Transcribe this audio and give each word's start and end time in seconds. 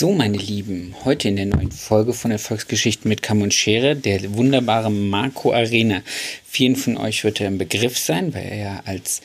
So, 0.00 0.12
meine 0.12 0.38
Lieben, 0.38 0.94
heute 1.04 1.28
in 1.28 1.36
der 1.36 1.44
neuen 1.44 1.70
Folge 1.70 2.14
von 2.14 2.30
Erfolgsgeschichten 2.30 3.06
mit 3.06 3.20
Kamm 3.20 3.42
und 3.42 3.52
Schere, 3.52 3.94
der 3.94 4.34
wunderbare 4.34 4.90
Marco 4.90 5.52
Arena. 5.52 6.00
Vielen 6.46 6.76
von 6.76 6.96
euch 6.96 7.22
wird 7.22 7.38
er 7.38 7.48
im 7.48 7.58
Begriff 7.58 7.98
sein, 7.98 8.32
weil 8.32 8.46
er 8.46 8.56
ja 8.56 8.82
als 8.86 9.20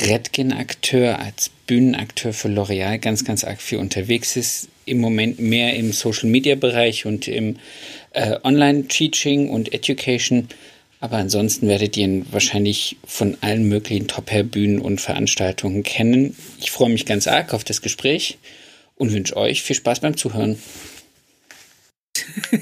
Redgen-Akteur, 0.00 1.20
als 1.20 1.52
Bühnenakteur 1.68 2.32
für 2.32 2.48
L'Oreal 2.48 2.98
ganz, 2.98 3.24
ganz 3.24 3.44
arg 3.44 3.62
viel 3.62 3.78
unterwegs 3.78 4.34
ist. 4.34 4.68
Im 4.84 4.98
Moment 4.98 5.38
mehr 5.38 5.76
im 5.76 5.92
Social-Media-Bereich 5.92 7.06
und 7.06 7.28
im 7.28 7.58
äh, 8.10 8.36
Online-Teaching 8.42 9.48
und 9.48 9.72
Education. 9.72 10.48
Aber 10.98 11.18
ansonsten 11.18 11.68
werdet 11.68 11.96
ihr 11.96 12.02
ihn 12.02 12.26
wahrscheinlich 12.32 12.96
von 13.06 13.38
allen 13.42 13.68
möglichen 13.68 14.08
Top-Hair-Bühnen 14.08 14.80
und 14.80 15.00
Veranstaltungen 15.00 15.84
kennen. 15.84 16.34
Ich 16.58 16.72
freue 16.72 16.88
mich 16.88 17.06
ganz 17.06 17.28
arg 17.28 17.54
auf 17.54 17.62
das 17.62 17.80
Gespräch 17.80 18.38
und 18.96 19.12
wünsche 19.12 19.36
euch 19.36 19.62
viel 19.62 19.76
Spaß 19.76 20.00
beim 20.00 20.16
Zuhören. 20.16 20.58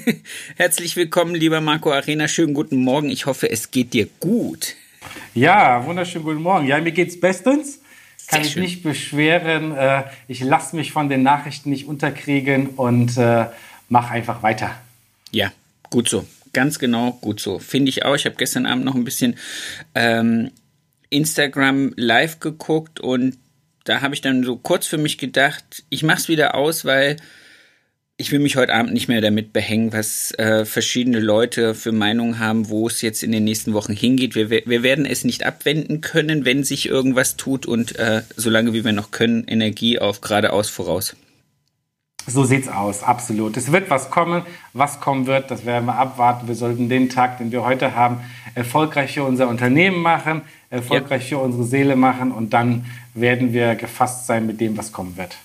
Herzlich 0.57 0.95
willkommen, 0.95 1.33
lieber 1.33 1.61
Marco 1.61 1.91
Arena. 1.91 2.27
Schönen 2.27 2.53
guten 2.53 2.77
Morgen. 2.77 3.09
Ich 3.09 3.25
hoffe, 3.25 3.49
es 3.49 3.71
geht 3.71 3.93
dir 3.93 4.07
gut. 4.19 4.75
Ja, 5.33 5.85
wunderschönen 5.85 6.25
guten 6.25 6.41
Morgen. 6.41 6.67
Ja, 6.67 6.79
mir 6.79 6.91
geht's 6.91 7.19
bestens. 7.19 7.79
Kann 8.27 8.41
mich 8.41 8.55
nicht 8.55 8.83
beschweren. 8.83 9.75
Äh, 9.75 10.03
ich 10.27 10.41
lasse 10.41 10.75
mich 10.75 10.91
von 10.91 11.09
den 11.09 11.23
Nachrichten 11.23 11.69
nicht 11.69 11.87
unterkriegen 11.87 12.69
und 12.69 13.17
äh, 13.17 13.45
mache 13.87 14.13
einfach 14.13 14.43
weiter. 14.43 14.71
Ja, 15.31 15.51
gut 15.89 16.09
so. 16.09 16.25
Ganz 16.53 16.79
genau, 16.79 17.11
gut 17.21 17.39
so. 17.39 17.59
Finde 17.59 17.89
ich 17.89 18.05
auch. 18.05 18.15
Ich 18.15 18.25
habe 18.25 18.35
gestern 18.35 18.65
Abend 18.65 18.85
noch 18.85 18.95
ein 18.95 19.03
bisschen 19.03 19.35
ähm, 19.93 20.51
Instagram 21.09 21.93
live 21.97 22.39
geguckt 22.39 22.99
und 22.99 23.37
da 23.85 24.01
habe 24.01 24.13
ich 24.13 24.21
dann 24.21 24.43
so 24.43 24.57
kurz 24.57 24.87
für 24.87 24.97
mich 24.97 25.17
gedacht, 25.17 25.85
ich 25.89 26.03
mache 26.03 26.17
es 26.17 26.27
wieder 26.27 26.55
aus, 26.55 26.83
weil 26.83 27.17
ich 28.17 28.31
will 28.31 28.39
mich 28.39 28.55
heute 28.55 28.73
Abend 28.73 28.93
nicht 28.93 29.07
mehr 29.07 29.21
damit 29.21 29.53
behängen, 29.53 29.91
was 29.91 30.31
äh, 30.37 30.65
verschiedene 30.65 31.19
Leute 31.19 31.75
für 31.75 31.91
Meinungen 31.91 32.39
haben, 32.39 32.69
wo 32.69 32.87
es 32.87 33.01
jetzt 33.01 33.23
in 33.23 33.31
den 33.31 33.43
nächsten 33.43 33.73
Wochen 33.73 33.93
hingeht. 33.93 34.35
Wir, 34.35 34.49
wir 34.49 34.83
werden 34.83 35.05
es 35.05 35.23
nicht 35.23 35.45
abwenden 35.45 36.01
können, 36.01 36.45
wenn 36.45 36.63
sich 36.63 36.87
irgendwas 36.87 37.35
tut 37.35 37.65
und 37.65 37.97
äh, 37.97 38.23
solange 38.35 38.73
wie 38.73 38.85
wir 38.85 38.93
noch 38.93 39.11
können, 39.11 39.45
Energie 39.47 39.99
auf 39.99 40.21
geradeaus 40.21 40.69
voraus. 40.69 41.15
So 42.27 42.43
sieht's 42.43 42.67
aus, 42.67 43.03
absolut. 43.03 43.55
Es 43.55 43.71
wird 43.71 43.89
was 43.91 44.09
kommen. 44.09 44.43
Was 44.73 44.99
kommen 44.99 45.27
wird, 45.27 45.51
das 45.51 45.65
werden 45.65 45.85
wir 45.85 45.95
abwarten. 45.95 46.47
Wir 46.47 46.55
sollten 46.55 46.89
den 46.89 47.09
Tag, 47.09 47.37
den 47.37 47.51
wir 47.51 47.63
heute 47.63 47.95
haben, 47.95 48.21
erfolgreich 48.55 49.13
für 49.13 49.23
unser 49.23 49.47
Unternehmen 49.47 50.01
machen, 50.01 50.41
erfolgreich 50.69 51.23
ja. 51.23 51.37
für 51.37 51.43
unsere 51.43 51.63
Seele 51.63 51.95
machen 51.95 52.31
und 52.31 52.53
dann 52.53 52.85
werden 53.13 53.53
wir 53.53 53.75
gefasst 53.75 54.27
sein 54.27 54.45
mit 54.45 54.59
dem, 54.61 54.77
was 54.77 54.91
kommen 54.91 55.17
wird. 55.17 55.37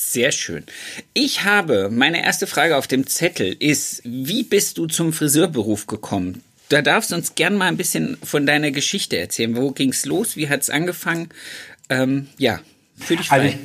Sehr 0.00 0.32
schön. 0.32 0.64
Ich 1.12 1.44
habe, 1.44 1.90
meine 1.90 2.24
erste 2.24 2.46
Frage 2.46 2.76
auf 2.76 2.86
dem 2.86 3.06
Zettel 3.06 3.54
ist, 3.58 4.00
wie 4.04 4.44
bist 4.44 4.78
du 4.78 4.86
zum 4.86 5.12
Friseurberuf 5.12 5.86
gekommen? 5.86 6.42
Da 6.70 6.82
darfst 6.82 7.10
du 7.10 7.16
uns 7.16 7.34
gern 7.34 7.56
mal 7.56 7.66
ein 7.66 7.76
bisschen 7.76 8.16
von 8.22 8.46
deiner 8.46 8.70
Geschichte 8.70 9.18
erzählen. 9.18 9.56
Wo 9.56 9.72
ging 9.72 9.90
es 9.90 10.06
los? 10.06 10.36
Wie 10.36 10.48
hat 10.48 10.62
es 10.62 10.70
angefangen? 10.70 11.28
Ähm, 11.90 12.28
ja, 12.38 12.60
für 12.96 13.16
dich 13.16 13.28
frei. 13.28 13.36
Also 13.36 13.48
ich, 13.48 13.56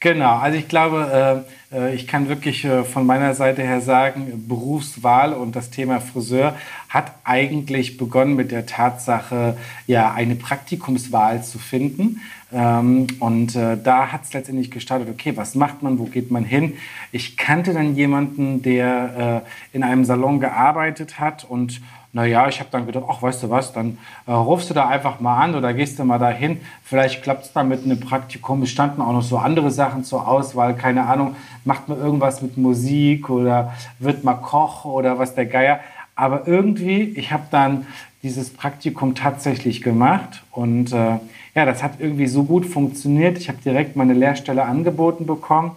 genau, 0.00 0.36
also 0.36 0.56
ich 0.56 0.68
glaube, 0.68 1.44
äh, 1.46 1.52
ich 1.94 2.06
kann 2.06 2.28
wirklich 2.28 2.64
äh, 2.64 2.84
von 2.84 3.06
meiner 3.06 3.34
Seite 3.34 3.62
her 3.62 3.80
sagen, 3.80 4.44
Berufswahl 4.46 5.32
und 5.32 5.56
das 5.56 5.70
Thema 5.70 6.00
Friseur 6.00 6.54
hat 6.88 7.12
eigentlich 7.24 7.96
begonnen 7.96 8.36
mit 8.36 8.50
der 8.50 8.66
Tatsache, 8.66 9.56
ja, 9.86 10.12
eine 10.12 10.34
Praktikumswahl 10.34 11.42
zu 11.42 11.58
finden. 11.58 12.20
Ähm, 12.52 13.06
und 13.20 13.56
äh, 13.56 13.78
da 13.82 14.12
hat 14.12 14.24
es 14.24 14.34
letztendlich 14.34 14.70
gestartet, 14.70 15.08
okay, 15.08 15.36
was 15.36 15.54
macht 15.54 15.82
man, 15.82 15.98
wo 15.98 16.04
geht 16.04 16.30
man 16.30 16.44
hin? 16.44 16.74
Ich 17.10 17.38
kannte 17.38 17.72
dann 17.72 17.96
jemanden, 17.96 18.60
der 18.60 19.44
äh, 19.72 19.76
in 19.76 19.82
einem 19.82 20.04
Salon 20.04 20.40
gearbeitet 20.40 21.18
hat 21.18 21.44
und 21.44 21.80
naja, 22.14 22.46
ich 22.48 22.60
habe 22.60 22.68
dann 22.70 22.84
gedacht, 22.84 23.04
ach, 23.08 23.22
weißt 23.22 23.42
du 23.44 23.50
was, 23.50 23.72
dann 23.72 23.96
äh, 24.26 24.32
rufst 24.32 24.68
du 24.68 24.74
da 24.74 24.86
einfach 24.88 25.20
mal 25.20 25.40
an 25.40 25.54
oder 25.54 25.72
gehst 25.72 25.98
du 25.98 26.04
mal 26.04 26.18
dahin. 26.18 26.60
Vielleicht 26.84 27.22
klappt 27.22 27.46
es 27.46 27.52
dann 27.54 27.68
mit 27.68 27.84
einem 27.84 28.00
Praktikum. 28.00 28.62
Es 28.62 28.70
standen 28.70 29.00
auch 29.00 29.12
noch 29.12 29.22
so 29.22 29.38
andere 29.38 29.70
Sachen 29.70 30.04
zur 30.04 30.28
Auswahl, 30.28 30.74
keine 30.76 31.06
Ahnung, 31.06 31.36
macht 31.64 31.88
man 31.88 31.98
irgendwas 31.98 32.42
mit 32.42 32.58
Musik 32.58 33.30
oder 33.30 33.72
wird 33.98 34.24
mal 34.24 34.34
Koch 34.34 34.84
oder 34.84 35.18
was 35.18 35.34
der 35.34 35.46
Geier. 35.46 35.80
Aber 36.14 36.46
irgendwie, 36.46 37.02
ich 37.16 37.32
habe 37.32 37.44
dann 37.50 37.86
dieses 38.22 38.52
Praktikum 38.52 39.14
tatsächlich 39.14 39.80
gemacht 39.80 40.42
und 40.50 40.92
äh, 40.92 41.18
ja, 41.54 41.64
das 41.64 41.82
hat 41.82 41.92
irgendwie 41.98 42.26
so 42.26 42.44
gut 42.44 42.66
funktioniert. 42.66 43.38
Ich 43.38 43.48
habe 43.48 43.58
direkt 43.64 43.96
meine 43.96 44.12
Lehrstelle 44.12 44.64
angeboten 44.64 45.26
bekommen. 45.26 45.72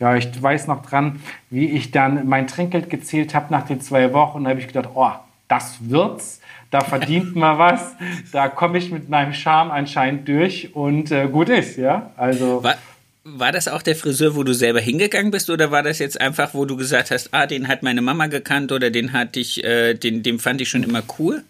Ja, 0.00 0.14
ich 0.14 0.30
weiß 0.40 0.68
noch 0.68 0.82
dran, 0.82 1.20
wie 1.50 1.66
ich 1.66 1.90
dann 1.90 2.28
mein 2.28 2.46
Trinkgeld 2.46 2.88
gezählt 2.88 3.34
habe 3.34 3.46
nach 3.50 3.66
den 3.66 3.80
zwei 3.80 4.12
Wochen. 4.12 4.44
Da 4.44 4.50
habe 4.50 4.60
ich 4.60 4.68
gedacht, 4.68 4.90
oh, 4.94 5.10
das 5.48 5.78
wird's. 5.80 6.40
Da 6.70 6.82
verdient 6.82 7.34
man 7.34 7.58
was. 7.58 7.94
Da 8.30 8.48
komme 8.48 8.78
ich 8.78 8.90
mit 8.90 9.08
meinem 9.08 9.32
Charme 9.32 9.70
anscheinend 9.70 10.28
durch 10.28 10.74
und 10.74 11.10
äh, 11.10 11.26
gut 11.26 11.48
ist, 11.48 11.78
ja. 11.78 12.12
Also. 12.16 12.62
War, 12.62 12.76
war 13.24 13.52
das 13.52 13.68
auch 13.68 13.82
der 13.82 13.96
Friseur, 13.96 14.36
wo 14.36 14.42
du 14.42 14.52
selber 14.52 14.80
hingegangen 14.80 15.30
bist, 15.30 15.48
oder 15.48 15.70
war 15.70 15.82
das 15.82 15.98
jetzt 15.98 16.20
einfach, 16.20 16.54
wo 16.54 16.66
du 16.66 16.76
gesagt 16.76 17.10
hast, 17.10 17.32
ah, 17.32 17.46
den 17.46 17.68
hat 17.68 17.82
meine 17.82 18.02
Mama 18.02 18.26
gekannt 18.26 18.70
oder 18.72 18.90
den 18.90 19.12
hatte 19.12 19.40
ich, 19.40 19.64
äh, 19.64 19.94
den, 19.94 20.22
den 20.22 20.38
fand 20.38 20.60
ich 20.60 20.68
schon 20.68 20.82
immer 20.82 21.02
cool? 21.18 21.42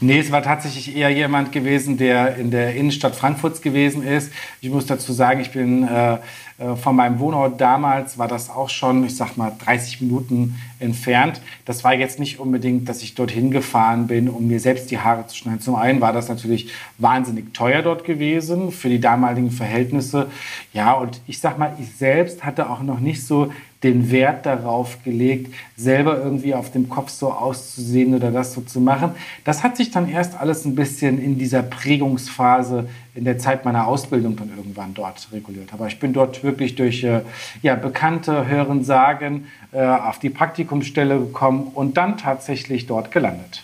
Nee, 0.00 0.18
es 0.18 0.32
war 0.32 0.42
tatsächlich 0.42 0.96
eher 0.96 1.10
jemand 1.10 1.52
gewesen, 1.52 1.96
der 1.96 2.36
in 2.36 2.50
der 2.50 2.74
Innenstadt 2.74 3.14
Frankfurts 3.14 3.62
gewesen 3.62 4.02
ist. 4.02 4.32
Ich 4.60 4.70
muss 4.70 4.86
dazu 4.86 5.12
sagen, 5.12 5.40
ich 5.40 5.52
bin 5.52 5.86
äh, 5.86 6.18
äh, 6.58 6.76
von 6.76 6.94
meinem 6.94 7.18
Wohnort 7.18 7.60
damals, 7.60 8.16
war 8.16 8.28
das 8.28 8.48
auch 8.48 8.68
schon, 8.68 9.04
ich 9.04 9.16
sag 9.16 9.36
mal, 9.36 9.52
30 9.64 10.00
Minuten 10.02 10.56
entfernt. 10.78 11.40
Das 11.64 11.82
war 11.82 11.94
jetzt 11.94 12.18
nicht 12.18 12.38
unbedingt, 12.38 12.88
dass 12.88 13.02
ich 13.02 13.14
dorthin 13.14 13.50
gefahren 13.50 14.06
bin, 14.06 14.28
um 14.28 14.46
mir 14.46 14.60
selbst 14.60 14.90
die 14.90 14.98
Haare 14.98 15.26
zu 15.26 15.36
schneiden. 15.36 15.60
Zum 15.60 15.74
einen 15.74 16.00
war 16.00 16.12
das 16.12 16.28
natürlich 16.28 16.70
wahnsinnig 16.98 17.54
teuer 17.54 17.82
dort 17.82 18.04
gewesen 18.04 18.70
für 18.70 18.88
die 18.88 19.00
damaligen 19.00 19.50
Verhältnisse. 19.50 20.30
Ja, 20.72 20.92
und 20.92 21.20
ich 21.26 21.40
sag 21.40 21.58
mal, 21.58 21.74
ich 21.80 21.96
selbst 21.96 22.44
hatte 22.44 22.70
auch 22.70 22.82
noch 22.82 23.00
nicht 23.00 23.26
so 23.26 23.52
den 23.84 24.10
Wert 24.10 24.46
darauf 24.46 25.02
gelegt, 25.04 25.54
selber 25.76 26.18
irgendwie 26.18 26.54
auf 26.54 26.72
dem 26.72 26.88
Kopf 26.88 27.10
so 27.10 27.30
auszusehen 27.30 28.14
oder 28.14 28.30
das 28.30 28.54
so 28.54 28.62
zu 28.62 28.80
machen. 28.80 29.10
Das 29.44 29.62
hat 29.62 29.76
sich 29.76 29.90
dann 29.90 30.08
erst 30.08 30.40
alles 30.40 30.64
ein 30.64 30.74
bisschen 30.74 31.22
in 31.22 31.38
dieser 31.38 31.62
Prägungsphase 31.62 32.88
in 33.14 33.24
der 33.24 33.38
Zeit 33.38 33.64
meiner 33.64 33.86
Ausbildung 33.86 34.36
dann 34.36 34.50
irgendwann 34.56 34.94
dort 34.94 35.28
reguliert. 35.32 35.72
Aber 35.72 35.86
ich 35.86 36.00
bin 36.00 36.12
dort 36.12 36.42
wirklich 36.42 36.74
durch 36.74 37.04
äh, 37.04 37.20
ja, 37.62 37.76
Bekannte, 37.76 38.48
Hören, 38.48 38.82
Sagen 38.82 39.46
äh, 39.72 39.84
auf 39.84 40.18
die 40.18 40.30
Praktikumsstelle 40.30 41.18
gekommen 41.18 41.70
und 41.74 41.96
dann 41.96 42.18
tatsächlich 42.18 42.86
dort 42.86 43.12
gelandet. 43.12 43.62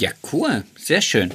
Ja, 0.00 0.10
cool, 0.32 0.64
sehr 0.76 1.00
schön. 1.00 1.32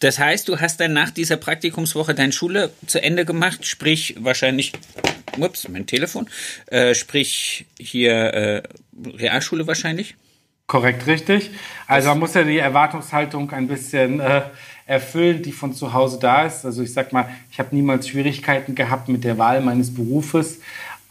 Das 0.00 0.18
heißt, 0.18 0.48
du 0.48 0.58
hast 0.58 0.80
dann 0.80 0.92
nach 0.92 1.10
dieser 1.10 1.36
Praktikumswoche 1.36 2.14
deine 2.14 2.32
Schule 2.32 2.70
zu 2.86 3.02
Ende 3.02 3.24
gemacht, 3.24 3.66
sprich 3.66 4.16
wahrscheinlich 4.18 4.72
ups, 5.38 5.68
mein 5.68 5.86
Telefon, 5.86 6.28
äh, 6.66 6.94
sprich 6.94 7.66
hier 7.78 8.12
äh, 8.12 8.62
Realschule 9.16 9.66
wahrscheinlich. 9.66 10.16
Korrekt, 10.66 11.06
richtig. 11.06 11.50
Also 11.86 12.10
man 12.10 12.20
muss 12.20 12.34
ja 12.34 12.44
die 12.44 12.58
Erwartungshaltung 12.58 13.50
ein 13.50 13.66
bisschen 13.66 14.20
äh, 14.20 14.42
erfüllen, 14.86 15.42
die 15.42 15.52
von 15.52 15.74
zu 15.74 15.92
Hause 15.92 16.18
da 16.20 16.46
ist. 16.46 16.64
Also 16.64 16.82
ich 16.82 16.92
sag 16.92 17.12
mal, 17.12 17.28
ich 17.50 17.58
habe 17.58 17.74
niemals 17.74 18.08
Schwierigkeiten 18.08 18.74
gehabt 18.74 19.08
mit 19.08 19.24
der 19.24 19.36
Wahl 19.36 19.60
meines 19.60 19.92
Berufes. 19.92 20.60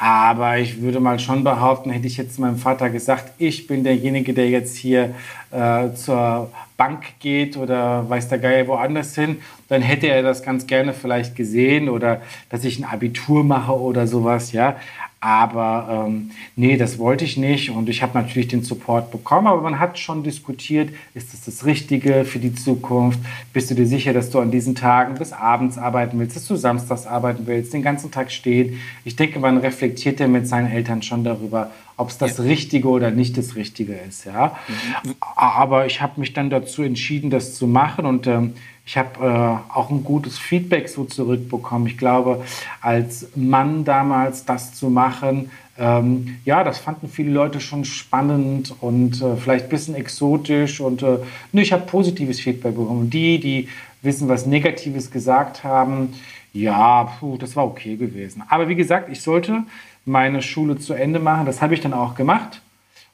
Aber 0.01 0.57
ich 0.59 0.81
würde 0.81 1.01
mal 1.01 1.19
schon 1.19 1.43
behaupten, 1.43 1.89
hätte 1.89 2.07
ich 2.07 2.15
jetzt 2.15 2.39
meinem 2.39 2.55
Vater 2.55 2.89
gesagt, 2.89 3.33
ich 3.37 3.67
bin 3.67 3.83
derjenige, 3.83 4.33
der 4.33 4.49
jetzt 4.49 4.77
hier 4.77 5.13
äh, 5.51 5.93
zur 5.93 6.49
Bank 6.77 7.03
geht 7.19 7.57
oder 7.57 8.09
weiß 8.09 8.29
der 8.29 8.39
Geier 8.39 8.65
woanders 8.67 9.13
hin, 9.15 9.41
dann 9.67 9.81
hätte 9.81 10.07
er 10.07 10.23
das 10.23 10.41
ganz 10.41 10.67
gerne 10.67 10.93
vielleicht 10.93 11.35
gesehen 11.35 11.89
oder 11.89 12.21
dass 12.49 12.63
ich 12.63 12.79
ein 12.79 12.85
Abitur 12.85 13.43
mache 13.43 13.77
oder 13.77 14.07
sowas, 14.07 14.53
ja. 14.53 14.77
Aber 15.21 16.05
ähm, 16.07 16.31
nee, 16.55 16.77
das 16.77 16.97
wollte 16.97 17.25
ich 17.25 17.35
nicht 17.35 17.71
und 17.71 17.89
ich 17.89 18.01
habe 18.01 18.17
natürlich 18.17 18.47
den 18.47 18.63
Support 18.63 19.11
bekommen, 19.11 19.47
aber 19.47 19.61
man 19.61 19.77
hat 19.77 19.99
schon 19.99 20.23
diskutiert, 20.23 20.91
ist 21.13 21.33
das 21.33 21.43
das 21.43 21.65
Richtige 21.65 22.23
für 22.23 22.39
die 22.39 22.55
Zukunft? 22.55 23.19
Bist 23.51 23.69
du 23.69 23.75
dir 23.75 23.85
sicher, 23.85 24.13
dass 24.13 24.29
du 24.29 24.39
an 24.39 24.49
diesen 24.49 24.75
Tagen 24.75 25.15
bis 25.15 25.33
abends 25.33 25.77
arbeiten 25.77 26.17
willst, 26.19 26.37
dass 26.37 26.47
du 26.47 26.55
samstags 26.55 27.05
arbeiten 27.05 27.47
willst, 27.47 27.73
den 27.73 27.81
ganzen 27.81 28.11
Tag 28.11 28.31
stehen? 28.31 28.79
Ich 29.03 29.17
denke, 29.17 29.39
man 29.39 29.57
reflektiert 29.57 30.21
ja 30.21 30.27
mit 30.29 30.47
seinen 30.47 30.71
Eltern 30.71 31.01
schon 31.01 31.25
darüber, 31.25 31.69
ob 31.97 32.11
es 32.11 32.17
das 32.17 32.37
ja. 32.37 32.45
Richtige 32.45 32.87
oder 32.87 33.11
nicht 33.11 33.37
das 33.37 33.57
Richtige 33.57 33.95
ist. 34.07 34.25
Ja? 34.25 34.57
Mhm. 35.03 35.15
Aber 35.35 35.85
ich 35.85 36.01
habe 36.01 36.17
mich 36.21 36.31
dann 36.31 36.49
dazu 36.49 36.81
entschieden, 36.81 37.29
das 37.29 37.55
zu 37.55 37.67
machen 37.67 38.05
und 38.05 38.25
ähm, 38.25 38.53
ich 38.89 38.97
habe 38.97 39.23
äh, 39.23 39.71
auch 39.71 39.91
ein 39.91 40.03
gutes 40.03 40.39
Feedback 40.39 40.89
so 40.89 41.05
zurückbekommen. 41.05 41.85
Ich 41.85 41.99
glaube, 41.99 42.43
als 42.81 43.27
Mann 43.35 43.85
damals 43.85 44.45
das 44.45 44.73
zu 44.73 44.89
machen, 44.89 45.51
ähm, 45.77 46.39
ja, 46.43 46.63
das 46.63 46.79
fanden 46.79 47.07
viele 47.07 47.29
Leute 47.29 47.61
schon 47.61 47.85
spannend 47.85 48.73
und 48.81 49.21
äh, 49.21 49.35
vielleicht 49.35 49.65
ein 49.65 49.69
bisschen 49.69 49.93
exotisch. 49.93 50.81
Und 50.81 51.03
äh, 51.03 51.19
nee, 51.51 51.61
ich 51.61 51.71
habe 51.71 51.85
positives 51.85 52.39
Feedback 52.39 52.75
bekommen. 52.75 53.11
Die, 53.11 53.39
die 53.39 53.69
wissen, 54.01 54.27
was 54.27 54.47
Negatives 54.47 55.11
gesagt 55.11 55.63
haben, 55.63 56.15
ja, 56.51 57.03
puh, 57.19 57.37
das 57.37 57.55
war 57.55 57.65
okay 57.65 57.95
gewesen. 57.95 58.41
Aber 58.49 58.69
wie 58.69 58.75
gesagt, 58.75 59.11
ich 59.11 59.21
sollte 59.21 59.65
meine 60.03 60.41
Schule 60.41 60.79
zu 60.79 60.95
Ende 60.95 61.19
machen. 61.19 61.45
Das 61.45 61.61
habe 61.61 61.75
ich 61.75 61.81
dann 61.81 61.93
auch 61.93 62.15
gemacht. 62.15 62.63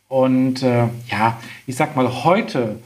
Und 0.08 0.64
äh, 0.64 0.88
ja, 1.10 1.38
ich 1.68 1.76
sag 1.76 1.98
mal, 1.98 2.24
heute 2.24 2.78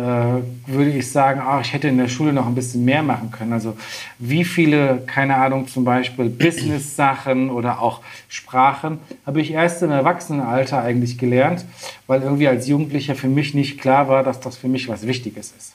würde 0.00 0.90
ich 0.90 1.10
sagen, 1.10 1.40
ach, 1.44 1.60
ich 1.60 1.72
hätte 1.72 1.86
in 1.86 1.98
der 1.98 2.08
Schule 2.08 2.32
noch 2.32 2.46
ein 2.46 2.54
bisschen 2.54 2.84
mehr 2.84 3.04
machen 3.04 3.30
können. 3.30 3.52
Also 3.52 3.76
wie 4.18 4.44
viele, 4.44 5.02
keine 5.06 5.36
Ahnung, 5.36 5.68
zum 5.68 5.84
Beispiel 5.84 6.28
Business-Sachen 6.28 7.48
oder 7.48 7.80
auch 7.80 8.00
Sprachen 8.28 8.98
habe 9.24 9.40
ich 9.40 9.52
erst 9.52 9.82
im 9.82 9.92
Erwachsenenalter 9.92 10.82
eigentlich 10.82 11.16
gelernt, 11.16 11.64
weil 12.08 12.22
irgendwie 12.22 12.48
als 12.48 12.66
Jugendlicher 12.66 13.14
für 13.14 13.28
mich 13.28 13.54
nicht 13.54 13.80
klar 13.80 14.08
war, 14.08 14.24
dass 14.24 14.40
das 14.40 14.56
für 14.56 14.68
mich 14.68 14.88
was 14.88 15.06
Wichtiges 15.06 15.54
ist. 15.56 15.74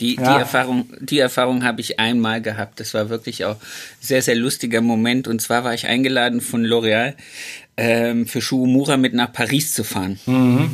Die, 0.00 0.16
ja. 0.16 0.34
die 0.34 0.40
Erfahrung, 0.40 0.88
die 1.00 1.18
Erfahrung 1.18 1.64
habe 1.64 1.80
ich 1.80 2.00
einmal 2.00 2.42
gehabt. 2.42 2.80
Das 2.80 2.94
war 2.94 3.08
wirklich 3.08 3.44
auch 3.44 3.56
sehr, 4.00 4.22
sehr 4.22 4.36
lustiger 4.36 4.80
Moment. 4.80 5.28
Und 5.28 5.40
zwar 5.42 5.64
war 5.64 5.74
ich 5.74 5.86
eingeladen 5.86 6.40
von 6.40 6.64
L'Oréal 6.64 7.14
ähm, 7.76 8.26
für 8.26 8.40
Shuumura 8.40 8.96
mit 8.96 9.14
nach 9.14 9.32
Paris 9.32 9.74
zu 9.74 9.84
fahren. 9.84 10.18
Mhm. 10.26 10.70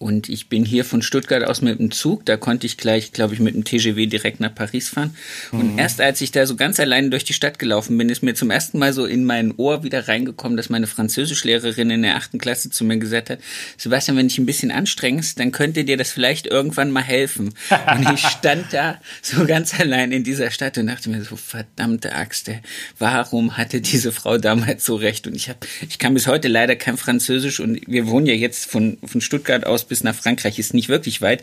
Und 0.00 0.30
ich 0.30 0.48
bin 0.48 0.64
hier 0.64 0.86
von 0.86 1.02
Stuttgart 1.02 1.44
aus 1.44 1.60
mit 1.60 1.78
dem 1.78 1.90
Zug. 1.90 2.24
Da 2.24 2.38
konnte 2.38 2.66
ich 2.66 2.78
gleich, 2.78 3.12
glaube 3.12 3.34
ich, 3.34 3.40
mit 3.40 3.54
dem 3.54 3.64
TGW 3.64 4.06
direkt 4.06 4.40
nach 4.40 4.54
Paris 4.54 4.88
fahren. 4.88 5.14
Und 5.52 5.74
mhm. 5.74 5.78
erst 5.78 6.00
als 6.00 6.22
ich 6.22 6.32
da 6.32 6.46
so 6.46 6.56
ganz 6.56 6.80
alleine 6.80 7.10
durch 7.10 7.24
die 7.24 7.34
Stadt 7.34 7.58
gelaufen 7.58 7.98
bin, 7.98 8.08
ist 8.08 8.22
mir 8.22 8.34
zum 8.34 8.50
ersten 8.50 8.78
Mal 8.78 8.94
so 8.94 9.04
in 9.04 9.26
mein 9.26 9.52
Ohr 9.58 9.84
wieder 9.84 10.08
reingekommen, 10.08 10.56
dass 10.56 10.70
meine 10.70 10.86
Französischlehrerin 10.86 11.90
in 11.90 12.00
der 12.00 12.16
achten 12.16 12.38
Klasse 12.38 12.70
zu 12.70 12.82
mir 12.82 12.96
gesagt 12.96 13.28
hat, 13.28 13.40
Sebastian, 13.76 14.16
wenn 14.16 14.28
dich 14.28 14.38
ein 14.38 14.46
bisschen 14.46 14.70
anstrengst, 14.70 15.38
dann 15.38 15.52
könnte 15.52 15.84
dir 15.84 15.98
das 15.98 16.10
vielleicht 16.10 16.46
irgendwann 16.46 16.90
mal 16.90 17.02
helfen. 17.02 17.52
und 17.94 18.10
ich 18.14 18.20
stand 18.20 18.72
da 18.72 18.98
so 19.20 19.44
ganz 19.44 19.78
allein 19.78 20.12
in 20.12 20.24
dieser 20.24 20.50
Stadt 20.50 20.78
und 20.78 20.86
dachte 20.86 21.10
mir 21.10 21.22
so, 21.22 21.36
verdammte 21.36 22.14
Axt, 22.14 22.50
warum 22.98 23.58
hatte 23.58 23.82
diese 23.82 24.12
Frau 24.12 24.38
damals 24.38 24.86
so 24.86 24.94
recht? 24.94 25.26
Und 25.26 25.36
ich 25.36 25.50
habe, 25.50 25.58
ich 25.86 25.98
kann 25.98 26.14
bis 26.14 26.26
heute 26.26 26.48
leider 26.48 26.74
kein 26.74 26.96
Französisch 26.96 27.60
und 27.60 27.82
wir 27.86 28.06
wohnen 28.06 28.24
ja 28.24 28.32
jetzt 28.32 28.64
von, 28.64 28.96
von 29.04 29.20
Stuttgart 29.20 29.66
aus 29.66 29.89
bis 29.90 30.02
nach 30.02 30.14
Frankreich 30.14 30.58
ist 30.58 30.72
nicht 30.72 30.88
wirklich 30.88 31.20
weit. 31.20 31.42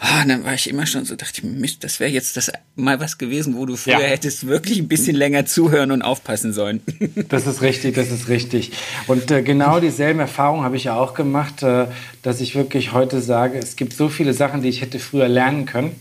Oh, 0.00 0.22
und 0.22 0.28
dann 0.28 0.44
war 0.44 0.54
ich 0.54 0.70
immer 0.70 0.86
schon 0.86 1.04
so, 1.04 1.16
dachte 1.16 1.42
ich, 1.42 1.42
Mist, 1.42 1.84
das 1.84 2.00
wäre 2.00 2.10
jetzt 2.10 2.38
das 2.38 2.50
mal 2.76 3.00
was 3.00 3.18
gewesen, 3.18 3.56
wo 3.56 3.66
du 3.66 3.76
früher 3.76 4.00
ja. 4.00 4.06
hättest 4.06 4.46
wirklich 4.46 4.78
ein 4.78 4.88
bisschen 4.88 5.16
länger 5.16 5.44
zuhören 5.44 5.90
und 5.90 6.00
aufpassen 6.00 6.54
sollen. 6.54 6.80
Das 7.28 7.46
ist 7.46 7.60
richtig, 7.60 7.94
das 7.96 8.10
ist 8.10 8.28
richtig. 8.28 8.72
Und 9.06 9.30
äh, 9.30 9.42
genau 9.42 9.80
dieselben 9.80 10.20
Erfahrungen 10.20 10.64
habe 10.64 10.76
ich 10.76 10.84
ja 10.84 10.96
auch 10.96 11.14
gemacht, 11.14 11.62
äh, 11.62 11.86
dass 12.22 12.40
ich 12.40 12.54
wirklich 12.54 12.92
heute 12.92 13.20
sage, 13.20 13.58
es 13.58 13.76
gibt 13.76 13.92
so 13.92 14.08
viele 14.08 14.32
Sachen, 14.32 14.62
die 14.62 14.68
ich 14.68 14.80
hätte 14.80 14.98
früher 14.98 15.28
lernen 15.28 15.66
können. 15.66 15.96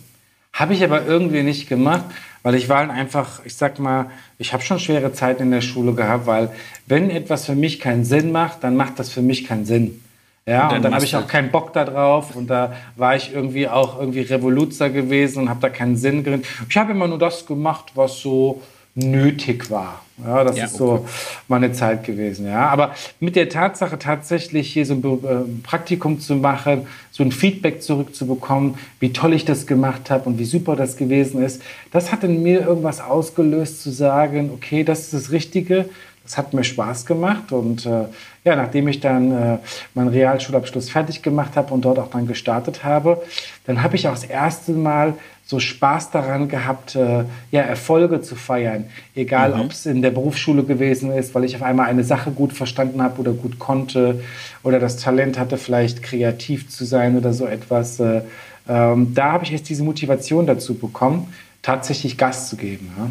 Habe 0.54 0.74
ich 0.74 0.84
aber 0.84 1.06
irgendwie 1.06 1.44
nicht 1.44 1.68
gemacht, 1.68 2.06
weil 2.44 2.56
ich 2.56 2.70
war 2.70 2.90
einfach, 2.90 3.44
ich 3.46 3.56
sag 3.56 3.80
mal, 3.80 4.12
ich 4.38 4.54
habe 4.54 4.64
schon 4.64 4.80
schwere 4.80 5.14
Zeiten 5.14 5.44
in 5.44 5.52
der 5.52 5.62
Schule 5.62 5.94
gehabt, 5.94 6.26
weil 6.26 6.52
wenn 6.88 7.10
etwas 7.10 7.46
für 7.46 7.56
mich 7.56 7.80
keinen 7.80 8.06
Sinn 8.06 8.32
macht, 8.32 8.64
dann 8.64 8.76
macht 8.76 9.00
das 9.00 9.10
für 9.10 9.22
mich 9.22 9.46
keinen 9.46 9.66
Sinn. 9.66 10.02
Ja, 10.50 10.64
und 10.66 10.74
dann, 10.74 10.82
dann 10.82 10.96
habe 10.96 11.06
ich 11.06 11.16
auch 11.16 11.28
keinen 11.28 11.52
Bock 11.52 11.74
da 11.74 11.86
drauf 11.86 12.36
und 12.36 12.48
da 12.48 12.74
war 12.96 13.16
ich 13.16 13.34
irgendwie 13.34 13.68
auch 13.68 14.00
irgendwie 14.00 14.22
Revoluzer 14.22 14.90
gewesen 14.90 15.44
und 15.44 15.50
habe 15.50 15.60
da 15.62 15.70
keinen 15.70 15.96
Sinn 15.96 16.24
drin. 16.24 16.44
Ich 16.68 16.76
habe 16.76 16.92
immer 16.92 17.08
nur 17.08 17.20
das 17.20 17.46
gemacht, 17.46 17.92
was 17.94 18.20
so 18.20 18.62
nötig 18.96 19.70
war. 19.70 20.02
Ja, 20.26 20.44
das 20.44 20.58
ja, 20.58 20.66
ist 20.66 20.76
so 20.76 21.08
meine 21.48 21.72
Zeit 21.72 22.04
gewesen. 22.04 22.46
Ja, 22.46 22.68
aber 22.68 22.94
mit 23.20 23.36
der 23.36 23.48
Tatsache 23.48 23.98
tatsächlich 23.98 24.74
hier 24.74 24.86
so 24.86 24.96
ein 24.96 25.04
äh, 25.04 25.64
Praktikum 25.64 26.20
zu 26.20 26.36
machen, 26.36 26.88
so 27.12 27.24
ein 27.24 27.32
Feedback 27.32 27.82
zurückzubekommen, 27.82 28.76
wie 29.00 29.14
toll 29.14 29.34
ich 29.34 29.46
das 29.46 29.66
gemacht 29.66 30.10
habe 30.10 30.28
und 30.28 30.40
wie 30.40 30.46
super 30.46 30.76
das 30.76 30.98
gewesen 30.98 31.42
ist, 31.42 31.62
das 31.92 32.12
hat 32.12 32.24
in 32.24 32.44
mir 32.44 32.62
irgendwas 32.62 33.00
ausgelöst 33.00 33.82
zu 33.82 33.92
sagen, 33.92 34.52
okay, 34.54 34.84
das 34.84 35.02
ist 35.02 35.14
das 35.14 35.32
Richtige 35.32 35.86
es 36.30 36.38
hat 36.38 36.54
mir 36.54 36.64
Spaß 36.64 37.08
gemacht 37.08 37.52
und 37.52 37.88
äh, 37.88 38.06
ja, 38.44 38.56
nachdem 38.56 38.88
ich 38.88 39.00
dann 39.00 39.32
äh, 39.32 39.58
meinen 39.96 40.10
Realschulabschluss 40.10 40.92
fertig 40.92 41.24
gemacht 41.24 41.56
habe 41.56 41.74
und 41.74 41.84
dort 41.84 41.98
auch 41.98 42.12
dann 42.12 42.28
gestartet 42.28 42.84
habe, 42.84 43.20
dann 43.66 43.82
habe 43.82 43.96
ich 43.96 44.08
auch 44.08 44.14
das 44.14 44.26
erste 44.26 44.74
Mal 44.74 45.16
so 45.44 45.60
Spaß 45.60 46.12
daran 46.12 46.48
gehabt, 46.48 46.96
äh, 46.96 47.24
ja, 47.50 47.62
Erfolge 47.62 48.22
zu 48.22 48.36
feiern. 48.36 48.86
Egal, 49.16 49.56
mhm. 49.56 49.62
ob 49.62 49.72
es 49.72 49.88
in 49.88 50.04
der 50.04 50.12
Berufsschule 50.12 50.64
gewesen 50.64 51.12
ist, 51.12 51.34
weil 51.34 51.46
ich 51.46 51.56
auf 51.56 51.64
einmal 51.64 51.88
eine 51.88 52.04
Sache 52.04 52.30
gut 52.30 52.54
verstanden 52.54 53.02
habe 53.02 53.20
oder 53.22 53.32
gut 53.32 53.58
konnte 53.58 54.22
oder 54.62 54.80
das 54.80 54.98
Talent 54.98 55.40
hatte, 55.40 55.58
vielleicht 55.58 56.04
kreativ 56.04 56.70
zu 56.70 56.86
sein 56.86 57.18
oder 57.18 57.34
so 57.34 57.48
etwas. 57.48 58.00
Äh, 58.00 58.22
ähm, 58.68 59.16
da 59.16 59.32
habe 59.32 59.46
ich 59.46 59.50
jetzt 59.50 59.68
diese 59.68 59.84
Motivation 59.84 60.46
dazu 60.46 60.76
bekommen, 60.76 61.34
tatsächlich 61.64 62.20
Gas 62.20 62.50
zu 62.50 62.56
geben. 62.56 62.92
Ja. 62.96 63.10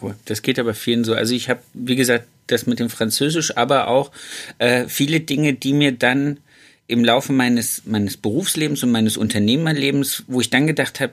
Cool. 0.00 0.16
Das 0.24 0.42
geht 0.42 0.58
aber 0.58 0.74
vielen 0.74 1.04
so. 1.04 1.14
Also 1.14 1.34
ich 1.34 1.48
habe, 1.48 1.60
wie 1.72 1.96
gesagt, 1.96 2.26
das 2.46 2.66
mit 2.66 2.80
dem 2.80 2.90
Französisch, 2.90 3.56
aber 3.56 3.88
auch 3.88 4.10
äh, 4.58 4.86
viele 4.88 5.20
Dinge, 5.20 5.54
die 5.54 5.72
mir 5.72 5.92
dann 5.92 6.38
im 6.86 7.04
Laufe 7.04 7.32
meines, 7.32 7.82
meines 7.86 8.16
Berufslebens 8.16 8.82
und 8.82 8.90
meines 8.90 9.16
Unternehmerlebens, 9.16 10.24
wo 10.26 10.40
ich 10.40 10.50
dann 10.50 10.66
gedacht 10.66 11.00
habe, 11.00 11.12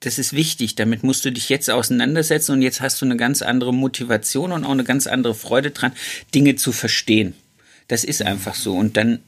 das 0.00 0.18
ist 0.18 0.32
wichtig, 0.32 0.76
damit 0.76 1.02
musst 1.02 1.24
du 1.24 1.32
dich 1.32 1.48
jetzt 1.48 1.68
auseinandersetzen 1.68 2.52
und 2.52 2.62
jetzt 2.62 2.80
hast 2.80 3.00
du 3.00 3.04
eine 3.04 3.16
ganz 3.16 3.42
andere 3.42 3.74
Motivation 3.74 4.52
und 4.52 4.64
auch 4.64 4.70
eine 4.70 4.84
ganz 4.84 5.08
andere 5.08 5.34
Freude 5.34 5.72
dran, 5.72 5.92
Dinge 6.34 6.54
zu 6.54 6.70
verstehen. 6.70 7.34
Das 7.88 8.04
ist 8.04 8.22
einfach 8.22 8.54
so 8.54 8.76
und 8.76 8.96
dann 8.96 9.20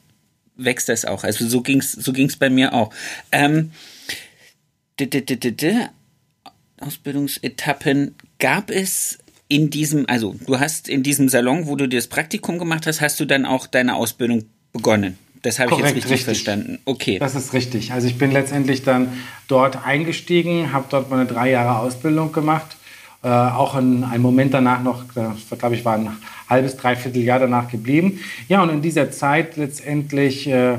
wächst 0.57 0.89
das 0.89 1.05
auch. 1.05 1.25
Also 1.25 1.49
so 1.49 1.63
ging's, 1.63 1.93
so 1.93 2.13
ging's 2.13 2.37
bei 2.37 2.51
mir 2.51 2.73
auch. 2.73 2.93
Ähm, 3.33 3.73
Ausbildungsetappen 6.79 8.15
gab 8.41 8.71
es 8.71 9.19
in 9.47 9.71
diesem, 9.71 10.07
also 10.09 10.35
du 10.47 10.59
hast 10.59 10.89
in 10.89 11.03
diesem 11.03 11.29
Salon, 11.29 11.67
wo 11.67 11.77
du 11.77 11.89
dir 11.89 11.99
das 11.99 12.09
Praktikum 12.09 12.59
gemacht 12.59 12.87
hast, 12.87 13.01
hast 13.01 13.21
du 13.21 13.25
dann 13.25 13.47
auch 13.47 13.67
deine 13.67 13.95
Ausbildung 13.95 14.45
begonnen. 14.73 15.19
Das 15.43 15.59
habe 15.59 15.73
ich 15.73 15.79
jetzt 15.79 15.87
richtig, 15.87 16.05
richtig, 16.05 16.25
verstanden. 16.25 16.79
Okay. 16.85 17.19
Das 17.19 17.35
ist 17.35 17.53
richtig. 17.55 17.93
Also 17.93 18.07
ich 18.07 18.19
bin 18.19 18.31
letztendlich 18.31 18.83
dann 18.83 19.09
dort 19.49 19.87
eingestiegen, 19.87 20.73
habe 20.73 20.85
dort 20.91 21.11
meine 21.11 21.27
drei 21.27 21.51
Jahre 21.51 21.79
Ausbildung 21.79 22.33
gemacht. 22.33 22.77
Äh, 23.23 23.29
auch 23.29 23.77
in 23.77 24.05
einem 24.05 24.23
Moment 24.23 24.55
danach 24.55 24.83
noch, 24.83 25.05
glaube 25.09 25.75
ich, 25.75 25.85
war 25.85 25.95
ein 25.97 26.11
halbes, 26.49 26.77
dreiviertel 26.77 27.23
Jahr 27.23 27.39
danach 27.39 27.69
geblieben. 27.69 28.21
Ja, 28.49 28.63
und 28.63 28.71
in 28.71 28.83
dieser 28.83 29.11
Zeit 29.11 29.57
letztendlich 29.57 30.47
äh, 30.47 30.75
äh, 30.75 30.79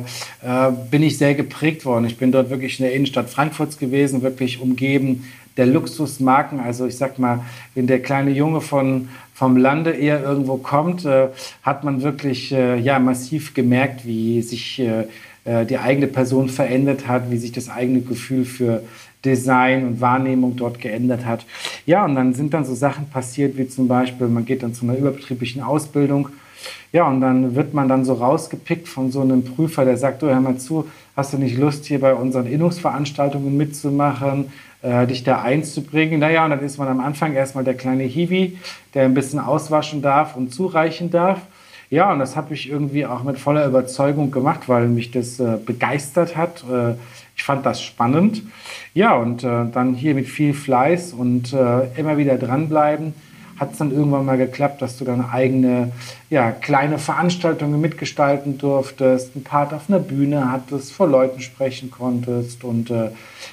bin 0.89 1.03
ich 1.03 1.17
sehr 1.17 1.35
geprägt 1.35 1.85
worden. 1.85 2.05
Ich 2.05 2.17
bin 2.17 2.31
dort 2.31 2.49
wirklich 2.49 2.79
in 2.79 2.85
der 2.85 2.93
Innenstadt 2.93 3.29
Frankfurts 3.29 3.77
gewesen, 3.77 4.21
wirklich 4.21 4.59
umgeben 4.59 5.27
der 5.57 5.65
Luxusmarken. 5.65 6.59
Also 6.59 6.85
ich 6.85 6.97
sag 6.97 7.19
mal, 7.19 7.41
wenn 7.75 7.87
der 7.87 8.01
kleine 8.01 8.31
Junge 8.31 8.61
von, 8.61 9.09
vom 9.33 9.57
Lande 9.57 9.91
eher 9.91 10.21
irgendwo 10.23 10.57
kommt, 10.57 11.05
äh, 11.05 11.27
hat 11.63 11.83
man 11.83 12.01
wirklich 12.01 12.51
äh, 12.51 12.77
ja, 12.79 12.99
massiv 12.99 13.53
gemerkt, 13.53 14.05
wie 14.05 14.41
sich 14.41 14.79
äh, 14.79 15.05
äh, 15.43 15.65
die 15.65 15.77
eigene 15.77 16.07
Person 16.07 16.49
verändert 16.49 17.07
hat, 17.07 17.31
wie 17.31 17.37
sich 17.37 17.51
das 17.51 17.69
eigene 17.69 18.01
Gefühl 18.01 18.45
für 18.45 18.83
Design 19.25 19.85
und 19.85 20.01
Wahrnehmung 20.01 20.55
dort 20.55 20.79
geändert 20.79 21.25
hat. 21.25 21.45
Ja, 21.85 22.05
und 22.05 22.15
dann 22.15 22.33
sind 22.33 22.53
dann 22.53 22.65
so 22.65 22.73
Sachen 22.73 23.09
passiert, 23.09 23.57
wie 23.57 23.67
zum 23.67 23.87
Beispiel, 23.87 24.27
man 24.27 24.45
geht 24.45 24.63
dann 24.63 24.73
zu 24.73 24.85
einer 24.85 24.97
überbetrieblichen 24.97 25.61
Ausbildung. 25.61 26.29
Ja, 26.91 27.07
und 27.07 27.21
dann 27.21 27.55
wird 27.55 27.73
man 27.73 27.87
dann 27.87 28.03
so 28.03 28.13
rausgepickt 28.13 28.87
von 28.87 29.11
so 29.11 29.21
einem 29.21 29.43
Prüfer, 29.43 29.85
der 29.85 29.97
sagt, 29.97 30.21
du 30.21 30.27
hör 30.27 30.41
mal 30.41 30.57
zu, 30.57 30.87
hast 31.15 31.33
du 31.33 31.37
nicht 31.37 31.57
Lust, 31.57 31.85
hier 31.85 32.01
bei 32.01 32.13
unseren 32.13 32.47
Innungsveranstaltungen 32.47 33.55
mitzumachen? 33.55 34.51
Äh, 34.81 35.07
dich 35.07 35.23
da 35.23 35.41
einzubringen. 35.41 36.19
Naja, 36.19 36.43
und 36.43 36.51
dann 36.51 36.61
ist 36.61 36.77
man 36.77 36.87
am 36.87 36.99
Anfang 36.99 37.33
erstmal 37.33 37.63
der 37.63 37.75
kleine 37.75 38.03
Hiwi, 38.03 38.57
der 38.93 39.05
ein 39.05 39.13
bisschen 39.13 39.39
auswaschen 39.39 40.01
darf 40.01 40.35
und 40.35 40.53
zureichen 40.53 41.11
darf. 41.11 41.41
Ja, 41.89 42.11
und 42.13 42.19
das 42.19 42.35
habe 42.35 42.53
ich 42.53 42.69
irgendwie 42.69 43.05
auch 43.05 43.23
mit 43.23 43.37
voller 43.37 43.65
Überzeugung 43.65 44.31
gemacht, 44.31 44.61
weil 44.67 44.87
mich 44.87 45.11
das 45.11 45.39
äh, 45.39 45.57
begeistert 45.63 46.37
hat. 46.37 46.63
Äh, 46.71 46.93
ich 47.35 47.43
fand 47.43 47.65
das 47.65 47.81
spannend. 47.81 48.43
Ja, 48.93 49.15
und 49.15 49.43
äh, 49.43 49.65
dann 49.71 49.93
hier 49.93 50.15
mit 50.15 50.27
viel 50.27 50.53
Fleiß 50.53 51.13
und 51.13 51.53
äh, 51.53 51.87
immer 51.97 52.17
wieder 52.17 52.37
dranbleiben 52.37 53.13
hat 53.61 53.73
es 53.73 53.77
dann 53.77 53.91
irgendwann 53.91 54.25
mal 54.25 54.37
geklappt, 54.37 54.81
dass 54.81 54.97
du 54.97 55.05
deine 55.05 55.29
eigene 55.29 55.91
ja, 56.31 56.51
kleine 56.51 56.97
Veranstaltungen 56.97 57.79
mitgestalten 57.79 58.57
durftest, 58.57 59.35
ein 59.35 59.43
Part 59.43 59.71
auf 59.71 59.83
einer 59.87 59.99
Bühne 59.99 60.51
hattest, 60.51 60.91
vor 60.91 61.07
Leuten 61.07 61.41
sprechen 61.41 61.91
konntest. 61.91 62.63
Und 62.63 62.89
äh, 62.89 63.11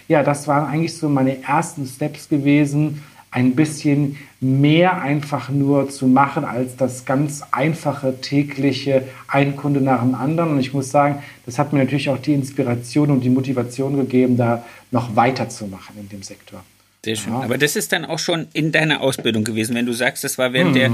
ja, 0.08 0.22
das 0.22 0.48
waren 0.48 0.66
eigentlich 0.66 0.96
so 0.96 1.10
meine 1.10 1.42
ersten 1.42 1.86
Steps 1.86 2.30
gewesen, 2.30 3.04
ein 3.30 3.54
bisschen 3.54 4.16
mehr 4.40 5.02
einfach 5.02 5.50
nur 5.50 5.90
zu 5.90 6.06
machen 6.06 6.46
als 6.46 6.76
das 6.76 7.04
ganz 7.04 7.42
einfache 7.50 8.18
tägliche 8.22 9.02
ein 9.26 9.56
Kunde 9.56 9.82
nach 9.82 10.00
dem 10.00 10.14
anderen. 10.14 10.52
Und 10.52 10.60
ich 10.60 10.72
muss 10.72 10.90
sagen, 10.90 11.22
das 11.44 11.58
hat 11.58 11.74
mir 11.74 11.80
natürlich 11.80 12.08
auch 12.08 12.16
die 12.16 12.32
Inspiration 12.32 13.10
und 13.10 13.20
die 13.20 13.30
Motivation 13.30 13.96
gegeben, 13.96 14.38
da 14.38 14.64
noch 14.90 15.14
weiterzumachen 15.14 15.98
in 16.00 16.08
dem 16.08 16.22
Sektor. 16.22 16.62
Sehr 17.04 17.14
schön. 17.14 17.32
Ja. 17.32 17.42
Aber 17.42 17.58
das 17.58 17.76
ist 17.76 17.92
dann 17.92 18.04
auch 18.04 18.18
schon 18.18 18.48
in 18.52 18.72
deiner 18.72 19.00
Ausbildung 19.00 19.44
gewesen, 19.44 19.76
wenn 19.76 19.86
du 19.86 19.92
sagst, 19.92 20.24
das 20.24 20.36
war 20.36 20.52
während 20.52 20.72
mhm. 20.72 20.74
der. 20.74 20.90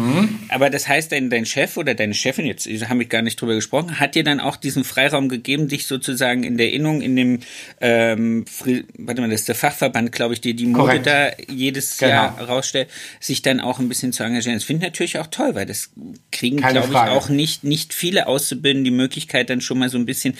Aber 0.48 0.68
das 0.68 0.86
heißt, 0.86 1.10
dein, 1.10 1.30
dein 1.30 1.46
Chef 1.46 1.78
oder 1.78 1.94
deine 1.94 2.12
Chefin, 2.12 2.44
jetzt 2.44 2.68
haben 2.88 2.98
wir 2.98 3.06
gar 3.06 3.22
nicht 3.22 3.40
drüber 3.40 3.54
gesprochen, 3.54 3.98
hat 3.98 4.14
dir 4.14 4.22
dann 4.22 4.38
auch 4.38 4.56
diesen 4.56 4.84
Freiraum 4.84 5.30
gegeben, 5.30 5.68
dich 5.68 5.86
sozusagen 5.86 6.44
in 6.44 6.58
der 6.58 6.72
Innung, 6.72 7.00
in 7.00 7.16
dem, 7.16 7.40
ähm, 7.80 8.44
warte 8.98 9.22
mal, 9.22 9.30
das 9.30 9.40
ist 9.40 9.48
der 9.48 9.54
Fachverband, 9.54 10.12
glaube 10.12 10.34
ich, 10.34 10.42
die 10.42 10.54
die 10.54 10.66
Mode 10.66 10.84
Korrekt. 10.84 11.06
da 11.06 11.30
jedes 11.48 11.96
genau. 11.96 12.12
Jahr 12.12 12.40
rausstellt, 12.40 12.90
sich 13.18 13.40
dann 13.40 13.60
auch 13.60 13.78
ein 13.78 13.88
bisschen 13.88 14.12
zu 14.12 14.24
engagieren. 14.24 14.56
Das 14.56 14.64
finde 14.64 14.84
ich 14.84 14.92
natürlich 14.92 15.18
auch 15.18 15.28
toll, 15.28 15.54
weil 15.54 15.64
das 15.64 15.90
kriegen, 16.30 16.58
glaube 16.58 16.88
ich, 16.90 16.94
auch 16.94 17.30
nicht, 17.30 17.64
nicht 17.64 17.94
viele 17.94 18.26
Auszubildende 18.26 18.84
die 18.84 18.96
Möglichkeit, 18.96 19.48
dann 19.50 19.60
schon 19.62 19.78
mal 19.78 19.88
so 19.88 19.98
ein 19.98 20.06
bisschen 20.06 20.36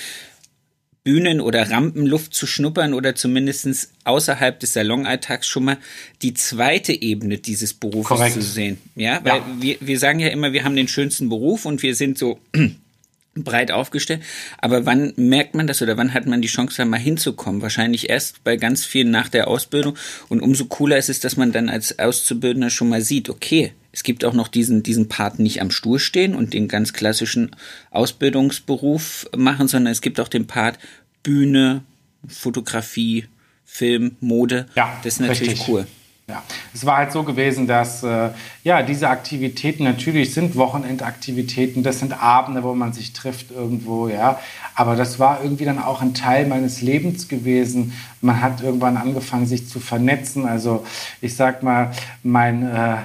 Bühnen- 1.05 1.43
oder 1.43 1.71
Rampenluft 1.71 2.33
zu 2.33 2.47
schnuppern 2.47 2.95
oder 2.95 3.15
zumindest 3.15 3.91
außerhalb 4.05 4.59
des 4.59 4.73
Salonalltags 4.73 5.47
schon 5.47 5.65
mal 5.65 5.77
die 6.23 6.33
zweite 6.33 6.93
Ebene 7.01 7.37
dieses 7.37 7.75
Berufes 7.75 8.09
Korrekt. 8.09 8.33
zu 8.33 8.41
sehen. 8.41 8.79
Ja, 8.97 9.21
weil 9.23 9.37
ja. 9.37 9.47
Wir, 9.61 9.77
wir 9.81 9.99
sagen 9.99 10.19
ja 10.19 10.29
immer, 10.29 10.55
wir 10.55 10.65
haben 10.65 10.77
den 10.77 10.89
schönsten 10.89 11.29
Beruf 11.29 11.67
und 11.67 11.83
wir 11.83 11.95
sind 11.95 12.17
so 12.17 12.39
breit 13.35 13.71
aufgestellt. 13.71 14.23
Aber 14.59 14.87
wann 14.87 15.13
merkt 15.17 15.55
man 15.55 15.67
das 15.67 15.83
oder 15.83 15.99
wann 15.99 16.15
hat 16.15 16.25
man 16.25 16.41
die 16.41 16.49
Chance, 16.49 16.79
da 16.79 16.87
mal 16.87 16.99
hinzukommen? 16.99 17.61
Wahrscheinlich 17.61 18.09
erst 18.09 18.43
bei 18.43 18.57
ganz 18.57 18.87
vielen 18.87 19.11
nach 19.11 19.29
der 19.29 19.49
Ausbildung. 19.49 19.99
Und 20.31 20.41
umso 20.41 20.65
cooler 20.65 20.97
ist 20.97 21.11
es, 21.11 21.21
dass 21.21 21.37
man 21.37 21.53
dann 21.53 21.69
als 21.69 21.99
Auszubildender 21.99 22.71
schon 22.71 22.89
mal 22.89 23.03
sieht, 23.03 23.29
okay, 23.29 23.73
es 23.95 24.03
gibt 24.03 24.25
auch 24.25 24.33
noch 24.33 24.49
diesen, 24.49 24.83
diesen 24.83 25.07
Part 25.09 25.39
nicht 25.39 25.63
am 25.63 25.71
Stuhl 25.71 26.01
stehen 26.01 26.35
und 26.35 26.53
den 26.53 26.67
ganz 26.67 26.93
klassischen 26.93 27.55
Ausbildungsberuf 27.93 29.29
machen, 29.37 29.69
sondern 29.69 29.93
es 29.93 30.01
gibt 30.01 30.19
auch 30.19 30.27
den 30.27 30.49
Part 30.49 30.81
Bühne, 31.23 31.85
Fotografie, 32.27 33.27
Film, 33.65 34.17
Mode. 34.19 34.67
Ja, 34.75 34.99
das 35.05 35.15
ist 35.15 35.21
natürlich 35.21 35.53
richtig. 35.53 35.69
cool. 35.69 35.87
Ja, 36.27 36.43
es 36.73 36.87
war 36.87 36.97
halt 36.97 37.13
so 37.13 37.23
gewesen, 37.23 37.67
dass 37.67 38.03
äh, 38.03 38.31
ja 38.63 38.83
diese 38.83 39.11
Aktivitäten 39.11 39.85
natürlich 39.85 40.33
sind 40.33 40.57
Wochenendaktivitäten, 40.57 41.83
das 41.83 41.99
sind 41.99 42.23
Abende, 42.23 42.63
wo 42.63 42.75
man 42.75 42.95
sich 42.95 43.13
trifft 43.13 43.51
irgendwo, 43.51 44.09
ja. 44.09 44.41
Aber 44.75 44.97
das 44.97 45.19
war 45.19 45.43
irgendwie 45.43 45.67
dann 45.67 45.79
auch 45.79 46.01
ein 46.01 46.15
Teil 46.15 46.47
meines 46.47 46.81
Lebens 46.81 47.29
gewesen. 47.29 47.93
Man 48.23 48.41
hat 48.41 48.63
irgendwann 48.63 48.97
angefangen, 48.97 49.47
sich 49.47 49.69
zu 49.69 49.81
vernetzen. 49.81 50.47
Also 50.47 50.87
ich 51.21 51.37
sag 51.37 51.63
mal, 51.63 51.93
mein 52.23 52.75
äh, 52.75 52.97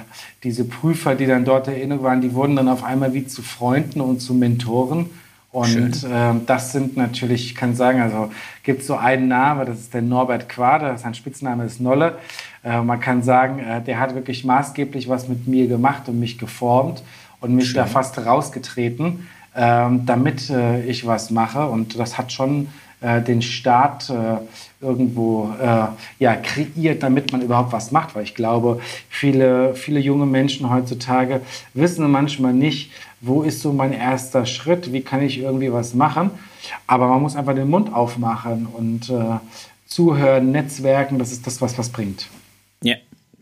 diese 0.42 0.64
Prüfer, 0.64 1.14
die 1.14 1.26
dann 1.26 1.44
dort 1.44 1.68
erinnert 1.68 2.02
waren, 2.02 2.22
die 2.22 2.32
wurden 2.32 2.56
dann 2.56 2.68
auf 2.68 2.82
einmal 2.82 3.12
wie 3.12 3.26
zu 3.26 3.42
Freunden 3.42 4.00
und 4.00 4.20
zu 4.20 4.32
Mentoren. 4.32 5.10
Und 5.52 6.04
äh, 6.04 6.32
das 6.46 6.72
sind 6.72 6.96
natürlich, 6.96 7.46
ich 7.46 7.54
kann 7.56 7.74
sagen, 7.74 8.00
also 8.00 8.30
gibt 8.62 8.82
es 8.82 8.86
so 8.86 8.96
einen 8.96 9.26
Namen, 9.26 9.66
das 9.66 9.80
ist 9.80 9.92
der 9.94 10.02
Norbert 10.02 10.48
Quader, 10.48 10.96
sein 10.96 11.14
Spitzname 11.14 11.64
ist 11.64 11.80
Nolle. 11.80 12.18
Äh, 12.62 12.82
man 12.82 13.00
kann 13.00 13.22
sagen, 13.22 13.58
äh, 13.58 13.82
der 13.82 13.98
hat 13.98 14.14
wirklich 14.14 14.44
maßgeblich 14.44 15.08
was 15.08 15.28
mit 15.28 15.46
mir 15.46 15.66
gemacht 15.66 16.08
und 16.08 16.20
mich 16.20 16.38
geformt 16.38 17.02
und 17.40 17.54
mich 17.54 17.68
Schön. 17.68 17.76
da 17.76 17.86
fast 17.86 18.18
rausgetreten, 18.18 19.28
ähm, 19.56 20.04
damit 20.06 20.50
äh, 20.50 20.82
ich 20.84 21.06
was 21.06 21.30
mache. 21.30 21.66
Und 21.66 21.98
das 21.98 22.18
hat 22.18 22.32
schon 22.32 22.68
äh, 23.00 23.22
den 23.22 23.40
Staat 23.40 24.10
äh, 24.10 24.38
irgendwo 24.82 25.50
ja, 26.18 26.36
kreiert, 26.36 27.02
damit 27.02 27.32
man 27.32 27.42
überhaupt 27.42 27.70
was 27.70 27.92
macht. 27.92 28.14
Weil 28.14 28.22
ich 28.22 28.34
glaube, 28.34 28.80
viele, 29.10 29.74
viele 29.74 30.00
junge 30.00 30.24
Menschen 30.24 30.70
heutzutage 30.70 31.42
wissen 31.74 32.10
manchmal 32.10 32.54
nicht, 32.54 32.90
wo 33.20 33.42
ist 33.42 33.60
so 33.60 33.74
mein 33.74 33.92
erster 33.92 34.46
Schritt, 34.46 34.90
wie 34.94 35.02
kann 35.02 35.20
ich 35.20 35.38
irgendwie 35.38 35.70
was 35.70 35.92
machen. 35.92 36.30
Aber 36.86 37.08
man 37.08 37.20
muss 37.20 37.36
einfach 37.36 37.54
den 37.54 37.68
Mund 37.68 37.92
aufmachen 37.92 38.66
und 38.66 39.10
äh, 39.10 39.38
zuhören, 39.86 40.50
netzwerken, 40.50 41.18
das 41.18 41.30
ist 41.30 41.46
das, 41.46 41.60
was 41.60 41.76
was 41.76 41.90
bringt. 41.90 42.28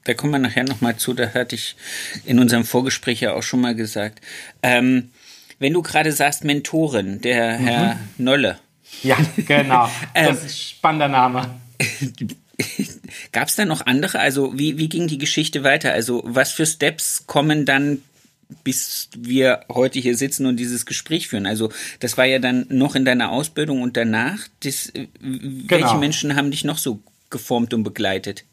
Da 0.09 0.15
kommen 0.15 0.33
wir 0.33 0.39
nachher 0.39 0.65
nochmal 0.65 0.97
zu, 0.97 1.13
da 1.13 1.35
hatte 1.35 1.55
ich 1.55 1.77
in 2.25 2.39
unserem 2.39 2.65
Vorgespräch 2.65 3.21
ja 3.21 3.35
auch 3.35 3.43
schon 3.43 3.61
mal 3.61 3.75
gesagt. 3.75 4.23
Ähm, 4.63 5.11
wenn 5.59 5.75
du 5.75 5.83
gerade 5.83 6.13
sagst 6.13 6.45
Mentorin, 6.45 7.21
der 7.21 7.59
mhm. 7.59 7.67
Herr 7.67 8.01
Nolle. 8.17 8.59
Ja, 9.03 9.19
genau. 9.37 9.91
Das 10.15 10.39
ist 10.39 10.43
ein 10.45 10.49
spannender 10.49 11.09
Name. 11.09 11.61
Gab 13.33 13.49
es 13.49 13.57
da 13.57 13.67
noch 13.67 13.85
andere? 13.85 14.21
Also 14.21 14.59
wie, 14.59 14.79
wie 14.79 14.89
ging 14.89 15.09
die 15.09 15.19
Geschichte 15.19 15.63
weiter? 15.63 15.93
Also 15.93 16.23
was 16.25 16.53
für 16.53 16.65
Steps 16.65 17.27
kommen 17.27 17.67
dann 17.67 18.01
bis 18.65 19.11
wir 19.15 19.67
heute 19.71 19.99
hier 19.99 20.17
sitzen 20.17 20.47
und 20.47 20.57
dieses 20.57 20.87
Gespräch 20.87 21.29
führen. 21.29 21.45
Also 21.45 21.71
das 22.01 22.17
war 22.17 22.25
ja 22.25 22.39
dann 22.39 22.65
noch 22.71 22.95
in 22.95 23.05
deiner 23.05 23.31
Ausbildung 23.31 23.83
und 23.83 23.99
danach. 23.99 24.39
Das, 24.61 24.91
genau. 24.95 25.11
Welche 25.21 25.99
Menschen 25.99 26.35
haben 26.35 26.51
dich 26.51 26.65
noch 26.65 26.79
so 26.79 27.03
geformt 27.29 27.75
und 27.75 27.83
begleitet? 27.83 28.47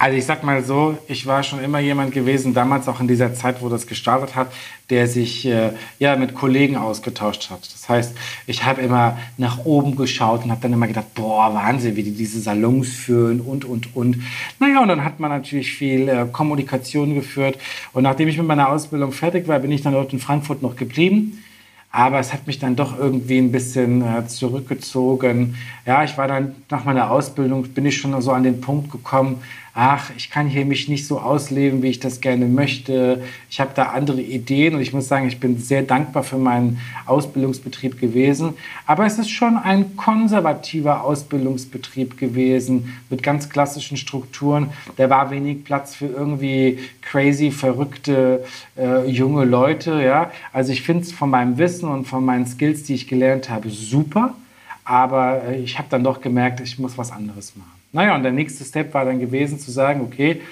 Also 0.00 0.16
ich 0.16 0.26
sag 0.26 0.44
mal 0.44 0.62
so, 0.62 0.96
ich 1.08 1.26
war 1.26 1.42
schon 1.42 1.62
immer 1.62 1.80
jemand 1.80 2.12
gewesen, 2.12 2.54
damals 2.54 2.86
auch 2.86 3.00
in 3.00 3.08
dieser 3.08 3.34
Zeit, 3.34 3.60
wo 3.60 3.68
das 3.68 3.88
gestartet 3.88 4.36
hat, 4.36 4.52
der 4.90 5.08
sich 5.08 5.44
äh, 5.44 5.72
ja 5.98 6.14
mit 6.14 6.34
Kollegen 6.34 6.76
ausgetauscht 6.76 7.50
hat. 7.50 7.60
Das 7.62 7.88
heißt, 7.88 8.16
ich 8.46 8.64
habe 8.64 8.80
immer 8.80 9.18
nach 9.38 9.64
oben 9.64 9.96
geschaut 9.96 10.44
und 10.44 10.52
habe 10.52 10.60
dann 10.60 10.72
immer 10.72 10.86
gedacht, 10.86 11.14
boah, 11.16 11.52
Wahnsinn, 11.52 11.96
wie 11.96 12.04
die 12.04 12.12
diese 12.12 12.40
Salons 12.40 12.88
führen 12.90 13.40
und, 13.40 13.64
und, 13.64 13.96
und. 13.96 14.22
Naja, 14.60 14.80
und 14.82 14.88
dann 14.88 15.04
hat 15.04 15.18
man 15.18 15.30
natürlich 15.30 15.72
viel 15.72 16.08
äh, 16.08 16.26
Kommunikation 16.30 17.14
geführt. 17.14 17.58
Und 17.92 18.04
nachdem 18.04 18.28
ich 18.28 18.38
mit 18.38 18.46
meiner 18.46 18.68
Ausbildung 18.68 19.10
fertig 19.10 19.48
war, 19.48 19.58
bin 19.58 19.72
ich 19.72 19.82
dann 19.82 19.94
dort 19.94 20.12
in 20.12 20.20
Frankfurt 20.20 20.62
noch 20.62 20.76
geblieben 20.76 21.42
aber 21.90 22.18
es 22.18 22.32
hat 22.32 22.46
mich 22.46 22.58
dann 22.58 22.76
doch 22.76 22.98
irgendwie 22.98 23.38
ein 23.38 23.50
bisschen 23.50 24.02
äh, 24.02 24.26
zurückgezogen. 24.26 25.56
Ja, 25.86 26.04
ich 26.04 26.18
war 26.18 26.28
dann 26.28 26.54
nach 26.70 26.84
meiner 26.84 27.10
Ausbildung, 27.10 27.62
bin 27.68 27.86
ich 27.86 27.96
schon 27.96 28.20
so 28.20 28.32
an 28.32 28.42
den 28.42 28.60
Punkt 28.60 28.92
gekommen, 28.92 29.42
ach, 29.80 30.10
ich 30.16 30.28
kann 30.28 30.48
hier 30.48 30.64
mich 30.64 30.88
nicht 30.88 31.06
so 31.06 31.20
ausleben, 31.20 31.84
wie 31.84 31.90
ich 31.90 32.00
das 32.00 32.20
gerne 32.20 32.46
möchte. 32.46 33.22
Ich 33.48 33.60
habe 33.60 33.70
da 33.76 33.90
andere 33.90 34.20
Ideen 34.20 34.74
und 34.74 34.80
ich 34.80 34.92
muss 34.92 35.06
sagen, 35.06 35.28
ich 35.28 35.38
bin 35.38 35.56
sehr 35.56 35.82
dankbar 35.82 36.24
für 36.24 36.36
meinen 36.36 36.80
Ausbildungsbetrieb 37.06 38.00
gewesen. 38.00 38.54
Aber 38.86 39.06
es 39.06 39.20
ist 39.20 39.30
schon 39.30 39.56
ein 39.56 39.96
konservativer 39.96 41.04
Ausbildungsbetrieb 41.04 42.18
gewesen 42.18 42.92
mit 43.08 43.22
ganz 43.22 43.50
klassischen 43.50 43.96
Strukturen. 43.96 44.70
Da 44.96 45.10
war 45.10 45.30
wenig 45.30 45.62
Platz 45.62 45.94
für 45.94 46.06
irgendwie 46.06 46.80
crazy, 47.00 47.52
verrückte 47.52 48.44
äh, 48.76 49.08
junge 49.08 49.44
Leute. 49.44 50.02
Ja? 50.02 50.32
Also 50.52 50.72
ich 50.72 50.82
finde 50.82 51.04
es 51.04 51.12
von 51.12 51.30
meinem 51.30 51.56
Wissen 51.56 51.88
und 51.88 52.04
von 52.08 52.24
meinen 52.24 52.48
Skills, 52.48 52.82
die 52.82 52.94
ich 52.94 53.06
gelernt 53.06 53.48
habe, 53.48 53.70
super. 53.70 54.34
Aber 54.82 55.44
äh, 55.44 55.60
ich 55.60 55.78
habe 55.78 55.86
dann 55.88 56.02
doch 56.02 56.20
gemerkt, 56.20 56.58
ich 56.58 56.80
muss 56.80 56.98
was 56.98 57.12
anderes 57.12 57.54
machen. 57.54 57.77
Naja, 57.92 58.14
und 58.14 58.22
der 58.22 58.32
nächste 58.32 58.64
Step 58.64 58.92
war 58.94 59.04
dann 59.04 59.18
gewesen 59.18 59.58
zu 59.58 59.70
sagen, 59.70 60.02
okay, 60.02 60.42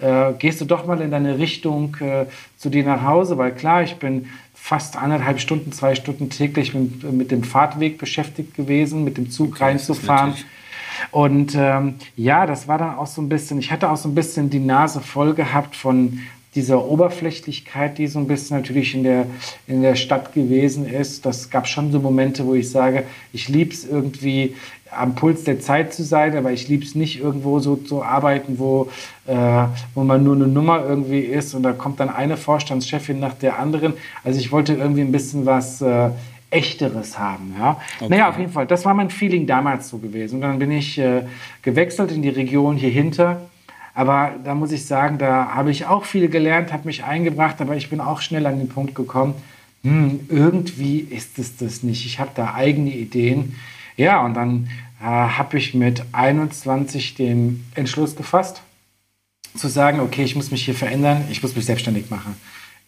äh, 0.00 0.32
gehst 0.38 0.60
du 0.60 0.64
doch 0.64 0.86
mal 0.86 1.00
in 1.00 1.10
deine 1.10 1.38
Richtung 1.38 1.96
äh, 2.00 2.26
zu 2.56 2.70
dir 2.70 2.84
nach 2.84 3.02
Hause, 3.02 3.36
weil 3.38 3.52
klar, 3.52 3.82
ich 3.82 3.96
bin 3.96 4.28
fast 4.54 4.96
anderthalb 4.96 5.40
Stunden, 5.40 5.72
zwei 5.72 5.94
Stunden 5.94 6.30
täglich 6.30 6.74
mit, 6.74 7.04
mit 7.12 7.30
dem 7.30 7.44
Fahrtweg 7.44 7.98
beschäftigt 7.98 8.54
gewesen, 8.54 9.04
mit 9.04 9.16
dem 9.16 9.30
Zug 9.30 9.54
okay, 9.54 9.64
reinzufahren. 9.64 10.34
Und 11.10 11.54
ähm, 11.54 11.94
ja, 12.16 12.46
das 12.46 12.66
war 12.66 12.78
dann 12.78 12.96
auch 12.96 13.06
so 13.06 13.20
ein 13.20 13.28
bisschen, 13.28 13.58
ich 13.58 13.70
hatte 13.70 13.90
auch 13.90 13.96
so 13.96 14.08
ein 14.08 14.14
bisschen 14.14 14.50
die 14.50 14.58
Nase 14.58 15.00
voll 15.00 15.34
gehabt 15.34 15.76
von 15.76 16.20
dieser 16.56 16.84
Oberflächlichkeit, 16.86 17.98
die 17.98 18.06
so 18.06 18.18
ein 18.18 18.26
bisschen 18.26 18.56
natürlich 18.56 18.94
in 18.94 19.02
der, 19.02 19.26
in 19.66 19.82
der 19.82 19.94
Stadt 19.94 20.32
gewesen 20.32 20.88
ist. 20.88 21.26
Das 21.26 21.50
gab 21.50 21.68
schon 21.68 21.92
so 21.92 22.00
Momente, 22.00 22.46
wo 22.46 22.54
ich 22.54 22.70
sage, 22.70 23.04
ich 23.32 23.48
liebe 23.48 23.72
es 23.72 23.84
irgendwie 23.86 24.56
am 24.98 25.14
Puls 25.14 25.44
der 25.44 25.60
Zeit 25.60 25.94
zu 25.94 26.02
sein, 26.02 26.36
aber 26.36 26.52
ich 26.52 26.68
liebe 26.68 26.84
es 26.84 26.94
nicht 26.94 27.20
irgendwo 27.20 27.58
so 27.60 27.76
zu 27.76 28.02
arbeiten, 28.02 28.58
wo, 28.58 28.88
äh, 29.26 29.34
wo 29.94 30.04
man 30.04 30.24
nur 30.24 30.34
eine 30.34 30.46
Nummer 30.46 30.84
irgendwie 30.86 31.20
ist 31.20 31.54
und 31.54 31.62
da 31.62 31.72
kommt 31.72 32.00
dann 32.00 32.10
eine 32.10 32.36
Vorstandschefin 32.36 33.20
nach 33.20 33.34
der 33.34 33.58
anderen. 33.58 33.94
Also 34.24 34.38
ich 34.40 34.52
wollte 34.52 34.74
irgendwie 34.74 35.02
ein 35.02 35.12
bisschen 35.12 35.46
was 35.46 35.80
äh, 35.82 36.10
Echteres 36.50 37.18
haben. 37.18 37.54
Ja? 37.58 37.80
Okay. 38.00 38.08
Naja, 38.08 38.28
auf 38.28 38.38
jeden 38.38 38.52
Fall, 38.52 38.66
das 38.66 38.84
war 38.84 38.94
mein 38.94 39.10
Feeling 39.10 39.46
damals 39.46 39.88
so 39.88 39.98
gewesen. 39.98 40.36
Und 40.36 40.42
dann 40.42 40.58
bin 40.58 40.70
ich 40.70 40.98
äh, 40.98 41.22
gewechselt 41.62 42.12
in 42.12 42.22
die 42.22 42.28
Region 42.28 42.76
hier 42.76 42.90
hinter. 42.90 43.42
Aber 43.94 44.32
da 44.44 44.54
muss 44.54 44.72
ich 44.72 44.84
sagen, 44.84 45.18
da 45.18 45.54
habe 45.54 45.70
ich 45.70 45.86
auch 45.86 46.04
viel 46.04 46.28
gelernt, 46.28 46.72
habe 46.72 46.86
mich 46.86 47.04
eingebracht, 47.04 47.60
aber 47.60 47.76
ich 47.76 47.88
bin 47.88 48.00
auch 48.00 48.20
schnell 48.20 48.46
an 48.46 48.58
den 48.58 48.68
Punkt 48.68 48.94
gekommen, 48.94 49.34
hm, 49.82 50.20
irgendwie 50.28 50.98
ist 50.98 51.38
es 51.38 51.56
das 51.56 51.82
nicht. 51.82 52.04
Ich 52.06 52.20
habe 52.20 52.30
da 52.34 52.54
eigene 52.54 52.90
Ideen. 52.90 53.54
Ja, 53.96 54.24
und 54.24 54.34
dann 54.34 54.68
habe 55.06 55.58
ich 55.58 55.74
mit 55.74 56.02
21 56.12 57.14
den 57.14 57.64
Entschluss 57.74 58.16
gefasst, 58.16 58.62
zu 59.54 59.68
sagen, 59.68 60.00
okay, 60.00 60.24
ich 60.24 60.36
muss 60.36 60.50
mich 60.50 60.64
hier 60.64 60.74
verändern, 60.74 61.24
ich 61.30 61.42
muss 61.42 61.54
mich 61.54 61.64
selbstständig 61.64 62.10
machen. 62.10 62.36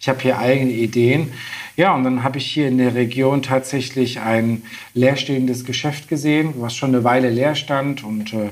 ich 0.00 0.08
habe 0.08 0.20
hier 0.20 0.38
eigene 0.38 0.72
Ideen. 0.72 1.32
Ja, 1.76 1.94
und 1.94 2.04
dann 2.04 2.22
habe 2.22 2.38
ich 2.38 2.46
hier 2.46 2.68
in 2.68 2.78
der 2.78 2.94
Region 2.94 3.42
tatsächlich 3.42 4.20
ein 4.20 4.62
leerstehendes 4.94 5.64
Geschäft 5.64 6.08
gesehen, 6.08 6.54
was 6.58 6.74
schon 6.76 6.94
eine 6.94 7.04
Weile 7.04 7.30
leer 7.30 7.54
stand. 7.54 8.04
Und 8.04 8.32
äh, 8.32 8.50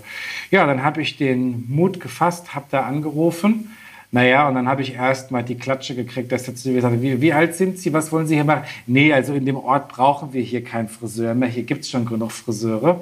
ja, 0.51 0.67
dann 0.67 0.83
habe 0.83 1.03
ich 1.03 1.17
den 1.17 1.65
Mut 1.69 2.01
gefasst, 2.01 2.55
habe 2.55 2.67
da 2.71 2.83
angerufen. 2.83 3.71
Naja, 4.13 4.49
und 4.49 4.55
dann 4.55 4.69
habe 4.69 4.83
ich 4.83 4.95
erst 4.95 5.31
mal 5.31 5.43
die 5.43 5.57
Klatsche 5.57 5.95
gekriegt, 5.95 6.31
dass 6.31 6.47
er 6.47 6.55
zu 6.55 6.69
mir 6.69 6.77
gesagt 6.77 7.03
wie, 7.03 7.21
wie 7.21 7.33
alt 7.33 7.57
sind 7.57 7.79
Sie, 7.79 7.93
was 7.93 8.13
wollen 8.13 8.27
Sie 8.27 8.35
hier 8.35 8.45
machen? 8.45 8.63
Nee, 8.87 9.13
also 9.13 9.35
in 9.35 9.45
dem 9.45 9.57
Ort 9.57 9.89
brauchen 9.89 10.33
wir 10.33 10.43
hier 10.43 10.63
keinen 10.63 10.89
Friseur 10.89 11.35
mehr, 11.35 11.49
hier 11.49 11.65
gibt 11.65 11.83
es 11.83 11.91
schon 11.91 12.07
genug 12.07 12.31
Friseure. 12.31 13.01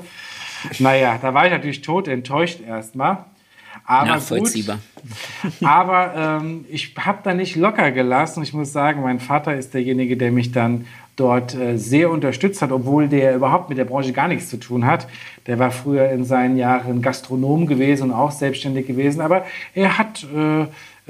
Naja, 0.78 1.18
da 1.21 1.35
war 1.35 1.47
ich 1.47 1.52
natürlich 1.52 1.83
tot 1.83 2.09
enttäuscht 2.09 2.61
erstmal. 2.66 3.25
Aber 3.87 4.06
Nachvollziehbar. 4.06 4.78
Gut, 5.42 5.52
aber 5.62 6.40
ähm, 6.42 6.64
ich 6.71 6.94
habe 6.99 7.18
da 7.23 7.35
nicht 7.35 7.56
locker 7.56 7.90
gelassen. 7.90 8.42
Ich 8.42 8.54
muss 8.54 8.73
sagen, 8.73 9.02
mein 9.02 9.21
Vater 9.21 9.54
ist 9.54 9.75
derjenige, 9.75 10.16
der 10.16 10.33
mich 10.33 10.52
dann 10.52 10.87
dort 11.16 11.54
äh, 11.54 11.76
sehr 11.76 12.11
unterstützt 12.11 12.62
hat, 12.62 12.73
obwohl 12.73 13.09
der 13.09 13.37
überhaupt 13.37 13.68
mit 13.68 13.78
der 13.78 13.85
Branche 13.85 14.12
gar 14.12 14.28
nichts 14.28 14.49
zu 14.49 14.56
tun 14.56 14.87
hat. 14.87 15.06
Der 15.47 15.59
war 15.59 15.71
früher 15.71 16.11
in 16.11 16.25
seinen 16.25 16.56
Jahren 16.56 17.02
Gastronom 17.02 17.66
gewesen 17.66 18.04
und 18.04 18.12
auch 18.12 18.30
selbstständig 18.30 18.87
gewesen. 18.87 19.21
Aber 19.21 19.44
er 19.75 19.99
hat, 19.99 20.26
äh, 20.35 20.62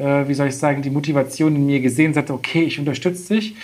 äh, 0.03 0.29
wie 0.29 0.35
soll 0.35 0.49
ich 0.49 0.57
sagen, 0.57 0.83
die 0.83 0.91
Motivation 0.91 1.55
in 1.55 1.67
mir 1.67 1.81
gesehen, 1.81 2.13
sagte, 2.13 2.35
okay, 2.35 2.65
ich 2.65 2.79
unterstütze 2.79 3.35
dich. 3.35 3.55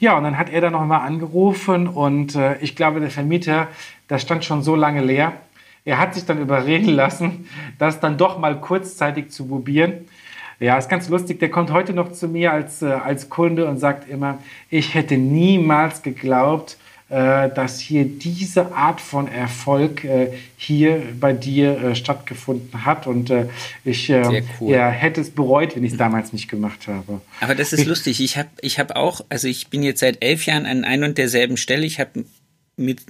Ja, 0.00 0.16
und 0.16 0.24
dann 0.24 0.36
hat 0.36 0.50
er 0.50 0.60
dann 0.60 0.72
nochmal 0.72 1.06
angerufen 1.06 1.86
und 1.86 2.34
äh, 2.34 2.58
ich 2.58 2.74
glaube, 2.74 3.00
der 3.00 3.10
Vermieter, 3.10 3.68
das 4.08 4.22
stand 4.22 4.44
schon 4.44 4.62
so 4.62 4.74
lange 4.74 5.02
leer 5.02 5.34
er 5.84 5.98
hat 5.98 6.14
sich 6.14 6.26
dann 6.26 6.40
überreden 6.40 6.90
lassen, 6.90 7.48
das 7.78 8.00
dann 8.00 8.18
doch 8.18 8.38
mal 8.38 8.60
kurzzeitig 8.60 9.30
zu 9.30 9.46
probieren. 9.46 10.06
Ja, 10.58 10.76
ist 10.76 10.90
ganz 10.90 11.08
lustig. 11.08 11.40
Der 11.40 11.50
kommt 11.50 11.72
heute 11.72 11.94
noch 11.94 12.12
zu 12.12 12.28
mir 12.28 12.52
als, 12.52 12.82
äh, 12.82 12.86
als 12.86 13.30
Kunde 13.30 13.66
und 13.66 13.78
sagt 13.78 14.08
immer, 14.08 14.38
ich 14.68 14.94
hätte 14.94 15.16
niemals 15.16 16.02
geglaubt, 16.02 16.76
dass 17.10 17.80
hier 17.80 18.04
diese 18.04 18.72
Art 18.72 19.00
von 19.00 19.26
Erfolg 19.26 20.04
äh, 20.04 20.28
hier 20.56 21.02
bei 21.18 21.32
dir 21.32 21.82
äh, 21.82 21.94
stattgefunden 21.96 22.84
hat. 22.84 23.06
Und 23.08 23.30
äh, 23.30 23.46
ich 23.84 24.08
äh, 24.10 24.42
cool. 24.60 24.72
ja, 24.72 24.88
hätte 24.90 25.20
es 25.20 25.30
bereut, 25.30 25.74
wenn 25.74 25.82
ich 25.82 25.92
es 25.92 25.98
damals 25.98 26.32
nicht 26.32 26.48
gemacht 26.48 26.86
habe. 26.86 27.20
Aber 27.40 27.56
das 27.56 27.72
ist 27.72 27.80
ich, 27.80 27.86
lustig. 27.86 28.20
Ich 28.20 28.36
habe 28.36 28.48
ich 28.60 28.78
hab 28.78 28.94
auch, 28.94 29.22
also 29.28 29.48
ich 29.48 29.68
bin 29.68 29.82
jetzt 29.82 30.00
seit 30.00 30.22
elf 30.22 30.46
Jahren 30.46 30.66
an 30.66 30.84
ein 30.84 31.02
und 31.02 31.18
derselben 31.18 31.56
Stelle. 31.56 31.84
Ich 31.84 31.98
habe 31.98 32.24
mit 32.76 33.00